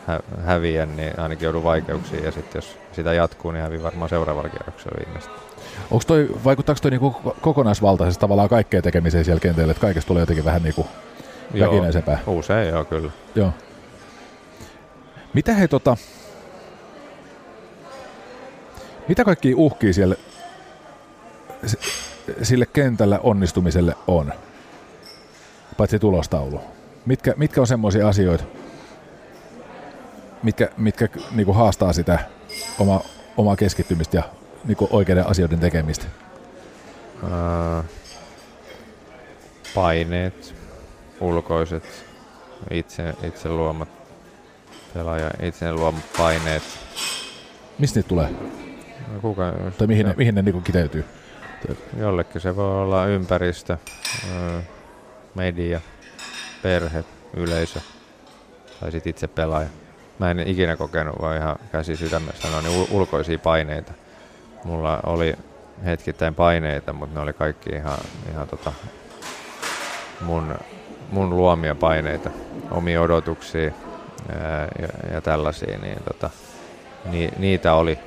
hä- 0.06 0.20
häviän, 0.44 0.96
niin 0.96 1.20
ainakin 1.20 1.44
joudun 1.44 1.64
vaikeuksiin 1.64 2.24
ja 2.24 2.32
sitten 2.32 2.58
jos 2.58 2.76
sitä 2.92 3.12
jatkuu, 3.12 3.50
niin 3.50 3.62
hävii 3.62 3.82
varmaan 3.82 4.08
seuraavalla 4.08 4.48
kierroksella 4.48 4.98
viimeistä. 5.06 5.49
Onko 5.90 6.04
toi, 6.06 6.28
vaikuttaako 6.44 6.78
toi 6.82 6.90
niinku 6.90 7.16
kokonaisvaltaisesti 7.40 8.20
tavallaan 8.20 8.48
kaikkeen 8.48 8.82
tekemiseen 8.82 9.24
siellä 9.24 9.40
kentällä, 9.40 9.70
että 9.70 9.80
kaikesta 9.80 10.08
tulee 10.08 10.20
jotenkin 10.22 10.44
vähän 10.44 10.62
niinku 10.62 10.86
väkinäisempää? 11.60 12.18
Usein 12.26 12.68
joo, 12.68 12.84
kyllä. 12.84 13.10
Joo. 13.34 13.52
Mitä 15.34 15.54
he 15.54 15.68
tota, 15.68 15.96
mitä 19.08 19.24
kaikki 19.24 19.54
uhkia 19.54 19.92
siellä 19.92 20.16
sille 22.42 22.66
kentällä 22.66 23.18
onnistumiselle 23.22 23.94
on? 24.06 24.32
Paitsi 25.76 25.98
tulostaulu. 25.98 26.60
Mitkä, 27.06 27.34
mitkä 27.36 27.60
on 27.60 27.66
semmoisia 27.66 28.08
asioita, 28.08 28.44
mitkä, 30.42 30.68
mitkä 30.76 31.08
niinku 31.30 31.52
haastaa 31.52 31.92
sitä 31.92 32.18
oma, 32.78 33.00
omaa 33.36 33.56
keskittymistä 33.56 34.16
ja 34.16 34.22
niin 34.64 34.76
oikeiden 34.90 35.26
asioiden 35.26 35.60
tekemistä? 35.60 36.06
Uh, 37.22 37.84
paineet, 39.74 40.54
ulkoiset, 41.20 42.04
itse, 42.70 43.14
itse 43.22 43.48
luomat, 43.48 43.88
pelaaja 44.94 45.30
itse 45.42 45.72
luomat 45.72 46.04
paineet. 46.16 46.62
Mistä 47.78 47.98
niitä 47.98 48.08
tulee? 48.08 48.30
No, 49.12 49.20
kuka, 49.20 49.52
tai 49.78 49.86
mihin, 49.86 50.06
no, 50.06 50.08
ne, 50.08 50.14
mihin 50.18 50.34
ne 50.34 50.42
niin 50.42 50.62
kiteytyy? 50.62 51.04
Jollekin 51.98 52.40
se 52.40 52.56
voi 52.56 52.82
olla 52.82 53.06
ympäristö, 53.06 53.76
media, 55.34 55.80
perhe, 56.62 57.04
yleisö 57.34 57.80
tai 58.80 58.92
sitten 58.92 59.10
itse 59.10 59.28
pelaaja. 59.28 59.68
Mä 60.18 60.30
en 60.30 60.38
ikinä 60.38 60.76
kokenut, 60.76 61.20
vaan 61.20 61.36
ihan 61.36 61.56
käsi 61.72 61.96
sydämessä 61.96 62.42
sanoa, 62.42 62.62
niin 62.62 62.88
ulkoisia 62.90 63.38
paineita 63.38 63.92
mulla 64.64 65.00
oli 65.06 65.34
hetkittäin 65.84 66.34
paineita, 66.34 66.92
mutta 66.92 67.14
ne 67.14 67.20
oli 67.20 67.32
kaikki 67.32 67.70
ihan, 67.70 67.98
ihan 68.32 68.48
tota 68.48 68.72
mun, 70.20 70.54
mun 71.10 71.36
luomia 71.36 71.74
paineita, 71.74 72.30
omia 72.70 73.00
odotuksia 73.02 73.72
ää, 74.40 74.68
ja, 74.78 74.88
ja 75.14 75.20
tällaisia, 75.20 75.78
niin 75.78 75.98
tota, 76.04 76.30
ni, 77.04 77.30
niitä 77.38 77.74
oli. 77.74 77.98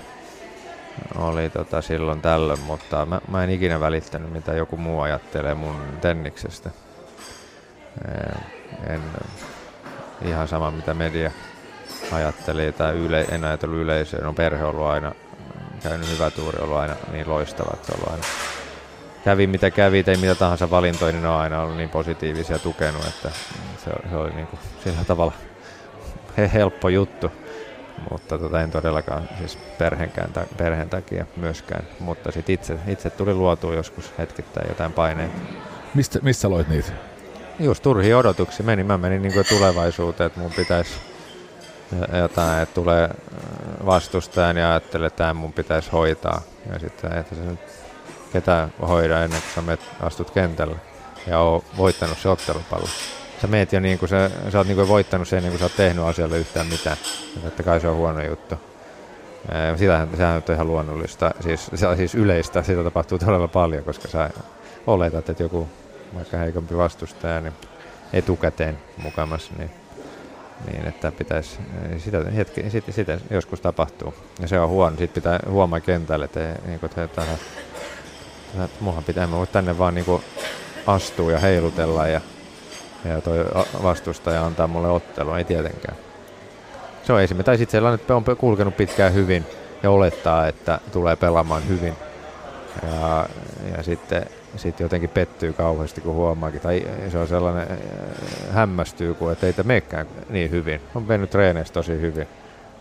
oli 1.15 1.49
tota 1.49 1.81
silloin 1.81 2.21
tällöin, 2.21 2.59
mutta 2.59 3.05
mä, 3.05 3.21
mä 3.27 3.43
en 3.43 3.49
ikinä 3.49 3.79
välittänyt, 3.79 4.31
mitä 4.31 4.53
joku 4.53 4.77
muu 4.77 5.01
ajattelee 5.01 5.53
mun 5.53 5.75
tenniksestä. 6.01 6.69
En, 8.87 9.01
ihan 10.25 10.47
sama, 10.47 10.71
mitä 10.71 10.93
media 10.93 11.31
ajatteli 12.11 12.71
tai 12.71 12.93
yle, 12.93 13.25
en 13.31 13.43
ajatellut 13.43 13.79
yleisöä. 13.81 14.21
No 14.23 14.33
perhe 14.33 14.63
on 14.63 14.69
ollut 14.69 14.85
aina, 14.85 15.11
käynyt 15.83 16.09
hyvä 16.09 16.31
tuuri, 16.31 16.59
ollut 16.61 16.77
aina 16.77 16.95
niin 17.11 17.29
loistavat, 17.29 17.89
ollut 17.95 18.11
aina 18.11 18.23
kävi 19.23 19.47
mitä 19.47 19.71
kävi, 19.71 20.03
tein 20.03 20.19
mitä 20.19 20.35
tahansa 20.35 20.69
valintoja, 20.69 21.11
niin 21.11 21.21
ne 21.23 21.29
on 21.29 21.35
aina 21.35 21.61
ollut 21.61 21.77
niin 21.77 21.89
positiivisia 21.89 22.59
tukenut, 22.59 23.05
että 23.05 23.29
se, 23.85 23.91
se 24.09 24.15
oli 24.15 24.31
niin 24.31 24.47
kuin 24.47 24.59
sillä 24.83 25.03
tavalla 25.07 25.33
helppo 26.53 26.89
juttu. 26.89 27.31
Mutta 28.11 28.37
tota, 28.37 28.61
en 28.61 28.71
todellakaan 28.71 29.29
siis 29.37 29.57
perheenkään, 29.77 30.29
perheen 30.57 30.89
takia 30.89 31.25
myöskään, 31.35 31.83
mutta 31.99 32.31
sit 32.31 32.49
itse, 32.49 32.77
itse 32.87 33.09
tuli 33.09 33.33
luotua 33.33 33.73
joskus 33.73 34.13
hetkittäin 34.17 34.69
jotain 34.69 34.93
paineita. 34.93 35.33
Mistä, 35.95 36.19
missä 36.21 36.49
loit 36.49 36.67
niitä? 36.67 36.91
Just 37.59 37.83
turhi 37.83 38.13
odotuksia 38.13 38.65
meni. 38.65 38.83
Mä 38.83 38.97
menin 38.97 39.21
niin 39.21 39.33
kuin 39.33 39.45
tulevaisuuteen, 39.49 40.27
että 40.27 40.39
mun 40.39 40.51
pitäisi 40.51 40.93
jotain, 42.19 42.61
että 42.61 42.75
tulee 42.75 43.09
vastustajan 43.85 44.57
ja 44.57 44.69
ajattelee, 44.69 45.07
että 45.07 45.17
tämä 45.17 45.33
mun 45.33 45.53
pitäisi 45.53 45.91
hoitaa. 45.91 46.41
Ja 46.73 46.79
sitten, 46.79 47.17
että 47.17 47.35
se 47.35 47.41
nyt 47.41 47.59
ketään 48.33 48.73
hoida 48.87 49.23
ennen 49.23 49.41
kuin 49.41 49.51
sä 49.55 49.61
menet, 49.61 49.79
astut 50.01 50.31
kentälle 50.31 50.75
ja 51.27 51.39
oot 51.39 51.65
voittanut 51.77 52.17
se 52.17 52.29
ottelupallo. 52.29 52.87
Sä 53.41 53.47
meet 53.47 53.73
jo 53.73 53.79
niin 53.79 53.99
kuin 53.99 54.09
sä, 54.09 54.29
sä 54.51 54.57
oot 54.57 54.67
niin 54.67 54.75
kuin 54.75 54.87
voittanut 54.87 55.27
sen, 55.27 55.43
niin 55.43 55.51
kuin 55.51 55.59
sä 55.59 55.65
oot 55.65 55.75
tehnyt 55.75 56.05
asialle 56.05 56.37
yhtään 56.37 56.67
mitään. 56.67 56.97
Että 57.47 57.63
kai 57.63 57.79
se 57.79 57.87
on 57.87 57.95
huono 57.95 58.23
juttu. 58.23 58.55
Sitähän, 59.75 60.09
sehän 60.17 60.35
on 60.35 60.55
ihan 60.55 60.67
luonnollista, 60.67 61.31
siis, 61.39 61.71
siis 61.97 62.15
yleistä, 62.15 62.63
sitä 62.63 62.83
tapahtuu 62.83 63.19
todella 63.19 63.47
paljon, 63.47 63.83
koska 63.83 64.07
sä 64.07 64.29
oletat, 64.87 65.29
että 65.29 65.43
joku 65.43 65.69
vaikka 66.15 66.37
heikompi 66.37 66.77
vastustaja, 66.77 67.41
niin 67.41 67.53
etukäteen 68.13 68.77
mukamassa, 68.97 69.51
niin, 69.57 69.71
niin 70.71 70.87
että 70.87 71.11
pitäisi, 71.11 71.59
sitä, 71.97 72.17
hetki, 72.35 72.69
sitä, 72.69 72.91
sitä 72.91 73.17
joskus 73.29 73.61
tapahtuu. 73.61 74.13
Ja 74.41 74.47
se 74.47 74.59
on 74.59 74.69
huono, 74.69 74.97
sitten 74.97 75.23
pitää 75.23 75.39
huomaa 75.49 75.79
kentälle, 75.79 76.25
että, 76.25 76.55
niin 76.65 76.79
kuin, 76.79 76.91
että 76.97 77.03
että 77.03 77.23
muahan 78.79 79.03
pitää, 79.03 79.27
mä 79.27 79.37
voi 79.37 79.47
tänne 79.47 79.77
vaan 79.77 79.95
niinku 79.95 80.23
astua 80.87 81.31
ja 81.31 81.39
heilutella 81.39 82.07
ja, 82.07 82.21
ja 83.05 83.21
toi 83.21 83.45
vastustaja 83.83 84.45
antaa 84.45 84.67
mulle 84.67 84.89
ottelu, 84.89 85.33
ei 85.33 85.43
tietenkään. 85.43 85.97
Se 87.03 87.13
on 87.13 87.21
esimerkiksi, 87.21 87.45
tai 87.45 87.57
sitten 87.57 87.71
sellainen, 87.71 87.99
että 87.99 88.15
on 88.15 88.23
kulkenut 88.37 88.77
pitkään 88.77 89.13
hyvin 89.13 89.45
ja 89.83 89.91
olettaa, 89.91 90.47
että 90.47 90.79
tulee 90.91 91.15
pelaamaan 91.15 91.67
hyvin. 91.67 91.93
Ja, 92.83 93.29
ja 93.77 93.83
sitten 93.83 94.25
sit 94.55 94.79
jotenkin 94.79 95.09
pettyy 95.09 95.53
kauheasti, 95.53 96.01
kun 96.01 96.13
huomaakin. 96.13 96.61
Tai 96.61 96.87
se 97.11 97.17
on 97.17 97.27
sellainen, 97.27 97.67
äh, 97.71 97.77
hämmästyy, 98.53 99.13
kun 99.13 99.31
että 99.31 99.47
ei 99.47 99.53
meekään 99.63 100.07
niin 100.29 100.51
hyvin. 100.51 100.81
On 100.95 101.03
mennyt 101.03 101.29
treeneissä 101.29 101.73
tosi 101.73 102.01
hyvin 102.01 102.27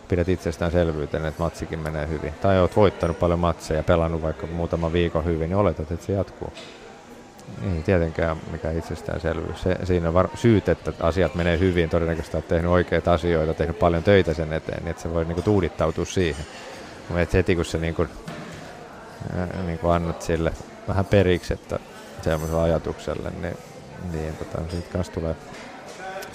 pidät 0.07 0.29
itsestäänselvyytenä, 0.29 1.27
että 1.27 1.43
matsikin 1.43 1.79
menee 1.79 2.07
hyvin. 2.07 2.33
Tai 2.41 2.59
olet 2.59 2.75
voittanut 2.75 3.19
paljon 3.19 3.39
matseja 3.39 3.79
ja 3.79 3.83
pelannut 3.83 4.21
vaikka 4.21 4.47
muutama 4.47 4.93
viikon 4.93 5.25
hyvin, 5.25 5.49
niin 5.49 5.57
oletat, 5.57 5.91
että 5.91 6.05
se 6.05 6.13
jatkuu. 6.13 6.53
Ei 7.63 7.83
tietenkään 7.83 8.37
mikä 8.51 8.71
itsestäänselvyys. 8.71 9.63
Se, 9.63 9.77
siinä 9.83 10.07
on 10.07 10.13
var- 10.13 10.37
syyt, 10.37 10.69
että 10.69 10.93
asiat 10.99 11.35
menee 11.35 11.59
hyvin. 11.59 11.89
Todennäköisesti 11.89 12.37
olet 12.37 12.47
tehnyt 12.47 12.71
oikeita 12.71 13.13
asioita, 13.13 13.53
tehnyt 13.53 13.79
paljon 13.79 14.03
töitä 14.03 14.33
sen 14.33 14.53
eteen, 14.53 14.79
niin 14.79 14.91
että 14.91 15.03
se 15.03 15.13
voi 15.13 15.25
niinku 15.25 15.41
tuudittautua 15.41 16.05
siihen. 16.05 16.45
Mutta 17.09 17.37
heti 17.37 17.55
kun 17.55 17.65
sä 17.65 17.77
niinku, 17.77 18.07
äh, 19.39 19.65
niinku 19.65 19.89
annat 19.89 20.21
sille 20.21 20.53
vähän 20.87 21.05
periksi, 21.05 21.53
että 21.53 21.79
semmoiselle 22.21 22.61
ajatukselle, 22.61 23.31
niin, 23.41 23.57
niin 24.11 24.35
tota, 24.35 24.61
siitä 24.71 24.93
kanssa 24.93 25.13
tulee 25.13 25.35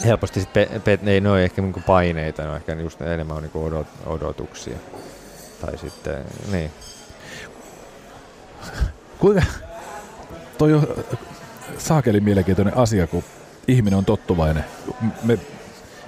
helposti 0.05 0.41
sit 0.41 0.53
pe, 0.53 0.69
pe, 0.85 0.99
ei 1.07 1.21
ne 1.21 1.31
ole 1.31 1.45
ehkä 1.45 1.63
niinku 1.63 1.83
paineita, 1.87 2.43
ne 2.43 2.49
on 2.49 2.57
ehkä 2.57 2.73
just 2.73 3.01
enemmän 3.01 3.37
on 3.37 3.43
niinku 3.43 3.65
odot, 3.65 3.87
odotuksia. 4.07 4.79
Tai 5.61 5.79
sitten, 5.79 6.25
niin. 6.53 6.71
Kuinka, 9.19 9.43
toi 10.59 10.73
on 10.73 10.89
saakeli 11.79 12.21
mielenkiintoinen 12.21 12.77
asia, 12.77 13.07
kun 13.07 13.25
ihminen 13.69 13.99
on 13.99 14.05
tottuvainen. 14.05 14.65
Me, 15.23 15.39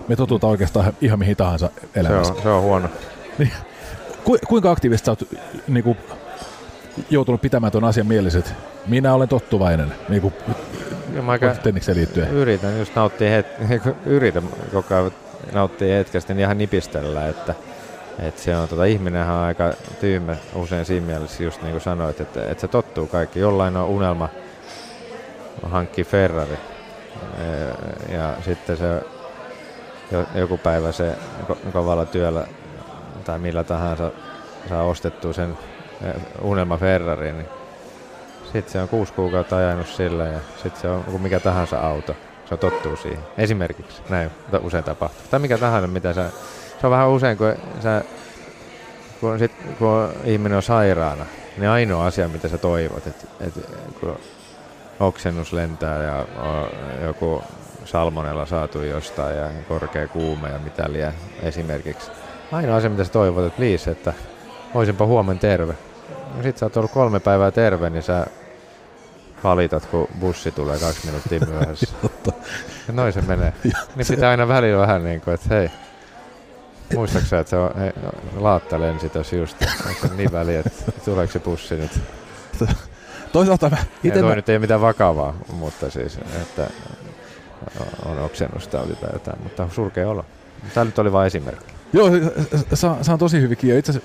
me 0.08 0.16
totutaan 0.16 0.50
oikeastaan 0.50 0.92
ihan 1.00 1.18
mihin 1.18 1.36
tahansa 1.36 1.70
elämässä. 1.94 2.32
Se 2.32 2.36
on, 2.36 2.42
se 2.42 2.48
on 2.48 2.62
huono. 2.62 2.88
Niin, 3.38 3.52
ku, 4.24 4.38
kuinka 4.48 4.70
aktiivisesti 4.70 5.06
sä 5.06 5.12
oot 5.12 5.28
niin 5.68 5.84
kuin, 5.84 5.98
joutunut 7.10 7.40
pitämään 7.40 7.72
tuon 7.72 7.84
asian 7.84 8.06
mielessä, 8.06 8.42
minä 8.86 9.14
olen 9.14 9.28
tottuvainen, 9.28 9.92
niin 10.08 10.22
kuin 10.22 10.34
mä 11.22 11.38
liittyen. 11.94 12.30
Yritän 12.30 12.78
just 12.78 12.94
nauttia, 12.94 13.40
het- 13.40 13.94
yritän 14.06 14.42
koko 14.72 14.94
ajan 14.94 15.12
nauttia 15.52 15.96
hetkestä, 15.96 16.34
niin 16.34 16.44
ihan 16.44 16.58
nipistellä, 16.58 17.28
että, 17.28 17.54
että 18.18 18.42
se 18.42 18.56
on, 18.56 18.68
tota, 18.68 18.84
ihminenhän 18.84 19.36
on 19.36 19.42
aika 19.42 19.72
tyymä 20.00 20.36
usein 20.54 20.84
siinä 20.84 21.06
mielessä, 21.06 21.42
just 21.42 21.62
niin 21.62 21.72
kuin 21.72 21.80
sanoit, 21.80 22.20
että, 22.20 22.44
että 22.44 22.60
se 22.60 22.68
tottuu 22.68 23.06
kaikki. 23.06 23.40
Jollain 23.40 23.76
on 23.76 23.88
unelma 23.88 24.28
hankki 25.62 26.04
Ferrari 26.04 26.58
ja, 28.08 28.14
ja 28.14 28.34
sitten 28.44 28.76
se 28.76 29.02
joku 30.34 30.58
päivä 30.58 30.92
se 30.92 31.14
kovalla 31.72 32.04
työllä 32.04 32.46
tai 33.24 33.38
millä 33.38 33.64
tahansa 33.64 34.10
saa 34.68 34.82
ostettua 34.82 35.32
sen 35.32 35.58
unelma 36.42 36.76
Ferrari, 36.76 37.32
niin 37.32 37.48
sitten 38.52 38.72
se 38.72 38.80
on 38.80 38.88
kuusi 38.88 39.12
kuukautta 39.12 39.56
ajanut 39.56 39.86
sillä 39.86 40.24
ja 40.24 40.40
sitten 40.62 40.80
se 40.80 40.88
on 40.88 41.20
mikä 41.20 41.40
tahansa 41.40 41.80
auto. 41.80 42.16
Se 42.48 42.54
on 42.54 42.58
tottuu 42.58 42.96
siihen. 42.96 43.20
Esimerkiksi 43.38 44.02
näin 44.08 44.30
usein 44.60 44.84
tapahtuu. 44.84 45.22
Tai 45.30 45.40
mikä 45.40 45.58
tahansa, 45.58 45.86
mitä 45.86 46.12
sä... 46.12 46.30
Se 46.80 46.86
on 46.86 46.90
vähän 46.90 47.08
usein, 47.08 47.36
kun, 47.36 47.54
sä, 47.82 48.04
kun, 49.20 49.38
sit, 49.38 49.52
kun 49.78 50.12
ihminen 50.24 50.56
on 50.56 50.62
sairaana, 50.62 51.26
niin 51.56 51.70
ainoa 51.70 52.06
asia, 52.06 52.28
mitä 52.28 52.48
sä 52.48 52.58
toivot, 52.58 53.06
että 53.06 53.26
et, 53.40 53.54
kun 54.00 54.18
oksennus 55.00 55.52
lentää 55.52 56.02
ja 56.02 56.26
joku 57.06 57.42
salmonella 57.84 58.46
saatu 58.46 58.82
jostain 58.82 59.36
ja 59.36 59.48
korkea 59.68 60.08
kuume 60.08 60.48
ja 60.48 60.58
mitä 60.58 60.92
liian 60.92 61.12
esimerkiksi. 61.42 62.10
Ainoa 62.52 62.76
asia, 62.76 62.90
mitä 62.90 63.04
sä 63.04 63.12
toivot, 63.12 63.44
että 63.44 63.56
please, 63.56 63.90
että 63.90 64.12
olisinpa 64.74 65.06
huomenna 65.06 65.40
terve. 65.40 65.74
Sit 66.42 66.58
sä 66.58 66.66
oot 66.66 66.76
ollut 66.76 66.90
kolme 66.90 67.20
päivää 67.20 67.50
terve, 67.50 67.90
niin 67.90 68.02
sä 68.02 68.26
valitat, 69.44 69.86
kun 69.86 70.08
bussi 70.20 70.50
tulee 70.50 70.78
kaksi 70.78 71.06
minuuttia 71.06 71.40
myöhässä. 71.50 71.86
ja 72.86 72.92
noin 72.92 73.12
se 73.12 73.20
menee. 73.20 73.52
niin 73.96 74.06
pitää 74.08 74.30
aina 74.30 74.48
välillä 74.48 74.80
vähän 74.80 75.04
niin 75.04 75.20
kuin, 75.20 75.34
että 75.34 75.46
hei, 75.50 75.70
muistaaksä, 76.94 77.38
että 77.38 77.50
se 77.50 77.56
on, 77.56 77.70
hei, 77.78 77.92
laatta 78.36 78.80
lensi 78.80 79.08
tossa 79.08 79.36
just, 79.36 79.56
onko 79.86 80.08
se 80.08 80.14
niin 80.14 80.32
väliä, 80.32 80.60
että 80.60 80.92
tuleeko 81.04 81.32
se 81.32 81.38
bussi 81.38 81.76
nyt? 81.76 82.00
Toisaalta 83.32 83.70
mä 83.70 83.76
toi 84.12 84.22
mä... 84.22 84.34
nyt 84.34 84.48
ei 84.48 84.58
mitään 84.58 84.80
vakavaa, 84.80 85.34
mutta 85.52 85.90
siis, 85.90 86.18
että 86.42 86.70
on 88.04 88.18
oksennustauti 88.18 88.96
tai 88.96 89.10
jotain, 89.12 89.42
mutta 89.42 89.68
surkea 89.72 90.08
olo. 90.08 90.24
Tämä 90.74 90.84
nyt 90.84 90.98
oli 90.98 91.12
vain 91.12 91.26
esimerkki. 91.26 91.74
Joo, 91.92 92.10
saa, 92.74 93.02
saa 93.02 93.18
tosi 93.18 93.40
hyvin 93.40 93.56
kiinni. 93.56 93.78
Itse 93.78 94.02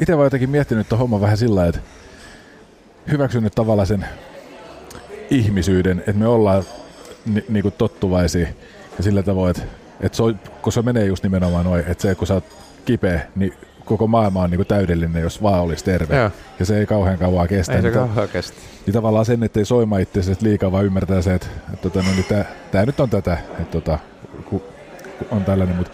itse 0.00 0.16
vaan 0.16 0.26
jotenkin 0.26 0.50
miettinyt 0.50 0.88
tuon 0.88 0.98
homman 0.98 1.20
vähän 1.20 1.36
sillä 1.36 1.66
että 1.66 1.80
hyväksynyt 3.10 3.54
tavallaan 3.54 3.86
sen 3.86 4.06
ihmisyyden, 5.30 5.98
että 5.98 6.12
me 6.12 6.26
ollaan 6.26 6.64
ni, 7.26 7.44
niinku 7.48 7.70
tottuvaisia 7.70 8.48
ja 8.96 9.02
sillä 9.02 9.22
tavoin, 9.22 9.50
että, 9.50 9.62
että 10.00 10.16
se 10.16 10.22
on, 10.22 10.40
kun 10.62 10.72
se 10.72 10.82
menee 10.82 11.04
just 11.04 11.22
nimenomaan 11.22 11.64
noin, 11.64 11.84
että 11.86 12.02
se 12.02 12.14
kun 12.14 12.26
sä 12.26 12.34
oot 12.34 12.44
kipeä, 12.84 13.20
niin 13.36 13.52
koko 13.84 14.06
maailma 14.06 14.42
on 14.42 14.50
niinku 14.50 14.64
täydellinen, 14.64 15.22
jos 15.22 15.42
vaan 15.42 15.60
olisi 15.60 15.84
terve. 15.84 16.16
Joo. 16.16 16.30
Ja 16.58 16.66
se 16.66 16.78
ei 16.78 16.86
kauhean 16.86 17.18
kauan 17.18 17.48
kestä. 17.48 17.72
Ei 17.72 17.82
se 17.82 17.88
niin, 17.88 17.98
kauan 17.98 18.28
kestä. 18.28 18.56
Niin 18.86 18.94
tavallaan 18.94 19.24
sen, 19.24 19.42
ettei 19.42 19.64
soima 19.64 19.98
itse 19.98 20.20
liikaa, 20.40 20.72
vaan 20.72 20.84
ymmärtää 20.84 21.22
se, 21.22 21.34
että, 21.34 21.46
että 21.72 21.90
tota, 21.90 22.08
no, 22.08 22.14
niin 22.14 22.24
tää, 22.24 22.44
tää, 22.72 22.86
nyt 22.86 23.00
on 23.00 23.10
tätä, 23.10 23.38
että 23.50 23.72
tota, 23.72 23.98
ku, 24.44 24.62
ku 25.18 25.26
on 25.30 25.44
tällainen, 25.44 25.76
mutta 25.76 25.92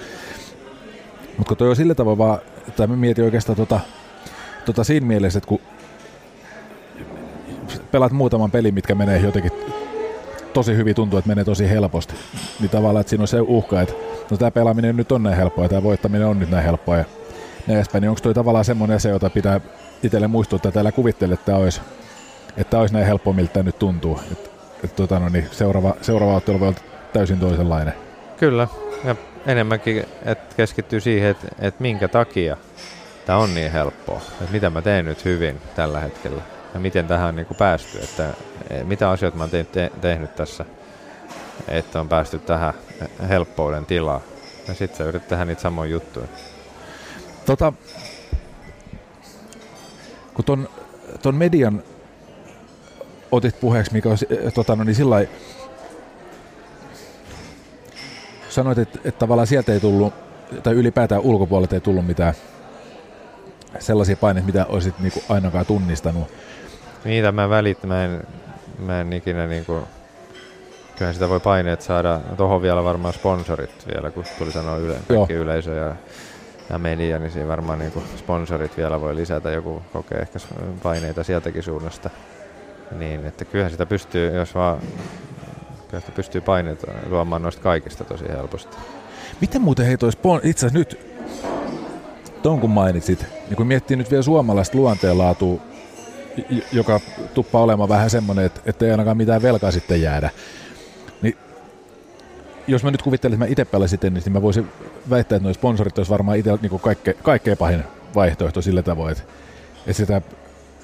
mut 1.38 1.48
kun 1.48 1.56
toi 1.56 1.68
on 1.68 1.76
sillä 1.76 1.94
tavalla 1.94 2.18
vaan, 2.18 2.38
tai 2.76 2.86
mä 2.86 2.96
mietin 2.96 3.24
oikeastaan 3.24 3.56
tota, 3.56 3.80
tota 4.64 4.84
siinä 4.84 5.06
mielessä, 5.06 5.38
että 5.38 5.48
kun 5.48 5.60
pelaat 7.90 8.12
muutaman 8.12 8.50
pelin, 8.50 8.74
mitkä 8.74 8.94
menee 8.94 9.18
jotenkin 9.18 9.52
tosi 10.52 10.76
hyvin, 10.76 10.94
tuntuu, 10.94 11.18
että 11.18 11.28
menee 11.28 11.44
tosi 11.44 11.70
helposti, 11.70 12.14
niin 12.60 12.70
tavallaan, 12.70 13.00
että 13.00 13.10
siinä 13.10 13.22
on 13.22 13.28
se 13.28 13.40
uhka, 13.40 13.80
että 13.80 13.94
no 14.30 14.36
tämä 14.36 14.50
pelaaminen 14.50 14.96
nyt 14.96 15.12
on 15.12 15.22
näin 15.22 15.36
helppoa 15.36 15.64
ja 15.64 15.68
tämä 15.68 15.82
voittaminen 15.82 16.26
on 16.26 16.38
nyt 16.38 16.50
näin 16.50 16.64
helppoa 16.64 16.96
ja 16.96 17.04
näin 17.66 17.76
edespäin, 17.76 18.02
niin 18.02 18.08
onko 18.08 18.20
toi 18.20 18.34
tavallaan 18.34 18.64
semmoinen 18.64 18.96
asia, 18.96 19.10
jota 19.10 19.30
pitää 19.30 19.60
itselle 20.02 20.28
muistuttaa, 20.28 20.68
että 20.68 20.74
täällä 20.74 20.92
kuvittele, 20.92 21.34
että 21.34 21.46
tämä 21.46 21.58
olisi, 21.58 21.80
että 22.56 22.70
tämä 22.70 22.80
olisi 22.80 22.94
näin 22.94 23.06
helppoa, 23.06 23.32
miltä 23.32 23.52
tämä 23.52 23.62
nyt 23.62 23.78
tuntuu. 23.78 24.20
Että, 24.32 24.50
että 24.84 24.96
tota, 24.96 25.18
no 25.18 25.28
niin, 25.28 25.46
seuraava, 25.50 25.94
seuraava 26.02 26.36
ottelu 26.36 26.60
voi 26.60 26.68
olla 26.68 26.78
täysin 27.12 27.40
toisenlainen. 27.40 28.09
Kyllä, 28.40 28.68
ja 29.04 29.16
enemmänkin 29.46 30.04
että 30.24 30.54
keskittyy 30.56 31.00
siihen, 31.00 31.30
että, 31.30 31.48
että 31.58 31.82
minkä 31.82 32.08
takia 32.08 32.56
tämä 33.26 33.38
on 33.38 33.54
niin 33.54 33.72
helppoa, 33.72 34.20
että 34.40 34.52
mitä 34.52 34.70
mä 34.70 34.82
teen 34.82 35.04
nyt 35.04 35.24
hyvin 35.24 35.60
tällä 35.76 36.00
hetkellä 36.00 36.42
ja 36.74 36.80
miten 36.80 37.06
tähän 37.06 37.28
on 37.28 37.36
niin 37.36 37.46
kuin 37.46 37.56
päästy, 37.56 37.98
että 37.98 38.34
e, 38.70 38.84
mitä 38.84 39.10
asioita 39.10 39.38
mä 39.38 39.42
oon 39.42 39.50
te- 39.50 39.64
te- 39.64 39.90
tehnyt 40.00 40.36
tässä, 40.36 40.64
että 41.68 42.00
on 42.00 42.08
päästy 42.08 42.38
tähän 42.38 42.74
helppouden 43.28 43.86
tilaan. 43.86 44.20
Ja 44.68 44.74
sitten 44.74 44.98
sä 44.98 45.04
yrität 45.04 45.28
tehdä 45.28 45.44
niitä 45.44 45.62
samoja 45.62 45.90
juttuja. 45.90 46.26
Tota, 47.46 47.72
kun 50.34 50.44
ton, 50.44 50.68
ton 51.22 51.34
median 51.34 51.82
otit 53.32 53.60
puheeksi, 53.60 53.92
mikä 53.92 54.08
on 54.08 54.18
eh, 54.30 54.52
tota, 54.52 54.76
no 54.76 54.84
niin 54.84 54.94
sillä 54.94 55.14
lailla- 55.14 55.59
sanoit, 58.50 58.78
että, 58.78 58.98
että 59.04 59.18
tavallaan 59.18 59.46
sieltä 59.46 59.72
ei 59.72 59.80
tullut, 59.80 60.14
tai 60.62 60.74
ylipäätään 60.74 61.20
ulkopuolelta 61.20 61.74
ei 61.74 61.80
tullut 61.80 62.06
mitään 62.06 62.34
sellaisia 63.78 64.16
paineita, 64.16 64.46
mitä 64.46 64.66
olisit 64.68 64.98
niinku 64.98 65.22
ainakaan 65.28 65.66
tunnistanut. 65.66 66.28
Niitä 67.04 67.32
mä 67.32 67.48
välitän, 67.48 67.88
mä 67.88 68.04
en, 68.04 68.22
mä 68.78 69.00
en 69.00 69.12
ikinä 69.12 69.46
niinku, 69.46 69.80
kyllähän 70.96 71.14
sitä 71.14 71.28
voi 71.28 71.40
paineet 71.40 71.82
saada, 71.82 72.20
tuohon 72.36 72.62
vielä 72.62 72.84
varmaan 72.84 73.14
sponsorit 73.14 73.86
vielä, 73.94 74.10
kun 74.10 74.24
tuli 74.38 74.52
sanoa 74.52 74.76
yle, 74.76 74.96
kaikki 75.08 75.32
yleisö 75.32 75.74
ja, 75.74 75.96
ja 76.70 76.78
media, 76.78 77.18
niin 77.18 77.30
siinä 77.30 77.48
varmaan 77.48 77.78
niinku 77.78 78.02
sponsorit 78.16 78.76
vielä 78.76 79.00
voi 79.00 79.16
lisätä, 79.16 79.50
joku 79.50 79.82
kokee 79.92 80.18
ehkä 80.18 80.38
paineita 80.82 81.24
sieltäkin 81.24 81.62
suunnasta. 81.62 82.10
Niin, 82.98 83.26
että 83.26 83.44
kyllähän 83.44 83.70
sitä 83.70 83.86
pystyy, 83.86 84.36
jos 84.36 84.54
vaan, 84.54 84.78
kyllä 85.90 86.04
pystyy 86.16 86.40
paineita 86.40 86.92
luomaan 87.08 87.42
noista 87.42 87.62
kaikista 87.62 88.04
tosi 88.04 88.28
helposti. 88.28 88.76
Miten 89.40 89.62
muuten 89.62 89.86
hei 89.86 89.98
toi 89.98 90.10
spon- 90.10 90.40
itse 90.48 90.66
asiassa 90.66 90.78
nyt, 90.78 90.98
ton 92.42 92.60
kun 92.60 92.70
mainitsit, 92.70 93.26
niin 93.48 93.56
kun 93.56 93.66
miettii 93.66 93.96
nyt 93.96 94.10
vielä 94.10 94.22
suomalaista 94.22 94.78
luonteenlaatua, 94.78 95.60
joka 96.72 97.00
tuppaa 97.34 97.62
olemaan 97.62 97.88
vähän 97.88 98.10
semmoinen, 98.10 98.44
että, 98.44 98.60
että 98.66 98.84
ei 98.84 98.90
ainakaan 98.90 99.16
mitään 99.16 99.42
velkaa 99.42 99.70
sitten 99.70 100.02
jäädä, 100.02 100.30
niin 101.22 101.36
jos 102.66 102.84
mä 102.84 102.90
nyt 102.90 103.02
kuvittelen, 103.02 103.34
että 103.34 103.44
mä 103.44 103.50
itse 103.50 103.64
pelasin 103.64 103.98
tennis, 103.98 104.24
niin 104.24 104.32
mä 104.32 104.42
voisin 104.42 104.68
väittää, 105.10 105.36
että 105.36 105.44
nuo 105.44 105.54
sponsorit 105.54 105.98
olisi 105.98 106.10
varmaan 106.10 106.38
itse 106.38 106.58
niin 106.62 106.80
kaikke, 106.80 107.14
kaikkein 107.22 107.56
pahin 107.56 107.84
vaihtoehto 108.14 108.62
sillä 108.62 108.82
tavoin, 108.82 109.12
että, 109.12 109.24
että 109.78 109.92
sitä 109.92 110.22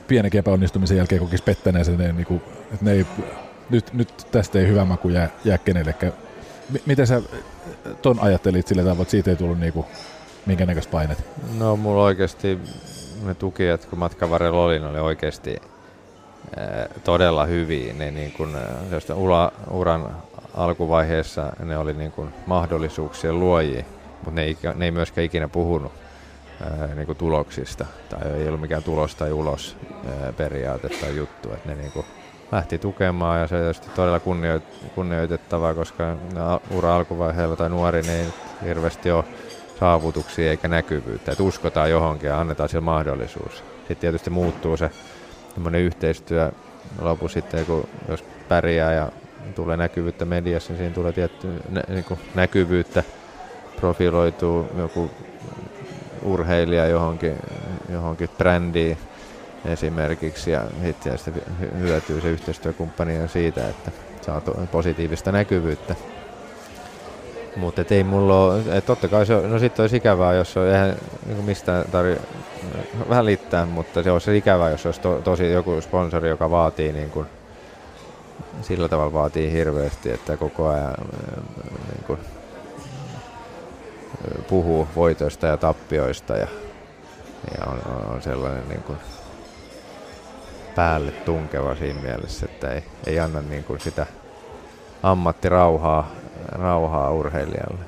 pienenkin 0.09 0.39
epäonnistumisen 0.39 0.97
jälkeen 0.97 1.21
kokisi 1.21 1.43
pettäneensä, 1.43 1.93
ne, 1.93 2.13
niin 2.13 2.27
kuin, 2.27 2.43
että 2.73 2.85
ne 2.85 2.93
ei, 2.93 3.07
nyt, 3.71 3.93
nyt 3.93 4.27
tästä 4.31 4.59
ei 4.59 4.67
hyvä 4.67 4.85
maku 4.85 5.09
jää, 5.09 5.29
jää 5.45 5.59
kenellekään. 5.59 6.13
M- 6.71 6.77
miten 6.87 7.07
sä 7.07 7.23
ton 8.03 8.21
ajattelit 8.21 8.67
sillä 8.67 8.83
tavoin, 8.83 9.03
että 9.03 9.11
siitä 9.11 9.31
ei 9.31 9.37
tullut 9.37 9.61
niinku 9.61 9.87
minkä 10.47 10.67
näköistä 10.67 10.91
painet? 10.91 11.25
No 11.59 11.77
mulla 11.77 12.03
oikeasti 12.03 12.59
ne 13.25 13.35
tukijat, 13.35 13.85
kun 13.85 13.99
matkan 13.99 14.31
varrella 14.31 14.65
oli, 14.65 14.79
ne 14.79 14.87
oli 14.89 14.99
oikeasti 14.99 15.57
todella 17.05 17.47
hyviä. 17.47 17.93
Ne 17.93 18.11
niin 18.11 18.33
kun, 18.33 18.59
ura, 19.15 19.51
uran 19.71 20.17
alkuvaiheessa 20.55 21.53
ne 21.59 21.79
oli 21.79 21.95
niin 21.95 22.13
kun 22.13 22.33
mahdollisuuksien 22.47 23.41
luojia, 23.41 23.85
mutta 24.25 24.31
ne, 24.31 24.43
ei 24.43 24.57
ne 24.75 24.85
ei 24.85 24.91
myöskään 24.91 25.25
ikinä 25.25 25.49
puhunut 25.49 25.93
ää, 26.61 26.95
niin 26.95 27.07
kuin 27.07 27.19
tuloksista. 27.19 27.87
Tai 28.09 28.33
ei 28.33 28.49
ollut 28.49 28.61
mikään 28.61 28.83
tulos 28.83 29.15
tai 29.15 29.33
ulos 29.33 29.77
ää, 30.07 30.33
periaate 30.33 30.89
tai 30.89 31.17
juttu. 31.17 31.53
Että 31.53 31.69
ne 31.69 31.75
niin 31.75 31.93
kuin 31.93 32.07
lähti 32.53 32.79
tukemaan 32.79 33.41
ja 33.41 33.47
se 33.47 33.55
on 33.55 33.61
tietysti 33.61 33.89
todella 33.97 34.19
kunnioit- 34.19 34.91
kunnioitettavaa, 34.95 35.75
koska 35.75 36.17
ura 36.71 36.97
alkuvaiheella 36.97 37.57
tai 37.57 37.71
nuori 37.71 38.03
niin 38.03 38.33
ei 38.63 38.69
hirveästi 38.69 39.11
ole 39.11 39.25
saavutuksia 39.81 40.51
eikä 40.51 40.69
näkyvyyttä. 40.69 41.33
Että 41.33 41.45
uskotaan 41.45 41.91
johonkin 41.91 42.29
ja 42.29 42.41
annetaan 42.41 42.69
sille 42.69 42.85
mahdollisuus. 42.85 43.65
Sitten 43.79 43.97
tietysti 43.97 44.31
muuttuu 44.31 44.77
se 44.77 44.91
yhteistyö 45.83 46.53
lopu 47.01 47.29
sitten, 47.29 47.67
kun 47.67 47.89
jos 48.09 48.25
pärjää 48.49 48.93
ja 48.93 49.09
tulee 49.55 49.77
näkyvyyttä 49.77 50.25
mediassa, 50.25 50.73
niin 50.73 50.79
siinä 50.79 50.95
tulee 50.95 51.13
tietty 51.13 51.49
nä- 51.69 51.83
niin 51.89 52.05
kuin 52.05 52.21
näkyvyyttä, 52.35 53.03
profiloituu 53.77 54.67
joku 54.79 55.11
urheilija 56.23 56.87
johonkin, 56.87 57.37
johonkin 57.89 58.31
brändiin 58.39 58.99
esimerkiksi 59.69 60.51
ja 60.51 60.63
sitten 60.85 61.19
sitten 61.19 61.43
hy- 61.63 61.77
hyötyy 61.79 62.21
se 62.21 62.29
yhteistyökumppani 62.29 63.29
siitä, 63.29 63.69
että 63.69 63.91
saa 64.23 64.43
positiivista 64.73 65.33
näkyvyyttä. 65.33 65.95
Mutta 67.57 67.85
ei 67.91 68.05
mulla 68.05 68.45
ole, 68.45 68.81
totta 68.81 69.09
kai 69.09 69.27
se 69.27 69.35
on, 69.35 69.51
no 69.51 69.59
sitten 69.59 69.83
olisi 69.83 69.97
ikävää, 69.97 70.35
jos 70.35 70.57
on 70.57 70.67
eihän 70.67 70.97
niin 71.27 71.45
mistään 71.45 71.85
tarvi 71.93 72.17
välittää, 73.09 73.67
mutta 73.67 74.03
se 74.03 74.11
olisi 74.11 74.37
ikävää, 74.37 74.71
jos 74.71 74.87
olisi 74.87 75.01
to, 75.01 75.21
tosi 75.25 75.53
joku 75.53 75.81
sponsori, 75.81 76.29
joka 76.29 76.51
vaatii 76.51 76.93
niin 76.93 77.11
kuin, 77.11 77.27
sillä 78.63 78.89
tavalla 78.89 79.13
vaatii 79.13 79.53
hirveästi, 79.53 80.11
että 80.11 80.37
koko 80.37 80.69
ajan 80.69 80.87
äh, 80.87 81.45
niin 81.93 82.05
kuin, 82.07 82.19
äh, 82.79 84.45
puhuu 84.49 84.89
voitoista 84.97 85.47
ja 85.47 85.57
tappioista 85.57 86.37
ja, 86.37 86.47
ja 87.59 87.67
on, 87.67 87.81
on- 87.95 88.15
on 88.15 88.23
sellainen 88.23 88.69
niin 88.69 88.83
kuin, 88.83 88.99
päälle 90.77 91.11
tunkeva 91.11 91.75
siinä 91.75 92.01
mielessä, 92.01 92.47
että 92.47 92.71
ei, 92.71 92.83
ei 93.07 93.21
anna 93.21 93.41
niin 93.41 93.65
kuin 93.65 93.81
sitä 93.81 94.07
ammattirauhaa 95.03 96.11
rauhaa 96.53 97.11
urheilijalle. 97.11 97.85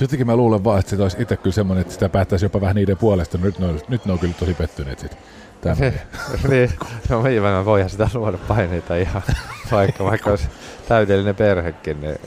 Jotenkin 0.00 0.26
mä 0.26 0.36
luulen 0.36 0.64
vaan, 0.64 0.78
että 0.78 0.96
se 0.96 1.02
olisi 1.02 1.22
itse 1.22 1.36
kyllä 1.36 1.54
semmoinen, 1.54 1.80
että 1.80 1.94
sitä 1.94 2.08
päättäisi 2.08 2.44
jopa 2.44 2.60
vähän 2.60 2.76
niiden 2.76 2.96
puolesta. 2.96 3.38
Nyt 3.38 3.58
ne 3.58 3.66
on, 3.66 3.80
nyt 3.88 4.06
ne 4.06 4.12
on 4.12 4.18
kyllä 4.18 4.34
tosi 4.38 4.54
pettyneet 4.54 4.98
sit. 4.98 5.18
Tämmöinen. 5.60 6.00
niin, 6.48 6.72
no 7.08 7.22
mä 7.22 7.64
voihan 7.64 7.90
sitä 7.90 8.08
luoda 8.14 8.38
paineita 8.48 8.96
ihan, 8.96 9.22
vaikka, 9.72 10.04
vaikka 10.04 10.30
olisi 10.30 10.48
täydellinen 10.88 11.34
perhekin, 11.34 12.00
niin, 12.00 12.18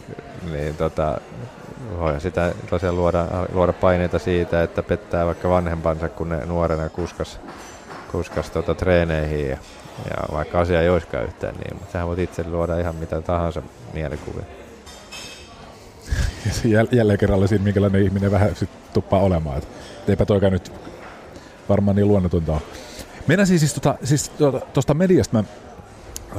niin 0.51 0.75
tota, 0.75 1.21
voihan 1.99 2.21
sitä 2.21 2.53
tosiaan 2.69 2.95
luoda, 2.95 3.25
luoda 3.53 3.73
paineita 3.73 4.19
siitä, 4.19 4.63
että 4.63 4.83
pettää 4.83 5.25
vaikka 5.25 5.49
vanhempansa, 5.49 6.09
kun 6.09 6.29
ne 6.29 6.45
nuorena 6.45 6.89
kuskas, 6.89 7.39
kuskas 8.11 8.49
tota 8.49 8.75
treeneihin 8.75 9.49
ja, 9.49 9.57
ja 10.09 10.35
vaikka 10.37 10.59
asia 10.59 10.81
ei 10.81 10.89
olisikaan 10.89 11.25
yhtään 11.25 11.55
niin, 11.55 11.73
mutta 11.73 11.91
sähän 11.91 12.07
voit 12.07 12.19
itse 12.19 12.43
luoda 12.49 12.79
ihan 12.79 12.95
mitä 12.95 13.21
tahansa 13.21 13.61
mielikuvia. 13.93 14.45
Jälleen 16.91 17.19
kerralla 17.19 17.47
siinä, 17.47 17.63
minkälainen 17.63 18.03
ihminen 18.03 18.31
vähän 18.31 18.55
sit 18.55 18.69
tuppaa 18.93 19.19
olemaan. 19.19 19.57
Et 19.57 19.67
eipä 20.07 20.25
toikaan 20.25 20.53
nyt 20.53 20.71
varmaan 21.69 21.95
niin 21.95 22.07
luonnotonta 22.07 22.51
ole. 22.51 22.61
Mennään 23.27 23.47
siis, 23.47 23.61
siis, 23.61 23.73
tota, 23.73 23.95
siis 24.03 24.29
tuota, 24.29 24.59
tuosta 24.59 24.93
mediasta 24.93 25.37
mä 25.37 25.43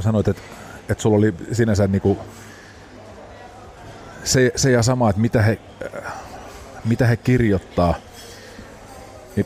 sanoit, 0.01 0.27
että, 0.27 0.41
että 0.89 1.01
sulla 1.01 1.17
oli 1.17 1.33
sinänsä 1.51 1.87
niinku 1.87 2.17
se, 4.23 4.51
se 4.55 4.71
ja 4.71 4.83
sama, 4.83 5.09
että 5.09 5.21
mitä 5.21 5.41
he, 5.41 5.59
mitä 6.85 7.07
he 7.07 7.17
kirjoittaa. 7.17 7.95
Niin 9.35 9.45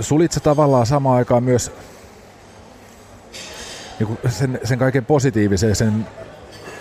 sulit 0.00 0.32
se 0.32 0.40
tavallaan 0.40 0.86
samaan 0.86 1.16
aikaan 1.16 1.42
myös 1.42 1.72
niinku 3.98 4.18
sen, 4.28 4.60
sen 4.64 4.78
kaiken 4.78 5.04
positiivisen 5.04 5.76
sen 5.76 6.06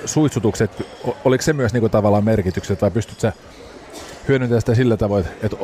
suitsutukset, 0.06 0.88
oliko 1.26 1.42
se 1.42 1.54
myös 1.54 1.74
niinku 1.74 1.90
tavallaan 1.90 2.24
merkitykset 2.24 2.82
vai 2.82 2.92
pystyt 2.92 3.20
sä 3.20 3.34
hyödyntämään 4.28 4.62
sitä 4.62 4.76
sillä 4.76 4.98
tavoin, 4.98 5.26
että 5.44 5.58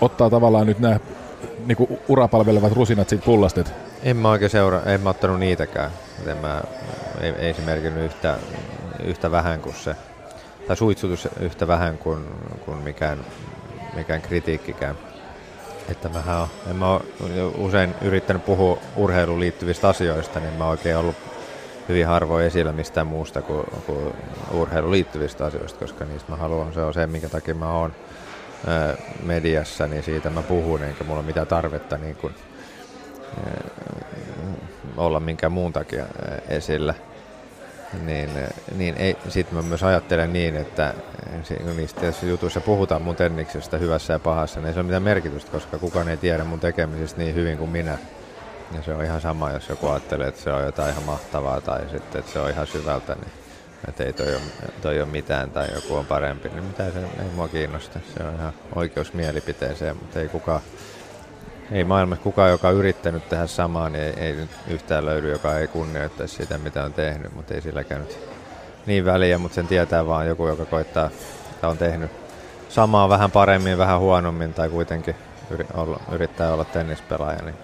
ottaa 0.00 0.30
tavallaan 0.30 0.66
nyt 0.66 0.78
nämä 0.78 1.00
niinku 1.66 1.98
urapalvelevat 2.08 2.72
rusinat 2.72 3.08
siitä 3.08 3.24
pullasta, 3.24 3.60
että 3.60 3.72
En 4.02 4.16
mä 4.16 4.30
oikein 4.30 4.50
seuraa, 4.50 4.82
en 4.82 5.00
mä 5.00 5.10
ottanut 5.10 5.40
niitäkään. 5.40 5.90
En 6.26 6.36
mä, 6.36 6.62
ei, 7.20 7.30
ei 7.38 7.54
se 7.54 7.62
merkinnyt 7.62 8.04
yhtä, 8.04 8.38
yhtä 9.04 9.30
vähän 9.30 9.60
kuin 9.60 9.74
se, 9.74 9.96
tai 10.66 10.76
suitsutus 10.76 11.28
yhtä 11.40 11.68
vähän 11.68 11.98
kuin, 11.98 12.24
kuin 12.64 12.78
mikään, 12.78 13.18
mikään 13.94 14.22
kritiikkikään. 14.22 14.98
Että 15.88 16.08
mähän 16.08 16.40
on, 16.40 16.48
en 16.70 16.76
mä 16.76 17.00
usein 17.58 17.94
yrittänyt 18.02 18.44
puhua 18.44 18.78
urheiluun 18.96 19.40
liittyvistä 19.40 19.88
asioista, 19.88 20.40
niin 20.40 20.54
mä 20.54 20.68
oikein 20.68 20.96
ollut 20.96 21.16
hyvin 21.88 22.06
harvoin 22.06 22.46
esillä 22.46 22.72
mistään 22.72 23.06
muusta 23.06 23.42
kuin, 23.42 23.64
kuin 23.86 24.14
urheiluun 24.52 24.92
liittyvistä 24.92 25.44
asioista, 25.44 25.78
koska 25.78 26.04
niistä 26.04 26.32
mä 26.32 26.36
haluan, 26.36 26.72
se 26.72 26.80
on 26.80 26.94
se, 26.94 27.06
minkä 27.06 27.28
takia 27.28 27.54
mä 27.54 27.72
oon 27.72 27.92
mediassa, 29.22 29.86
niin 29.86 30.02
siitä 30.02 30.30
mä 30.30 30.42
puhun, 30.42 30.82
eikä 30.82 31.04
mulla 31.04 31.20
ole 31.20 31.26
mitään 31.26 31.46
tarvetta 31.46 31.96
niin 31.96 32.16
kuin, 32.16 32.34
olla 34.96 35.20
minkään 35.20 35.52
muun 35.52 35.72
takia 35.72 36.06
esillä. 36.48 36.94
Niin, 38.02 38.30
niin 38.76 38.94
ei, 38.96 39.16
mä 39.50 39.62
myös 39.62 39.82
ajattelen 39.82 40.32
niin, 40.32 40.56
että 40.56 40.94
niistä 41.76 42.26
jutuissa 42.26 42.60
puhutaan 42.60 43.02
mun 43.02 43.16
tenniksestä 43.16 43.78
hyvässä 43.78 44.12
ja 44.12 44.18
pahassa, 44.18 44.60
niin 44.60 44.68
ei 44.68 44.74
se 44.74 44.80
ole 44.80 44.86
mitään 44.86 45.02
merkitystä, 45.02 45.50
koska 45.50 45.78
kukaan 45.78 46.08
ei 46.08 46.16
tiedä 46.16 46.44
mun 46.44 46.60
tekemisistä 46.60 47.18
niin 47.18 47.34
hyvin 47.34 47.58
kuin 47.58 47.70
minä. 47.70 47.98
Ja 48.72 48.82
se 48.82 48.94
on 48.94 49.04
ihan 49.04 49.20
sama, 49.20 49.50
jos 49.50 49.68
joku 49.68 49.88
ajattelee, 49.88 50.28
että 50.28 50.40
se 50.40 50.52
on 50.52 50.64
jotain 50.64 50.90
ihan 50.90 51.04
mahtavaa 51.04 51.60
tai 51.60 51.80
sitten, 51.90 52.18
että 52.18 52.32
se 52.32 52.38
on 52.38 52.50
ihan 52.50 52.66
syvältä, 52.66 53.14
niin 53.14 53.32
että 53.88 54.04
ei 54.04 54.12
toi 54.12 54.34
ole, 54.34 54.42
toi 54.82 55.00
ole 55.00 55.08
mitään 55.08 55.50
tai 55.50 55.68
joku 55.74 55.94
on 55.94 56.06
parempi, 56.06 56.48
niin 56.48 56.64
mitä 56.64 56.90
se 56.90 56.98
ei 56.98 57.30
mua 57.34 57.48
kiinnosta. 57.48 57.98
Se 58.16 58.22
on 58.22 58.34
ihan 58.34 58.52
oikeus 58.74 59.12
mielipiteeseen, 59.12 59.96
mutta 59.96 60.20
ei 60.20 60.28
kukaan, 60.28 60.60
ei 61.72 61.84
maailmassa 61.84 62.22
kukaan, 62.22 62.50
joka 62.50 62.68
on 62.68 62.74
yrittänyt 62.74 63.28
tehdä 63.28 63.46
samaa, 63.46 63.88
niin 63.88 64.04
ei, 64.04 64.12
ei 64.16 64.36
yhtään 64.68 65.06
löydy, 65.06 65.32
joka 65.32 65.58
ei 65.58 65.66
kunnioittaisi 65.66 66.36
sitä, 66.36 66.58
mitä 66.58 66.84
on 66.84 66.92
tehnyt, 66.92 67.34
mutta 67.34 67.54
ei 67.54 67.60
silläkään 67.60 68.00
nyt 68.00 68.18
niin 68.86 69.04
väliä, 69.04 69.38
mutta 69.38 69.54
sen 69.54 69.66
tietää 69.66 70.06
vaan 70.06 70.26
joku, 70.26 70.46
joka 70.46 70.64
koittaa 70.64 71.10
tai 71.60 71.70
on 71.70 71.78
tehnyt 71.78 72.10
samaa 72.68 73.08
vähän 73.08 73.30
paremmin, 73.30 73.78
vähän 73.78 74.00
huonommin 74.00 74.54
tai 74.54 74.68
kuitenkin 74.68 75.14
yrittää 76.12 76.52
olla 76.52 76.64
tennispelaaja, 76.64 77.42
niin 77.42 77.54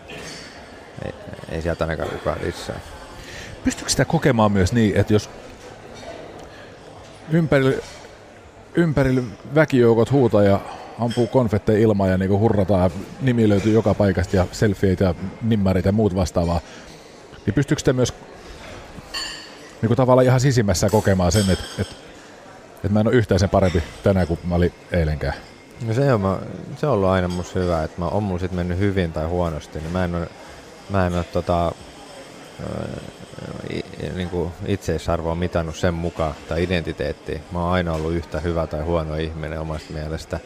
ei, 1.05 1.15
ei 1.49 1.63
sieltä 1.63 1.85
ainakaan 1.85 2.11
kukaan 2.11 2.39
lisää. 2.43 2.81
Pystyykö 3.65 3.91
sitä 3.91 4.05
kokemaan 4.05 4.53
myös 4.53 4.73
niin, 4.73 4.97
että 4.97 5.13
jos 5.13 5.31
ympärillä, 7.31 7.83
ympärillä 8.75 9.23
väkijoukot 9.55 10.13
huutaa 10.13 10.43
ja 10.43 10.61
ampuu 11.01 11.27
konfetteja 11.27 11.79
ilmaan 11.79 12.11
ja 12.11 12.19
niinku 12.19 12.39
hurrataan, 12.39 12.91
nimi 13.21 13.49
löytyy 13.49 13.73
joka 13.73 13.95
paikasta 13.95 14.37
ja 14.37 14.47
selfieitä 14.53 15.05
ja 15.05 15.15
nimmarit 15.43 15.85
ja 15.85 15.93
muut 15.93 16.15
vastaavaa, 16.15 16.61
niin 17.47 17.55
pystyykö 17.55 17.79
sitä 17.79 17.93
myös 17.93 18.15
niinku 19.83 19.97
tavallaan 19.97 20.27
ihan 20.27 20.41
sisimmässä 20.41 20.89
kokemaan 20.91 21.33
sen, 21.33 21.51
että, 21.51 21.65
että, 21.79 21.95
että 22.75 22.89
mä 22.89 23.01
en 23.01 23.07
ole 23.07 23.15
yhtään 23.15 23.39
sen 23.39 23.49
parempi 23.49 23.83
tänään 24.03 24.27
kuin 24.27 24.41
mä 24.45 24.55
olin 24.55 24.73
eilenkään? 24.93 25.35
No 25.87 25.95
se 25.95 26.15
on, 26.15 26.43
se 26.77 26.87
on 26.87 26.93
ollut 26.93 27.09
aina 27.09 27.29
musta 27.29 27.59
hyvä, 27.59 27.85
että 27.85 28.01
mä, 28.01 28.09
on 28.09 28.23
mulla 28.23 28.41
sit 28.41 28.53
mennyt 28.53 28.79
hyvin 28.79 29.13
tai 29.13 29.27
huonosti, 29.27 29.79
niin 29.79 29.93
mä 29.93 30.05
en 30.05 30.15
ole, 30.15 30.29
mä 30.91 31.07
en 31.07 31.15
ole 31.15 31.25
tota, 31.25 31.73
niin 34.15 34.31
kuin 34.31 34.53
itseisarvoa 34.67 35.35
mitannut 35.35 35.77
sen 35.77 35.95
mukaan 35.95 36.35
tai 36.49 36.63
identiteettiin. 36.63 37.41
Mä 37.53 37.63
oon 37.65 37.73
aina 37.73 37.93
ollut 37.93 38.13
yhtä 38.13 38.41
hyvä 38.41 38.67
tai 38.67 38.83
huono 38.83 39.17
ihminen 39.17 39.61
omasta 39.61 39.93
mielestä. 39.93 40.41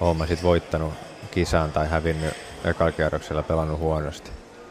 Oon 0.00 0.16
mä 0.16 0.26
sit 0.26 0.42
voittanut 0.42 0.94
kisan 1.30 1.72
tai 1.72 1.88
hävinnyt 1.88 2.34
ekalla 2.64 2.92
kierroksella 2.92 3.42
pelannut 3.42 3.78
huonosti. 3.78 4.30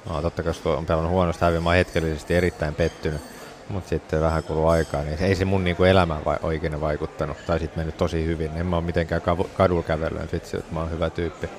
No, 0.10 0.22
totta 0.22 0.44
kai 0.44 0.54
kun 0.64 0.78
on 0.78 0.86
pelannut 0.86 1.12
huonosti 1.12 1.46
hävinnyt, 1.46 1.64
mä 1.64 1.70
oon 1.70 1.78
hetkellisesti 1.78 2.36
erittäin 2.36 2.76
pettynyt. 2.76 3.22
Mutta 3.70 3.90
sitten 3.90 4.22
vähän 4.22 4.44
kuluu 4.44 4.68
aikaa, 4.68 5.04
niin 5.04 5.24
ei 5.24 5.36
se 5.36 5.46
mun 5.46 5.64
niinku 5.64 5.84
elämään 5.84 6.26
vai, 6.26 6.38
oikein 6.42 6.82
vaikuttanut. 6.82 7.38
Tai 7.48 7.60
sitten 7.60 7.80
mennyt 7.80 7.98
tosi 7.98 8.26
hyvin. 8.26 8.52
En 8.58 8.66
mä 8.66 8.76
ole 8.76 8.86
mitenkään 8.86 9.22
kadulla 9.58 9.84
kävellyt, 9.84 10.34
vitsi, 10.34 10.58
että 10.58 10.74
mä 10.74 10.80
oon 10.80 10.92
hyvä 10.92 11.10
tyyppi 11.10 11.50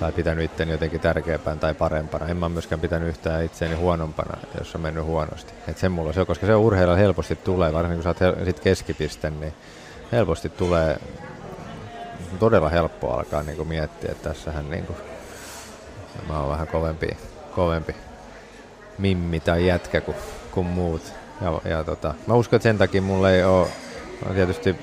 tai 0.00 0.12
pitänyt 0.12 0.44
itteni 0.44 0.72
jotenkin 0.72 1.00
tärkeämpään 1.00 1.58
tai 1.58 1.74
parempana. 1.74 2.26
En 2.26 2.36
mä 2.36 2.48
myöskään 2.48 2.80
pitänyt 2.80 3.08
yhtään 3.08 3.44
itseäni 3.44 3.74
huonompana, 3.74 4.38
jos 4.58 4.74
on 4.74 4.80
mennyt 4.80 5.04
huonosti. 5.04 5.52
Et 5.68 5.78
sen 5.78 5.92
mulla 5.92 6.12
se 6.12 6.20
on, 6.20 6.26
koska 6.26 6.46
se 6.46 6.54
urheilla 6.54 6.96
helposti 6.96 7.36
tulee, 7.36 7.72
varsinkin 7.72 8.02
kun 8.02 8.14
sä 8.14 8.26
oot 8.26 8.44
sit 8.44 8.60
keskipiste, 8.60 9.30
niin 9.30 9.54
helposti 10.12 10.48
tulee 10.48 10.98
todella 12.38 12.68
helppo 12.68 13.10
alkaa 13.12 13.42
niin 13.42 13.68
miettiä, 13.68 14.12
että 14.12 14.28
tässähän 14.28 14.70
niin 14.70 14.86
kuin, 14.86 14.96
mä 16.28 16.40
oon 16.40 16.48
vähän 16.48 16.66
kovempi, 16.66 17.08
kovempi 17.54 17.94
mimmi 18.98 19.40
tai 19.40 19.66
jätkä 19.66 20.00
kuin, 20.00 20.16
kuin 20.50 20.66
muut. 20.66 21.02
Ja, 21.40 21.70
ja 21.70 21.84
tota, 21.84 22.14
mä 22.26 22.34
uskon, 22.34 22.56
että 22.56 22.62
sen 22.62 22.78
takia 22.78 23.02
mulla 23.02 23.30
ei 23.30 23.44
ole 23.44 23.68
tietysti 24.34 24.76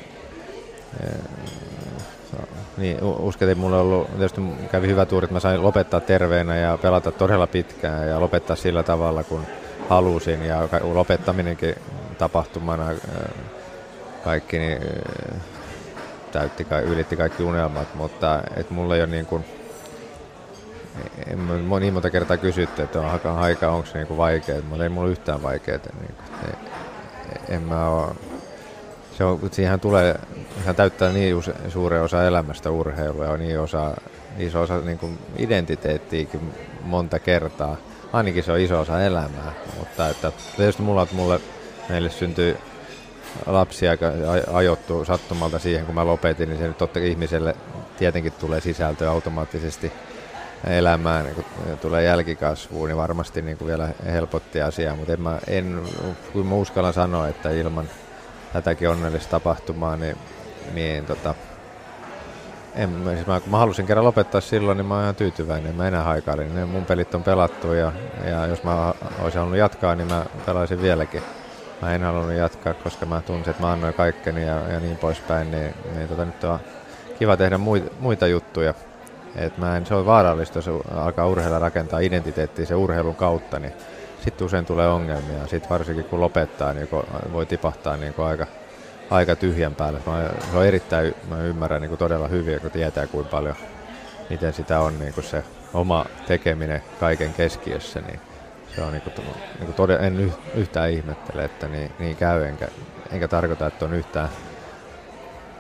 niin, 2.78 3.04
uskon, 3.04 3.50
että 3.50 3.62
mulla 3.62 3.76
on 3.76 3.82
ollut, 3.82 4.08
tietysti 4.08 4.42
kävi 4.72 4.88
hyvä 4.88 5.06
tuuri, 5.06 5.26
että 5.26 5.34
mä 5.34 5.40
sain 5.40 5.64
lopettaa 5.64 6.00
terveenä 6.00 6.58
ja 6.58 6.78
pelata 6.82 7.12
todella 7.12 7.48
pitkään 7.48 8.08
ja 8.08 8.22
lopettaa 8.22 8.56
sillä 8.56 8.84
tavalla, 8.84 9.24
kun 9.24 9.46
halusin 9.90 10.46
ja 10.46 10.68
lopettaminenkin 10.82 11.76
tapahtumana 12.18 12.86
kaikki 14.24 14.60
niin, 14.60 14.82
täytti, 16.32 16.68
ylitti 16.86 17.16
kaikki 17.16 17.44
unelmat, 17.44 17.96
mutta 17.96 18.44
et 18.56 18.70
mulla 18.70 18.96
ei 18.96 19.02
ole 19.02 19.10
niin 19.10 19.26
kuin, 19.26 19.46
en, 21.28 21.48
niin 21.80 21.94
monta 21.94 22.10
kertaa 22.10 22.38
kysytty, 22.38 22.82
että 22.82 23.00
on 23.00 23.40
aika, 23.40 23.72
onko 23.72 23.86
se 23.86 24.04
niin 24.04 24.18
vaikeaa, 24.18 24.62
mutta 24.62 24.84
ei 24.84 24.90
mulla 24.90 25.10
yhtään 25.10 25.44
vaikeaa. 25.44 25.80
Niin 26.02 26.16
kuin, 26.16 26.56
en 27.50 27.62
mä 27.62 27.90
ole 27.90 28.16
se 29.20 29.24
on, 29.24 29.40
siihen 29.52 29.80
tulee, 29.80 30.20
sehän 30.60 30.76
täyttää 30.76 31.12
niin 31.12 31.44
suuren 31.70 32.02
osa 32.02 32.24
elämästä 32.24 32.72
urheilua 32.72 33.26
ja 33.26 33.38
niin 33.38 33.60
osa, 33.60 33.96
iso 34.38 34.62
osa 34.62 34.78
niin 34.78 35.00
kuin 35.00 35.20
identiteettiäkin 35.38 36.54
monta 36.82 37.20
kertaa. 37.20 37.78
Ainakin 38.14 38.44
se 38.44 38.52
on 38.52 38.60
iso 38.60 38.80
osa 38.80 39.04
elämää, 39.04 39.52
mutta 39.80 40.10
että 40.10 40.32
tietysti 40.58 40.82
mulla, 40.82 41.04
että 41.04 41.16
mulle, 41.16 41.40
meille 41.90 42.10
syntyi 42.10 42.58
lapsi 43.46 43.88
aika 43.88 44.06
ajoittu 44.54 45.06
sattumalta 45.06 45.60
siihen, 45.60 45.86
kun 45.86 45.96
mä 45.96 46.06
lopetin, 46.06 46.50
niin 46.50 46.60
se 46.60 46.68
nyt 46.68 46.78
totta 46.78 47.00
ihmiselle 47.00 47.56
tietenkin 47.98 48.34
tulee 48.40 48.62
sisältöä 48.62 49.12
automaattisesti 49.12 49.92
elämään, 50.68 51.26
niin 51.26 51.36
kun 51.36 51.46
tulee 51.82 52.04
jälkikasvuun, 52.04 52.88
niin 52.88 52.98
varmasti 52.98 53.42
niin 53.42 53.58
vielä 53.66 53.90
helpotti 54.06 54.62
asiaa, 54.62 54.96
mutta 54.96 55.14
en 55.14 55.22
mä, 55.22 55.40
en, 55.48 55.82
kun 56.34 56.46
mä 56.46 56.56
uskallan 56.56 56.94
sanoa, 56.94 57.28
että 57.28 57.50
ilman 57.50 57.90
tätäkin 58.54 58.90
onnellista 58.90 59.32
tapahtumaa, 59.32 59.98
niin, 59.98 60.18
niin 60.74 61.06
tota, 61.06 61.36
en, 62.76 63.04
siis 63.16 63.28
mä, 63.28 63.40
kun 63.40 63.52
mä 63.52 63.58
halusin 63.58 63.86
kerran 63.86 64.06
lopettaa 64.06 64.42
silloin, 64.42 64.78
niin 64.78 64.86
mä 64.86 64.94
oon 64.94 65.04
ihan 65.04 65.16
tyytyväinen. 65.16 65.76
Mä 65.76 65.88
enää 65.88 66.04
haikailin. 66.04 66.56
Ne 66.56 66.66
mun 66.66 66.86
pelit 66.86 67.16
on 67.16 67.24
pelattu 67.24 67.74
ja, 67.74 67.92
ja 68.26 68.48
jos 68.48 68.64
mä 68.64 68.94
olisin 69.20 69.40
halunnut 69.40 69.60
jatkaa, 69.60 69.96
niin 69.96 70.08
mä 70.08 70.26
pelaisin 70.46 70.82
vieläkin. 70.82 71.24
Mä 71.82 71.96
en 71.96 72.02
halunnut 72.02 72.36
jatkaa, 72.36 72.74
koska 72.74 73.06
mä 73.06 73.22
tunsin, 73.22 73.50
että 73.50 73.64
mä 73.64 73.72
annoin 73.72 73.94
kaikkeni 73.94 74.46
ja, 74.46 74.70
ja 74.70 74.80
niin 74.80 74.98
poispäin. 74.98 75.52
Niin, 75.52 75.74
niin 75.96 76.08
tota, 76.08 76.26
nyt 76.26 76.44
on 76.44 76.60
kiva 77.20 77.38
tehdä 77.38 77.58
muita, 77.58 77.92
muita 78.00 78.28
juttuja. 78.28 78.74
Et 79.36 79.58
mä 79.58 79.78
en, 79.78 79.86
se 79.86 79.96
on 79.96 80.06
vaarallista, 80.06 80.58
jos 80.58 80.70
alkaa 80.96 81.28
urheilla 81.28 81.60
rakentaa 81.60 82.00
identiteettiä 82.00 82.66
sen 82.66 82.78
urheilun 82.78 83.16
kautta, 83.16 83.60
niin 83.60 83.74
sitten 84.24 84.46
usein 84.46 84.66
tulee 84.66 84.88
ongelmia. 84.88 85.48
Sitten 85.48 85.70
varsinkin 85.70 86.06
kun 86.06 86.22
lopettaa, 86.22 86.74
niin 86.74 86.88
voi 87.34 87.46
tipahtaa 87.46 87.98
niin 87.98 88.14
aika, 88.18 88.48
aika 89.10 89.36
tyhjän 89.36 89.76
päälle. 89.76 90.00
Mä, 90.06 90.30
se 90.52 90.58
on 90.58 90.66
erittäin, 90.66 91.16
mä 91.30 91.42
ymmärrän 91.42 91.82
niin 91.82 91.98
todella 91.98 92.28
hyvin, 92.28 92.62
kun 92.62 92.72
tietää 92.72 93.08
kuinka 93.08 93.32
paljon, 93.32 93.56
miten 94.30 94.54
sitä 94.54 94.80
on 94.80 95.00
niin 95.00 95.14
se 95.22 95.44
oma 95.74 96.06
tekeminen 96.28 96.84
kaiken 97.00 97.34
keskiössä, 97.34 98.02
niin 98.02 98.20
se 98.80 98.84
on 98.86 98.94
niin 98.94 99.02
kuin, 99.02 99.14
niin 99.26 99.66
kuin 99.66 99.74
todella, 99.74 100.02
en 100.02 100.34
yhtään 100.56 100.90
ihmettele, 100.90 101.46
että 101.46 101.68
niin, 101.68 101.92
niin 102.00 102.16
käy, 102.16 102.44
enkä, 102.44 102.68
enkä 103.12 103.28
tarkoita, 103.28 103.68
että 103.68 103.86
on 103.86 103.94
yhtään 103.94 104.30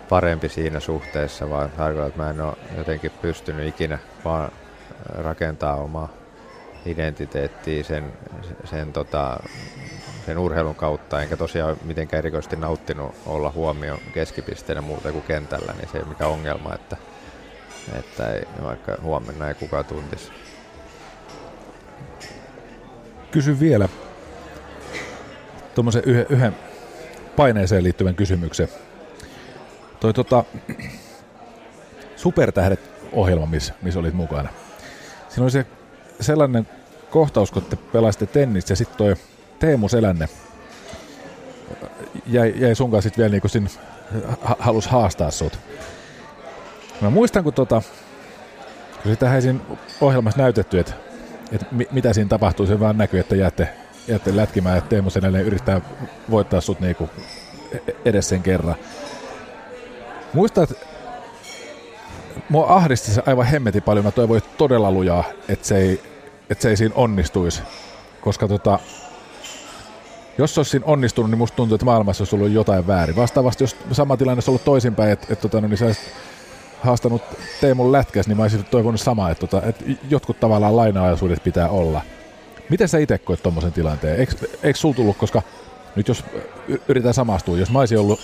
parempi 0.09 0.49
siinä 0.49 0.79
suhteessa, 0.79 1.49
vaan 1.49 1.69
tarkoitan, 1.69 2.07
että 2.07 2.23
mä 2.23 2.29
en 2.29 2.41
ole 2.41 2.57
jotenkin 2.77 3.11
pystynyt 3.21 3.67
ikinä 3.67 3.99
vaan 4.25 4.51
rakentaa 5.05 5.75
omaa 5.75 6.09
identiteettiä 6.85 7.83
sen, 7.83 8.13
sen, 8.63 8.93
tota, 8.93 9.39
sen 10.25 10.37
urheilun 10.37 10.75
kautta, 10.75 11.21
enkä 11.21 11.37
tosiaan 11.37 11.77
mitenkään 11.83 12.19
erikoisesti 12.19 12.55
nauttinut 12.55 13.15
olla 13.25 13.51
huomio 13.51 13.99
keskipisteenä 14.13 14.81
muuta 14.81 15.11
kuin 15.11 15.23
kentällä, 15.23 15.73
niin 15.73 15.89
se 15.91 15.97
ei 15.97 16.01
ole 16.03 16.09
mikään 16.09 16.31
ongelma, 16.31 16.75
että, 16.75 16.97
että 17.99 18.31
ei, 18.31 18.43
vaikka 18.63 18.97
huomenna 19.01 19.47
ei 19.47 19.53
kukaan 19.53 19.85
tuntisi. 19.85 20.31
Kysyn 23.31 23.59
vielä 23.59 23.89
tuommoisen 25.75 26.03
yhden, 26.05 26.25
yhden 26.29 26.55
paineeseen 27.35 27.83
liittyvän 27.83 28.15
kysymyksen. 28.15 28.67
Toi 29.99 30.13
tota, 30.13 30.43
Supertähdet-ohjelma, 32.15 33.45
missä 33.45 33.73
miss 33.81 33.97
olit 33.97 34.13
mukana. 34.13 34.49
Siinä 35.29 35.43
oli 35.43 35.51
se 35.51 35.65
sellainen 36.21 36.67
kohtaus, 37.09 37.51
kun 37.51 37.61
te 37.61 37.75
pelasitte 37.75 38.25
tennistä 38.25 38.71
ja 38.71 38.75
sitten 38.75 38.97
toi 38.97 39.15
Teemu 39.59 39.89
Selänne 39.89 40.29
jäi, 42.27 42.53
jäi 42.55 42.75
sun 42.75 42.91
kanssa 42.91 43.09
sitten 43.09 43.21
vielä 43.21 43.31
niin 43.31 43.41
kuin 43.41 43.69
ha, 44.41 44.55
halus 44.59 44.87
haastaa 44.87 45.31
sut. 45.31 45.59
Mä 47.01 47.09
muistan, 47.09 47.43
kun, 47.43 47.53
tota, 47.53 47.81
kun 49.03 49.11
sitä 49.11 49.31
ohjelmassa 50.01 50.41
näytetty, 50.41 50.79
että, 50.79 50.93
että 51.51 51.65
mi, 51.71 51.87
mitä 51.91 52.13
siinä 52.13 52.29
tapahtuu, 52.29 52.65
se 52.65 52.79
vaan 52.79 52.97
näkyy, 52.97 53.19
että 53.19 53.35
jäätte, 53.35 53.69
jäätte 54.07 54.35
lätkimään, 54.35 54.77
että 54.77 54.89
Teemu 54.89 55.09
Selänne 55.09 55.41
yrittää 55.41 55.81
voittaa 56.29 56.61
sut 56.61 56.79
niinku 56.79 57.09
edes 58.05 58.29
sen 58.29 58.43
kerran. 58.43 58.75
Muistat, 60.33 60.73
mua 62.49 62.75
ahdisti 62.75 63.11
se 63.11 63.23
aivan 63.25 63.45
hemmeti 63.45 63.81
paljon. 63.81 64.05
Mä 64.05 64.11
toivoin 64.11 64.41
todella 64.57 64.91
lujaa, 64.91 65.23
että 65.47 65.67
se 65.67 65.77
ei, 65.77 66.01
että 66.49 66.61
se 66.61 66.69
ei 66.69 66.77
siinä 66.77 66.95
onnistuisi. 66.95 67.61
Koska 68.21 68.47
tota, 68.47 68.79
jos 70.37 70.53
se 70.53 70.59
olisi 70.59 70.71
siinä 70.71 70.85
onnistunut, 70.85 71.31
niin 71.31 71.37
musta 71.37 71.55
tuntuu, 71.55 71.75
että 71.75 71.85
maailmassa 71.85 72.21
olisi 72.21 72.35
ollut 72.35 72.51
jotain 72.51 72.87
väärin. 72.87 73.15
Vastaavasti, 73.15 73.63
jos 73.63 73.75
sama 73.91 74.17
tilanne 74.17 74.35
olisi 74.35 74.51
ollut 74.51 74.63
toisinpäin, 74.63 75.11
että, 75.11 75.27
että 75.29 75.41
tota, 75.41 75.61
no, 75.61 75.67
niin 75.67 75.77
sä 75.77 75.85
olisit 75.85 76.13
haastanut 76.81 77.21
Teemun 77.61 77.91
lätkäs, 77.91 78.27
niin 78.27 78.37
mä 78.37 78.43
olisin 78.43 78.65
toivonut 78.65 79.01
samaa, 79.01 79.31
että, 79.31 79.47
tota, 79.47 79.67
että 79.67 79.85
jotkut 80.09 80.39
tavallaan 80.39 80.75
laina-ajaisuudet 80.75 81.43
pitää 81.43 81.69
olla. 81.69 82.01
Miten 82.69 82.87
sä 82.87 82.97
itse 82.97 83.17
koet 83.17 83.43
tuommoisen 83.43 83.73
tilanteen? 83.73 84.19
Eikö, 84.19 84.35
eikö 84.63 84.79
sul 84.79 84.93
tullut, 84.93 85.17
koska 85.17 85.41
nyt 85.95 86.07
jos 86.07 86.23
yritän 86.87 87.13
samastua, 87.13 87.57
jos 87.57 87.71
mä 87.71 87.79
olisin 87.79 87.99
ollut 87.99 88.19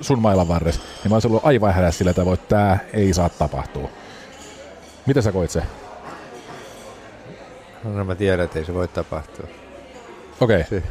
sun 0.00 0.18
mailan 0.18 0.48
varres, 0.48 0.78
niin 0.78 1.10
mä 1.10 1.14
olisin 1.14 1.30
ollut 1.30 1.46
aivan 1.46 1.74
hädässä 1.74 1.98
sillä 1.98 2.12
tavoin, 2.12 2.34
että 2.34 2.48
tämä 2.48 2.78
ei 2.92 3.12
saa 3.14 3.28
tapahtua. 3.28 3.88
Mitä 5.06 5.22
sä 5.22 5.32
koit 5.32 5.50
se? 5.50 5.62
No 7.84 8.04
mä 8.04 8.14
tiedän, 8.14 8.44
että 8.44 8.58
ei 8.58 8.64
se 8.64 8.74
voi 8.74 8.88
tapahtua. 8.88 9.46
Okei. 10.40 10.60
Okay. 10.60 10.82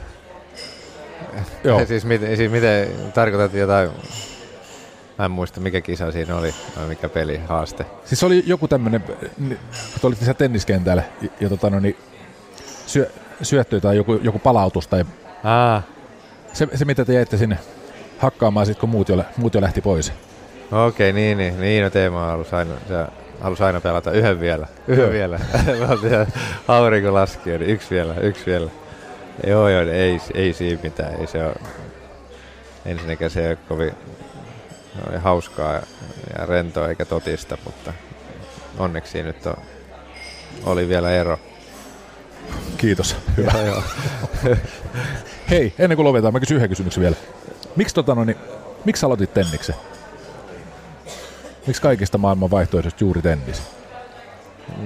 Si- 1.34 1.68
Joo. 1.68 1.86
Siis, 1.86 2.06
miten, 2.06 2.38
siis 2.38 2.52
miten 2.52 2.88
tarkoitat 3.14 3.54
jotain, 3.54 3.90
mä 5.18 5.26
en 5.26 5.32
muista 5.32 5.60
mikä 5.60 5.82
kisa 5.82 6.12
siinä 6.12 6.36
oli, 6.36 6.54
vai 6.78 6.88
mikä 6.88 7.10
peli, 7.10 7.38
haaste. 7.48 7.86
Siis 8.06 8.24
oli 8.24 8.44
joku 8.46 8.68
kun 8.68 9.02
te 10.02 10.08
olitte 10.08 10.26
siellä 10.26 10.38
tenniskentällä 10.38 11.04
ja, 11.40 11.50
tota, 11.50 11.70
no, 11.70 11.80
niin, 11.80 11.98
syö, 12.88 13.12
syöttö 13.42 13.80
tai 13.80 13.98
joku, 13.98 14.14
joku 14.14 14.40
palautus 14.40 14.88
tai 14.88 15.06
Ah, 15.44 15.84
se, 16.54 16.68
se, 16.76 16.86
mitä 16.86 17.06
te 17.06 17.14
jäitte 17.14 17.38
sinne 17.38 17.58
hakkaamaan 18.18 18.66
sit, 18.66 18.80
kun 18.80 18.90
muut 18.90 19.10
jo, 19.10 19.24
muut 19.38 19.54
jo 19.54 19.62
lähti 19.62 19.82
pois. 19.82 20.14
okei, 20.72 21.10
okay, 21.10 21.22
niin, 21.22 21.38
niin, 21.38 21.62
niin, 21.62 21.84
no 21.84 21.90
Teema 21.90 22.26
halusi 22.26 22.56
aina, 22.56 22.74
se 22.88 23.06
halusi 23.42 23.64
aina 23.64 23.82
pelata 23.82 24.12
yhden 24.12 24.40
vielä, 24.40 24.68
yhden 24.88 25.04
Joo. 25.04 25.12
vielä. 25.12 25.40
Aurinko 26.68 27.14
laski, 27.14 27.50
niin 27.50 27.70
yksi 27.70 27.96
vielä, 27.96 28.14
yksi 28.14 28.46
vielä. 28.46 28.70
Joo, 29.48 29.70
joo, 29.70 29.82
ei, 29.82 30.20
ei 30.34 30.54
siinä 30.54 30.80
mitään, 30.84 31.22
ei 31.22 31.28
se 31.28 31.44
ole, 31.44 31.56
ensinnäkään 32.86 33.32
se 33.32 33.42
ei 33.42 33.48
ole 33.48 33.58
kovin 33.70 33.94
no, 34.96 35.20
hauskaa 35.20 35.74
ja 35.74 36.46
rentoa 36.46 36.90
eikä 36.90 37.06
totista, 37.06 37.58
mutta 37.66 37.94
onneksi 38.78 39.24
nyt 39.24 39.46
on, 39.46 39.58
oli 40.66 40.90
vielä 40.90 41.12
ero. 41.12 41.40
Kiitos. 42.78 43.16
Hyvä. 43.38 43.52
Joo, 43.52 43.66
joo. 43.66 43.84
Hei, 45.50 45.74
ennen 45.80 45.96
kuin 45.96 46.04
lopetetaan, 46.04 46.34
mä 46.34 46.40
kysyn 46.40 46.58
yhden 46.58 46.70
kysymyksen 46.70 47.02
vielä. 47.02 47.16
Miksi, 47.76 47.96
tota, 47.96 48.16
no, 48.16 48.24
niin, 48.24 48.38
miksi 48.86 49.06
aloitit 49.06 49.34
tenniksen? 49.34 49.76
Miksi 51.68 51.82
kaikista 51.82 52.18
maailman 52.18 52.52
vaihtoehdoista 52.52 53.04
juuri 53.04 53.22
tennis? 53.22 53.62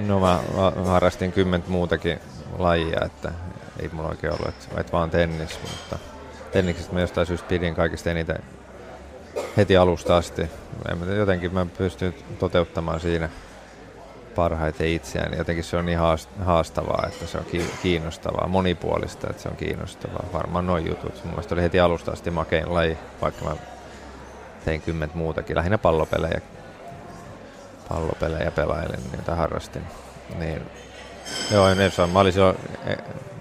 No 0.06 0.20
mä, 0.20 0.40
mä 0.76 0.84
harrastin 0.84 1.32
kymmentä 1.32 1.70
muutakin 1.70 2.20
lajia, 2.58 3.00
että 3.06 3.32
ei 3.80 3.90
mulla 3.94 4.10
oikein 4.10 4.34
ollut, 4.34 4.48
että, 4.48 4.82
että 4.82 4.92
vaan 4.92 5.10
tennis, 5.10 5.60
mutta 5.62 6.00
tenniksestä 6.52 6.94
mä 6.94 7.02
jostain 7.02 7.28
syystä 7.28 7.48
pidin 7.48 7.76
kaikista 7.76 8.12
eniten 8.12 8.44
heti 9.58 9.78
alusta 9.78 10.18
asti. 10.18 10.50
Jotenkin 11.18 11.54
mä 11.54 11.66
pystyn 11.78 12.14
toteuttamaan 12.40 13.00
siinä 13.00 13.30
parhaiten 14.36 14.88
itseään. 14.88 15.38
Jotenkin 15.38 15.64
se 15.64 15.78
on 15.78 15.86
niin 15.86 16.00
haast- 16.00 16.44
haastavaa, 16.46 17.04
että 17.08 17.26
se 17.28 17.38
on 17.38 17.46
ki- 17.46 17.74
kiinnostavaa, 17.82 18.48
monipuolista, 18.48 19.28
että 19.30 19.42
se 19.42 19.50
on 19.50 19.56
kiinnostavaa. 19.56 20.26
Varmaan 20.34 20.68
noin 20.68 20.88
jutut. 20.88 21.16
Mun 21.24 21.34
mielestä 21.34 21.56
oli 21.56 21.62
heti 21.62 21.80
alusta 21.80 22.12
asti 22.12 22.32
makein 22.32 22.74
laji, 22.74 22.98
vaikka 23.22 23.46
mä 23.46 23.56
tein 24.66 24.82
kymmentä 24.82 25.18
muutakin, 25.18 25.56
lähinnä 25.56 25.78
pallopelejä 25.78 26.42
pallopelejä 27.90 28.52
pelailen, 28.52 29.00
niitä 29.12 29.36
harrastin. 29.36 29.84
Niin, 30.40 30.62
joo, 31.52 31.68
en 31.68 31.92
saa. 31.92 32.08
Mä 32.08 32.20
olin 32.20 32.34
silloin, 32.34 32.58
e- 32.88 32.96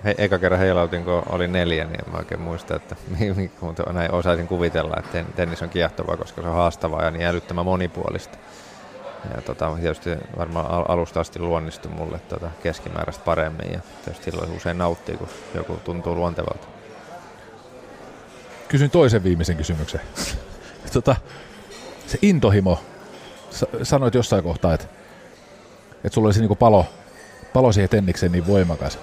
he, 0.04 0.14
eka 0.18 0.38
kerran 0.38 0.60
heilautin, 0.60 1.04
kun 1.04 1.22
oli 1.30 1.48
neljä, 1.48 1.84
niin 1.84 2.00
en 2.06 2.12
mä 2.12 2.18
oikein 2.18 2.40
muista, 2.40 2.76
että 2.76 2.96
mutta 3.60 3.92
näin 3.92 4.12
osaisin 4.12 4.48
kuvitella, 4.48 4.96
että 4.98 5.12
ten- 5.12 5.32
tennis 5.36 5.62
on 5.62 5.68
kiehtovaa, 5.70 6.16
koska 6.16 6.42
se 6.42 6.48
on 6.48 6.54
haastavaa 6.54 7.04
ja 7.04 7.10
niin 7.10 7.26
älyttömän 7.26 7.64
monipuolista. 7.64 8.38
Ja 9.34 9.42
tota, 9.42 9.76
tietysti 9.80 10.10
varmaan 10.38 10.70
al- 10.70 10.84
alusta 10.88 11.20
asti 11.20 11.38
luonnistui 11.38 11.92
mulle 11.92 12.20
tota 12.28 12.50
keskimääräistä 12.62 13.24
paremmin 13.24 13.72
ja 13.72 13.80
tietysti 14.04 14.30
silloin 14.30 14.56
usein 14.56 14.78
nauttii, 14.78 15.16
kun 15.16 15.28
joku 15.54 15.76
tuntuu 15.84 16.14
luontevalta. 16.14 16.66
Kysyn 18.68 18.90
toisen 18.90 19.24
viimeisen 19.24 19.56
kysymyksen. 19.56 20.00
tota, 20.92 21.16
se 22.06 22.18
intohimo, 22.22 22.80
Sa- 23.50 23.66
sanoit 23.82 24.14
jossain 24.14 24.42
kohtaa, 24.44 24.74
että, 24.74 24.86
että 26.04 26.14
sulla 26.14 26.26
olisi 26.28 26.40
niinku 26.40 26.56
palo, 26.56 26.86
palo 27.56 27.72
siihen 27.72 27.90
tennikseen 27.90 28.32
niin 28.32 28.46
voimakas. 28.46 28.98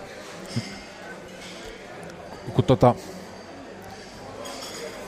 Kun 2.53 2.63
tota, 2.63 2.95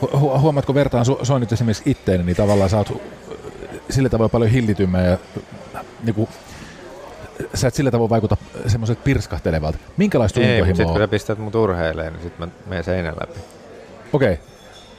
hu- 0.02 0.14
hu- 0.14 0.40
huomaatko 0.40 0.74
vertaan 0.74 1.06
soin 1.24 1.40
nyt 1.40 1.52
esimerkiksi 1.52 1.84
itteeni, 1.86 2.24
niin 2.24 2.36
tavallaan 2.36 2.70
sä 2.70 2.78
oot 2.78 3.02
sillä 3.90 4.10
tavoin 4.10 4.30
paljon 4.32 4.52
hillitymmä 4.52 5.02
ja 5.02 5.18
niinku, 6.04 6.30
sä 7.54 7.68
et 7.68 7.74
sillä 7.74 7.92
tavoin 7.92 8.10
vaikuta 8.10 8.38
semmoiset 8.68 9.04
pirskahtelevalta. 9.04 9.78
Minkälaista 9.98 10.40
Ei, 10.40 10.46
intohimoa 10.46 10.76
sitten 10.76 10.88
kun 10.88 10.98
sä 10.98 11.08
pistät 11.08 11.38
mut 11.38 11.56
urheileen, 11.56 12.14
niin 12.14 12.24
sitten 12.24 12.48
mä 12.48 12.54
menen 12.66 12.84
seinän 12.84 13.16
läpi. 13.22 13.40
Okei. 14.14 14.34
Okay. 14.34 14.46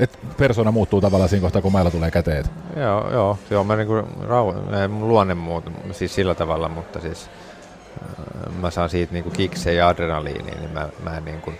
Et 0.01 0.18
persona 0.36 0.72
muuttuu 0.72 1.01
tavallaan 1.01 1.28
siinä 1.28 1.42
kohtaa, 1.42 1.62
kun 1.62 1.72
mailla 1.72 1.90
tulee 1.90 2.11
käteen. 2.11 2.38
et 2.40 2.51
Joo, 2.76 3.12
joo. 3.12 3.38
Se 3.49 3.57
on 3.57 3.66
mä 3.66 3.76
niinku 3.76 3.94
rau- 4.22 4.88
mun 4.88 5.09
luonne 5.09 5.34
muuta, 5.34 5.70
siis 5.92 6.14
sillä 6.14 6.34
tavalla, 6.34 6.68
mutta 6.68 7.01
siis 7.01 7.30
mä 8.61 8.70
saan 8.70 8.90
siitä 8.90 9.12
niinku 9.12 9.30
kiksejä 9.30 9.78
ja 9.78 9.88
adrenaliinia, 9.88 10.55
niin 10.55 10.70
mä, 10.70 10.88
mä 11.03 11.16
en 11.16 11.24
niinku, 11.24 11.53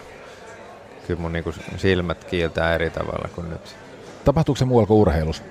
kyllä 1.07 1.21
mun 1.21 1.33
niinku 1.33 1.55
silmät 1.77 2.25
kiiltää 2.25 2.75
eri 2.75 2.91
tavalla 2.91 3.29
kuin 3.35 3.51
nyt. 3.51 3.77
Tapahtuuko 4.25 4.59
se 4.59 4.65
muualla 4.65 4.87
kuin 4.87 4.99
urheilussa? 4.99 5.43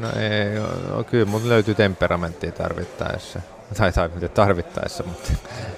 No 0.00 0.08
ei, 0.16 0.58
no, 0.88 1.04
kyllä 1.04 1.24
mun 1.24 1.48
löytyy 1.48 1.74
temperamenttia 1.74 2.52
tarvittaessa. 2.52 3.40
Tai, 3.76 3.92
tai 3.92 4.08
miten 4.14 4.30
tarvittaessa, 4.30 5.04
mutta 5.04 5.32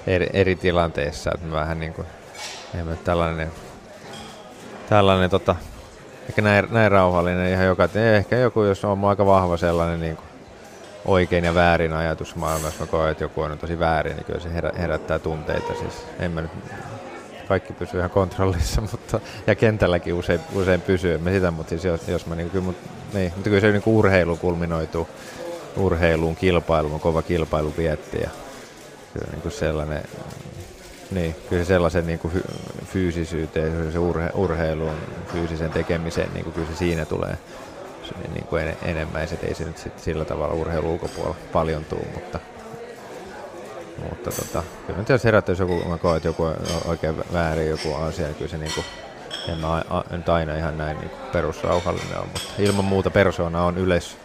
eri, 0.06 0.30
eri 0.32 0.56
tilanteissa. 0.56 1.30
Että 1.34 1.50
vähän 1.50 1.80
niin 1.80 1.94
kuin, 1.94 2.06
en 2.74 2.86
mä 2.86 2.96
tällainen, 2.96 3.52
tällainen 4.88 5.30
tota, 5.30 5.56
ehkä 6.30 6.42
näin, 6.42 6.66
näin 6.70 6.92
rauhallinen 6.92 7.52
ihan 7.52 7.66
joka, 7.66 7.88
ehkä 7.94 8.36
joku, 8.36 8.62
jos 8.62 8.84
on 8.84 9.04
aika 9.04 9.26
vahva 9.26 9.56
sellainen 9.56 10.00
niin 10.00 10.16
kuin 10.16 10.26
oikein 11.04 11.44
ja 11.44 11.54
väärin 11.54 11.92
ajatus 11.92 12.36
maailmassa, 12.36 12.80
mä 12.80 12.86
koen, 12.86 13.10
että 13.10 13.24
joku 13.24 13.40
on 13.40 13.58
tosi 13.58 13.78
väärin, 13.78 14.16
niin 14.16 14.24
kyllä 14.24 14.40
se 14.40 14.52
herä, 14.54 14.72
herättää 14.78 15.18
tunteita. 15.18 15.74
Siis 15.74 16.06
en 16.18 16.30
mä 16.30 16.40
nyt, 16.40 16.50
kaikki 17.48 17.72
pysyy 17.72 17.98
ihan 17.98 18.10
kontrollissa, 18.10 18.80
mutta, 18.92 19.20
ja 19.46 19.54
kentälläkin 19.54 20.14
usein, 20.14 20.40
usein 20.54 20.80
pysyy, 20.80 21.18
mä 21.18 21.30
sitä, 21.30 21.50
mutta 21.50 21.70
siis 21.70 21.84
jos, 21.84 22.08
jos 22.08 22.26
mä 22.26 22.34
niin, 22.34 22.50
kyllä, 22.50 22.64
mut, 22.64 22.76
niin, 23.12 23.32
mutta 23.34 23.50
kyllä 23.50 23.60
se 23.60 23.72
niin 23.72 23.82
urheilu 23.86 24.36
kulminoituu 24.36 25.08
urheiluun, 25.76 26.36
kilpailuun, 26.36 27.00
kova 27.00 27.22
kilpailu 27.22 27.74
vietti 27.78 28.20
ja 28.20 28.30
kyllä 29.12 29.26
niin 29.30 29.42
kuin 29.42 29.52
sellainen, 29.52 30.02
niin, 31.10 31.36
kyllä 31.48 31.64
se 31.64 31.68
sellaisen 31.68 32.06
niin 32.06 32.18
kuin 32.18 32.34
fy- 32.34 32.84
fyysisyyteen, 32.84 33.92
se 33.92 33.98
urhe, 33.98 34.30
urheiluun, 34.34 34.96
fyysisen 35.32 35.70
tekemiseen, 35.70 36.34
niin 36.34 36.44
kuin 36.44 36.54
kyllä 36.54 36.68
se 36.68 36.76
siinä 36.76 37.04
tulee. 37.04 37.38
Se 38.02 38.28
niin 38.32 38.46
kuin 38.46 38.62
en, 38.62 38.76
enemmän, 38.82 39.28
sit 39.28 39.44
ei 39.44 39.54
se 39.54 39.64
nyt 39.64 39.78
sit 39.78 39.98
sillä 39.98 40.24
tavalla 40.24 40.54
urheilu 40.54 40.92
ulkopuolella 40.92 41.36
paljon 41.52 41.84
tuu, 41.84 42.06
mutta 42.14 42.40
mutta 44.10 44.30
tota, 44.30 44.62
kyllä 44.86 44.98
nyt 44.98 45.08
jos 45.08 45.24
herättää, 45.24 45.52
jos 45.52 45.58
joku, 45.58 45.88
mä 45.88 45.98
koen, 45.98 46.16
että 46.16 46.28
joku 46.28 46.44
oikein 46.84 47.16
väärin 47.32 47.70
joku 47.70 47.94
asia, 47.94 48.26
niin 48.26 48.34
kyllä 48.34 48.50
se 48.50 48.58
niinku, 48.58 48.84
en 49.48 49.58
mä 49.58 49.72
a, 49.72 50.04
nyt 50.10 50.28
aina 50.28 50.56
ihan 50.56 50.78
näin 50.78 50.98
niinku 51.00 51.16
perusrauhallinen 51.32 52.18
on, 52.18 52.26
mutta 52.26 52.48
ilman 52.58 52.84
muuta 52.84 53.10
persona 53.10 53.64
on 53.64 53.78
yleis, 53.78 54.16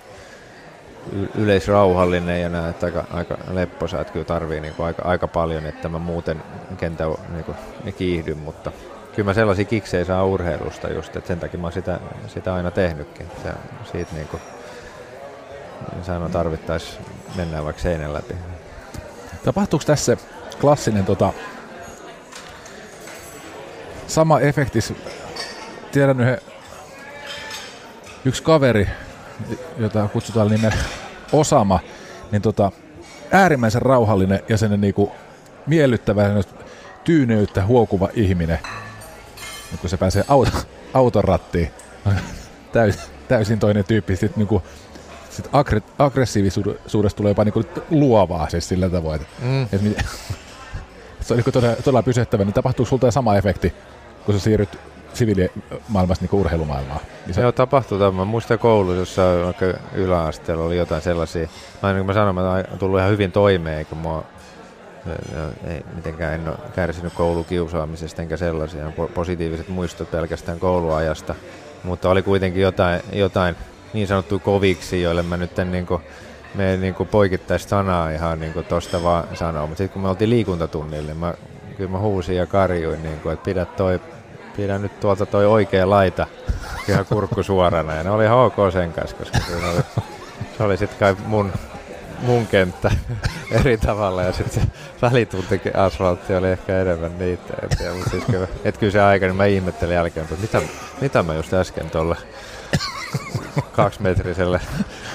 yleisrauhallinen 1.36 2.41
ja 2.41 2.49
näet 2.49 2.84
aika, 2.84 3.06
aika 3.14 3.38
lepposa, 3.51 4.01
että 4.01 4.14
kyllä 4.14 4.26
tarvii 4.26 4.60
niinku 4.60 4.84
aika, 4.84 5.01
aika 5.03 5.28
paljon, 5.28 5.66
että 5.66 5.89
mä 5.89 5.99
muuten 5.99 6.43
kentän 6.78 7.08
niinku, 7.30 7.56
kiihdyn, 7.97 8.38
mutta 8.38 8.72
kyllä 9.16 9.26
mä 9.26 9.34
sellaisia 9.34 9.66
kiksejä 9.66 10.06
saa 10.06 10.26
urheilusta 10.26 10.93
just, 10.93 11.16
että 11.16 11.28
sen 11.28 11.39
takia 11.39 11.60
mä 11.60 11.66
oon 11.66 11.74
sitä, 11.74 11.99
sitä 12.28 12.53
aina 12.53 12.72
tehnytkin. 12.72 13.28
Se, 13.43 13.49
siitä 13.91 14.16
niinku, 14.16 14.39
sanon 16.01 16.32
tarvittaisi 16.32 16.97
mennään 17.36 17.66
vaikka 17.66 17.82
seinän 17.82 18.14
läpi. 18.14 18.36
Tapahtuuko 19.43 19.86
tässä 19.86 20.18
klassinen 20.62 21.06
tota, 21.06 21.34
sama 24.08 24.39
efektis? 24.39 24.93
Tiedän 25.91 26.20
yhden, 26.20 26.41
yksi 28.26 28.43
kaveri, 28.43 28.88
jota 29.78 30.08
kutsutaan 30.08 30.48
nimellä 30.48 30.76
Osama, 31.32 31.80
niin 32.32 32.42
tota, 32.42 32.72
äärimmäisen 33.32 33.82
rauhallinen 33.82 34.40
ja 34.50 34.58
sen 34.58 34.82
niinku 34.82 35.12
miellyttävä, 35.68 36.24
tyyneyttä 37.04 37.66
huokuva 37.66 38.10
ihminen. 38.14 38.60
Nyt 39.72 39.82
kun 39.82 39.90
se 39.90 39.98
pääsee 39.98 40.24
auto, 40.28 40.52
auton 40.94 41.24
rattiin, 41.24 41.72
täysin, 42.72 43.02
täysin 43.28 43.60
toinen 43.60 43.86
tyyppi. 43.86 44.16
Sitten 44.16 44.40
niinku, 44.40 44.64
sit 45.30 45.50
aggre, 45.52 45.82
aggressiivisuudesta 46.00 47.18
tulee 47.18 47.30
jopa 47.32 47.44
niinku 47.44 47.64
luovaa 47.90 48.50
siis 48.50 48.68
sillä 48.70 48.90
tavoin, 48.90 49.22
Mm. 49.42 49.64
et 49.64 49.82
se 51.22 51.34
on 51.34 51.38
niinku 51.38 51.52
todella, 51.52 51.76
todella 51.76 52.04
pysäyttävä, 52.04 52.44
niin 52.44 52.54
tapahtuuko 52.54 52.90
sulta 52.90 53.12
sama 53.12 53.36
efekti, 53.36 53.74
kun 54.26 54.34
sä 54.34 54.40
siirryt 54.40 54.80
siviilimaailmasta 55.16 56.24
niinku 56.24 56.39
urheilumaailmaan? 56.39 56.99
Niin 57.26 57.34
sä, 57.34 57.41
Joo, 57.41 57.51
tapahtuu 57.51 57.99
tämä. 57.99 58.11
Mä 58.11 58.26
muistan 58.26 58.59
koulussa, 58.59 58.99
jossa 58.99 59.22
yläasteella 59.93 60.63
oli 60.63 60.78
jotain 60.78 61.01
sellaisia. 61.01 61.47
Mä, 61.84 61.89
niin 61.89 61.97
kuin 61.97 62.05
mä 62.05 62.13
sanoin, 62.13 62.36
mä 62.36 62.51
oon 62.51 62.80
tullut 62.80 62.99
ihan 62.99 63.11
hyvin 63.11 63.32
toimeen, 63.32 63.78
eikä 63.78 63.95
mua 63.95 64.24
ei 65.68 65.84
mitenkään 65.95 66.34
en 66.34 66.47
ole 66.47 66.57
kärsinyt 66.76 67.13
koulukiusaamisesta 67.13 68.22
enkä 68.22 68.38
sellaisia 68.38 68.88
po- 68.89 69.11
positiiviset 69.13 69.70
muistot 69.70 70.11
pelkästään 70.11 70.59
kouluajasta, 70.59 71.36
mutta 71.84 72.09
oli 72.09 72.22
kuitenkin 72.22 72.61
jotain, 72.61 73.01
jotain 73.13 73.55
niin 73.93 74.07
sanottu 74.07 74.39
koviksi, 74.39 75.01
joille 75.01 75.24
mä 75.24 75.38
nyt 75.38 75.51
niin 75.72 75.86
kuin, 75.86 76.01
me 76.55 76.78
niin 76.78 76.93
kuin 76.93 77.09
poikittaisi 77.09 77.68
sanaa 77.68 78.09
ihan 78.09 78.39
niin 78.39 78.53
kuin 78.53 78.66
tosta 78.66 79.03
vaan 79.03 79.28
sanoa. 79.34 79.68
Mutta 79.68 79.78
sitten 79.78 79.93
kun 79.93 80.01
me 80.01 80.09
oltiin 80.09 80.30
liikuntatunnille, 80.30 81.13
mä, 81.13 81.34
kyllä 81.78 81.91
mä 81.91 81.99
huusin 81.99 82.36
ja 82.36 82.45
karjuin, 82.45 83.03
niin 83.03 83.20
kuin, 83.20 83.34
että 83.34 83.45
pidä, 83.45 83.66
toi, 83.66 83.99
pidä 84.58 84.78
nyt 84.78 84.99
tuolta 84.99 85.26
toi 85.26 85.45
oikea 85.45 85.89
laita 85.89 86.28
ihan 86.89 87.06
kurkku 87.06 87.43
suorana. 87.43 87.93
Ja 87.93 88.03
ne 88.03 88.10
oli 88.10 88.24
ihan 88.24 88.38
ok 88.38 88.56
sen 88.74 88.93
kanssa, 88.93 89.18
koska 89.18 89.38
se 89.39 89.56
oli, 89.56 89.84
se 90.58 90.64
oli 90.64 90.78
sitten 90.78 90.99
kai 90.99 91.16
mun, 91.26 91.51
mun 92.22 92.47
kenttä 92.47 92.91
eri 93.60 93.78
tavalla. 93.78 94.24
Ja 94.24 94.32
sitten 94.32 94.62
se 94.62 94.68
välitunti 95.01 95.62
asfaltti 95.74 96.36
oli 96.36 96.47
ehkä 96.47 96.82
enemmän 96.82 97.20
niitä. 97.20 97.53
Et, 97.64 97.80
ja, 97.80 97.93
mutta 97.93 98.10
siis 98.10 98.24
kyllä, 98.26 98.47
et 98.64 98.78
kyllä 98.78 98.91
se 98.91 99.01
aika, 99.01 99.26
niin 99.26 99.36
mä 99.36 99.45
ihmettelin 99.45 99.95
jälkeen, 99.95 100.24
että 100.24 100.41
mitä, 100.41 100.62
mitä 101.01 101.24
mä 101.24 101.34
just 101.34 101.53
äsken 101.53 101.89
tuolla 101.89 102.16
kaksimetriselle 103.72 104.60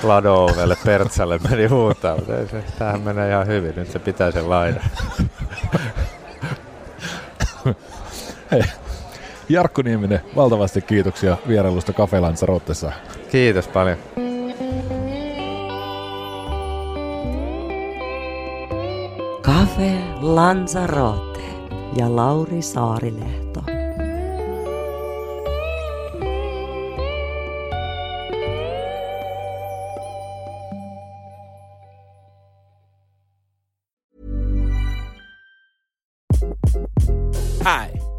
lado-ovelle 0.03 0.77
Pertsalle 0.85 1.39
meni 1.51 1.67
huutaa, 1.67 2.17
mutta 2.17 2.33
se, 2.51 2.65
tämähän 2.79 3.01
menee 3.01 3.31
ihan 3.31 3.47
hyvin, 3.47 3.75
nyt 3.77 3.91
se 3.91 3.99
pitää 3.99 4.31
sen 4.31 4.51
laidan. 4.51 4.83
Jarkko 9.51 9.83
Nieminen, 9.83 10.21
valtavasti 10.37 10.83
kiitoksia 10.83 11.37
vierailusta 11.49 11.93
Cafe 11.93 12.21
Lanzarottessa. 12.21 12.93
Kiitos 13.31 13.69
paljon. 13.69 13.97
Cafe 19.43 19.93
Lanzarote 20.21 21.41
ja 21.97 22.17
Lauri 22.17 22.63
Saarilehto. 22.63 23.65
Hi, 37.65 38.00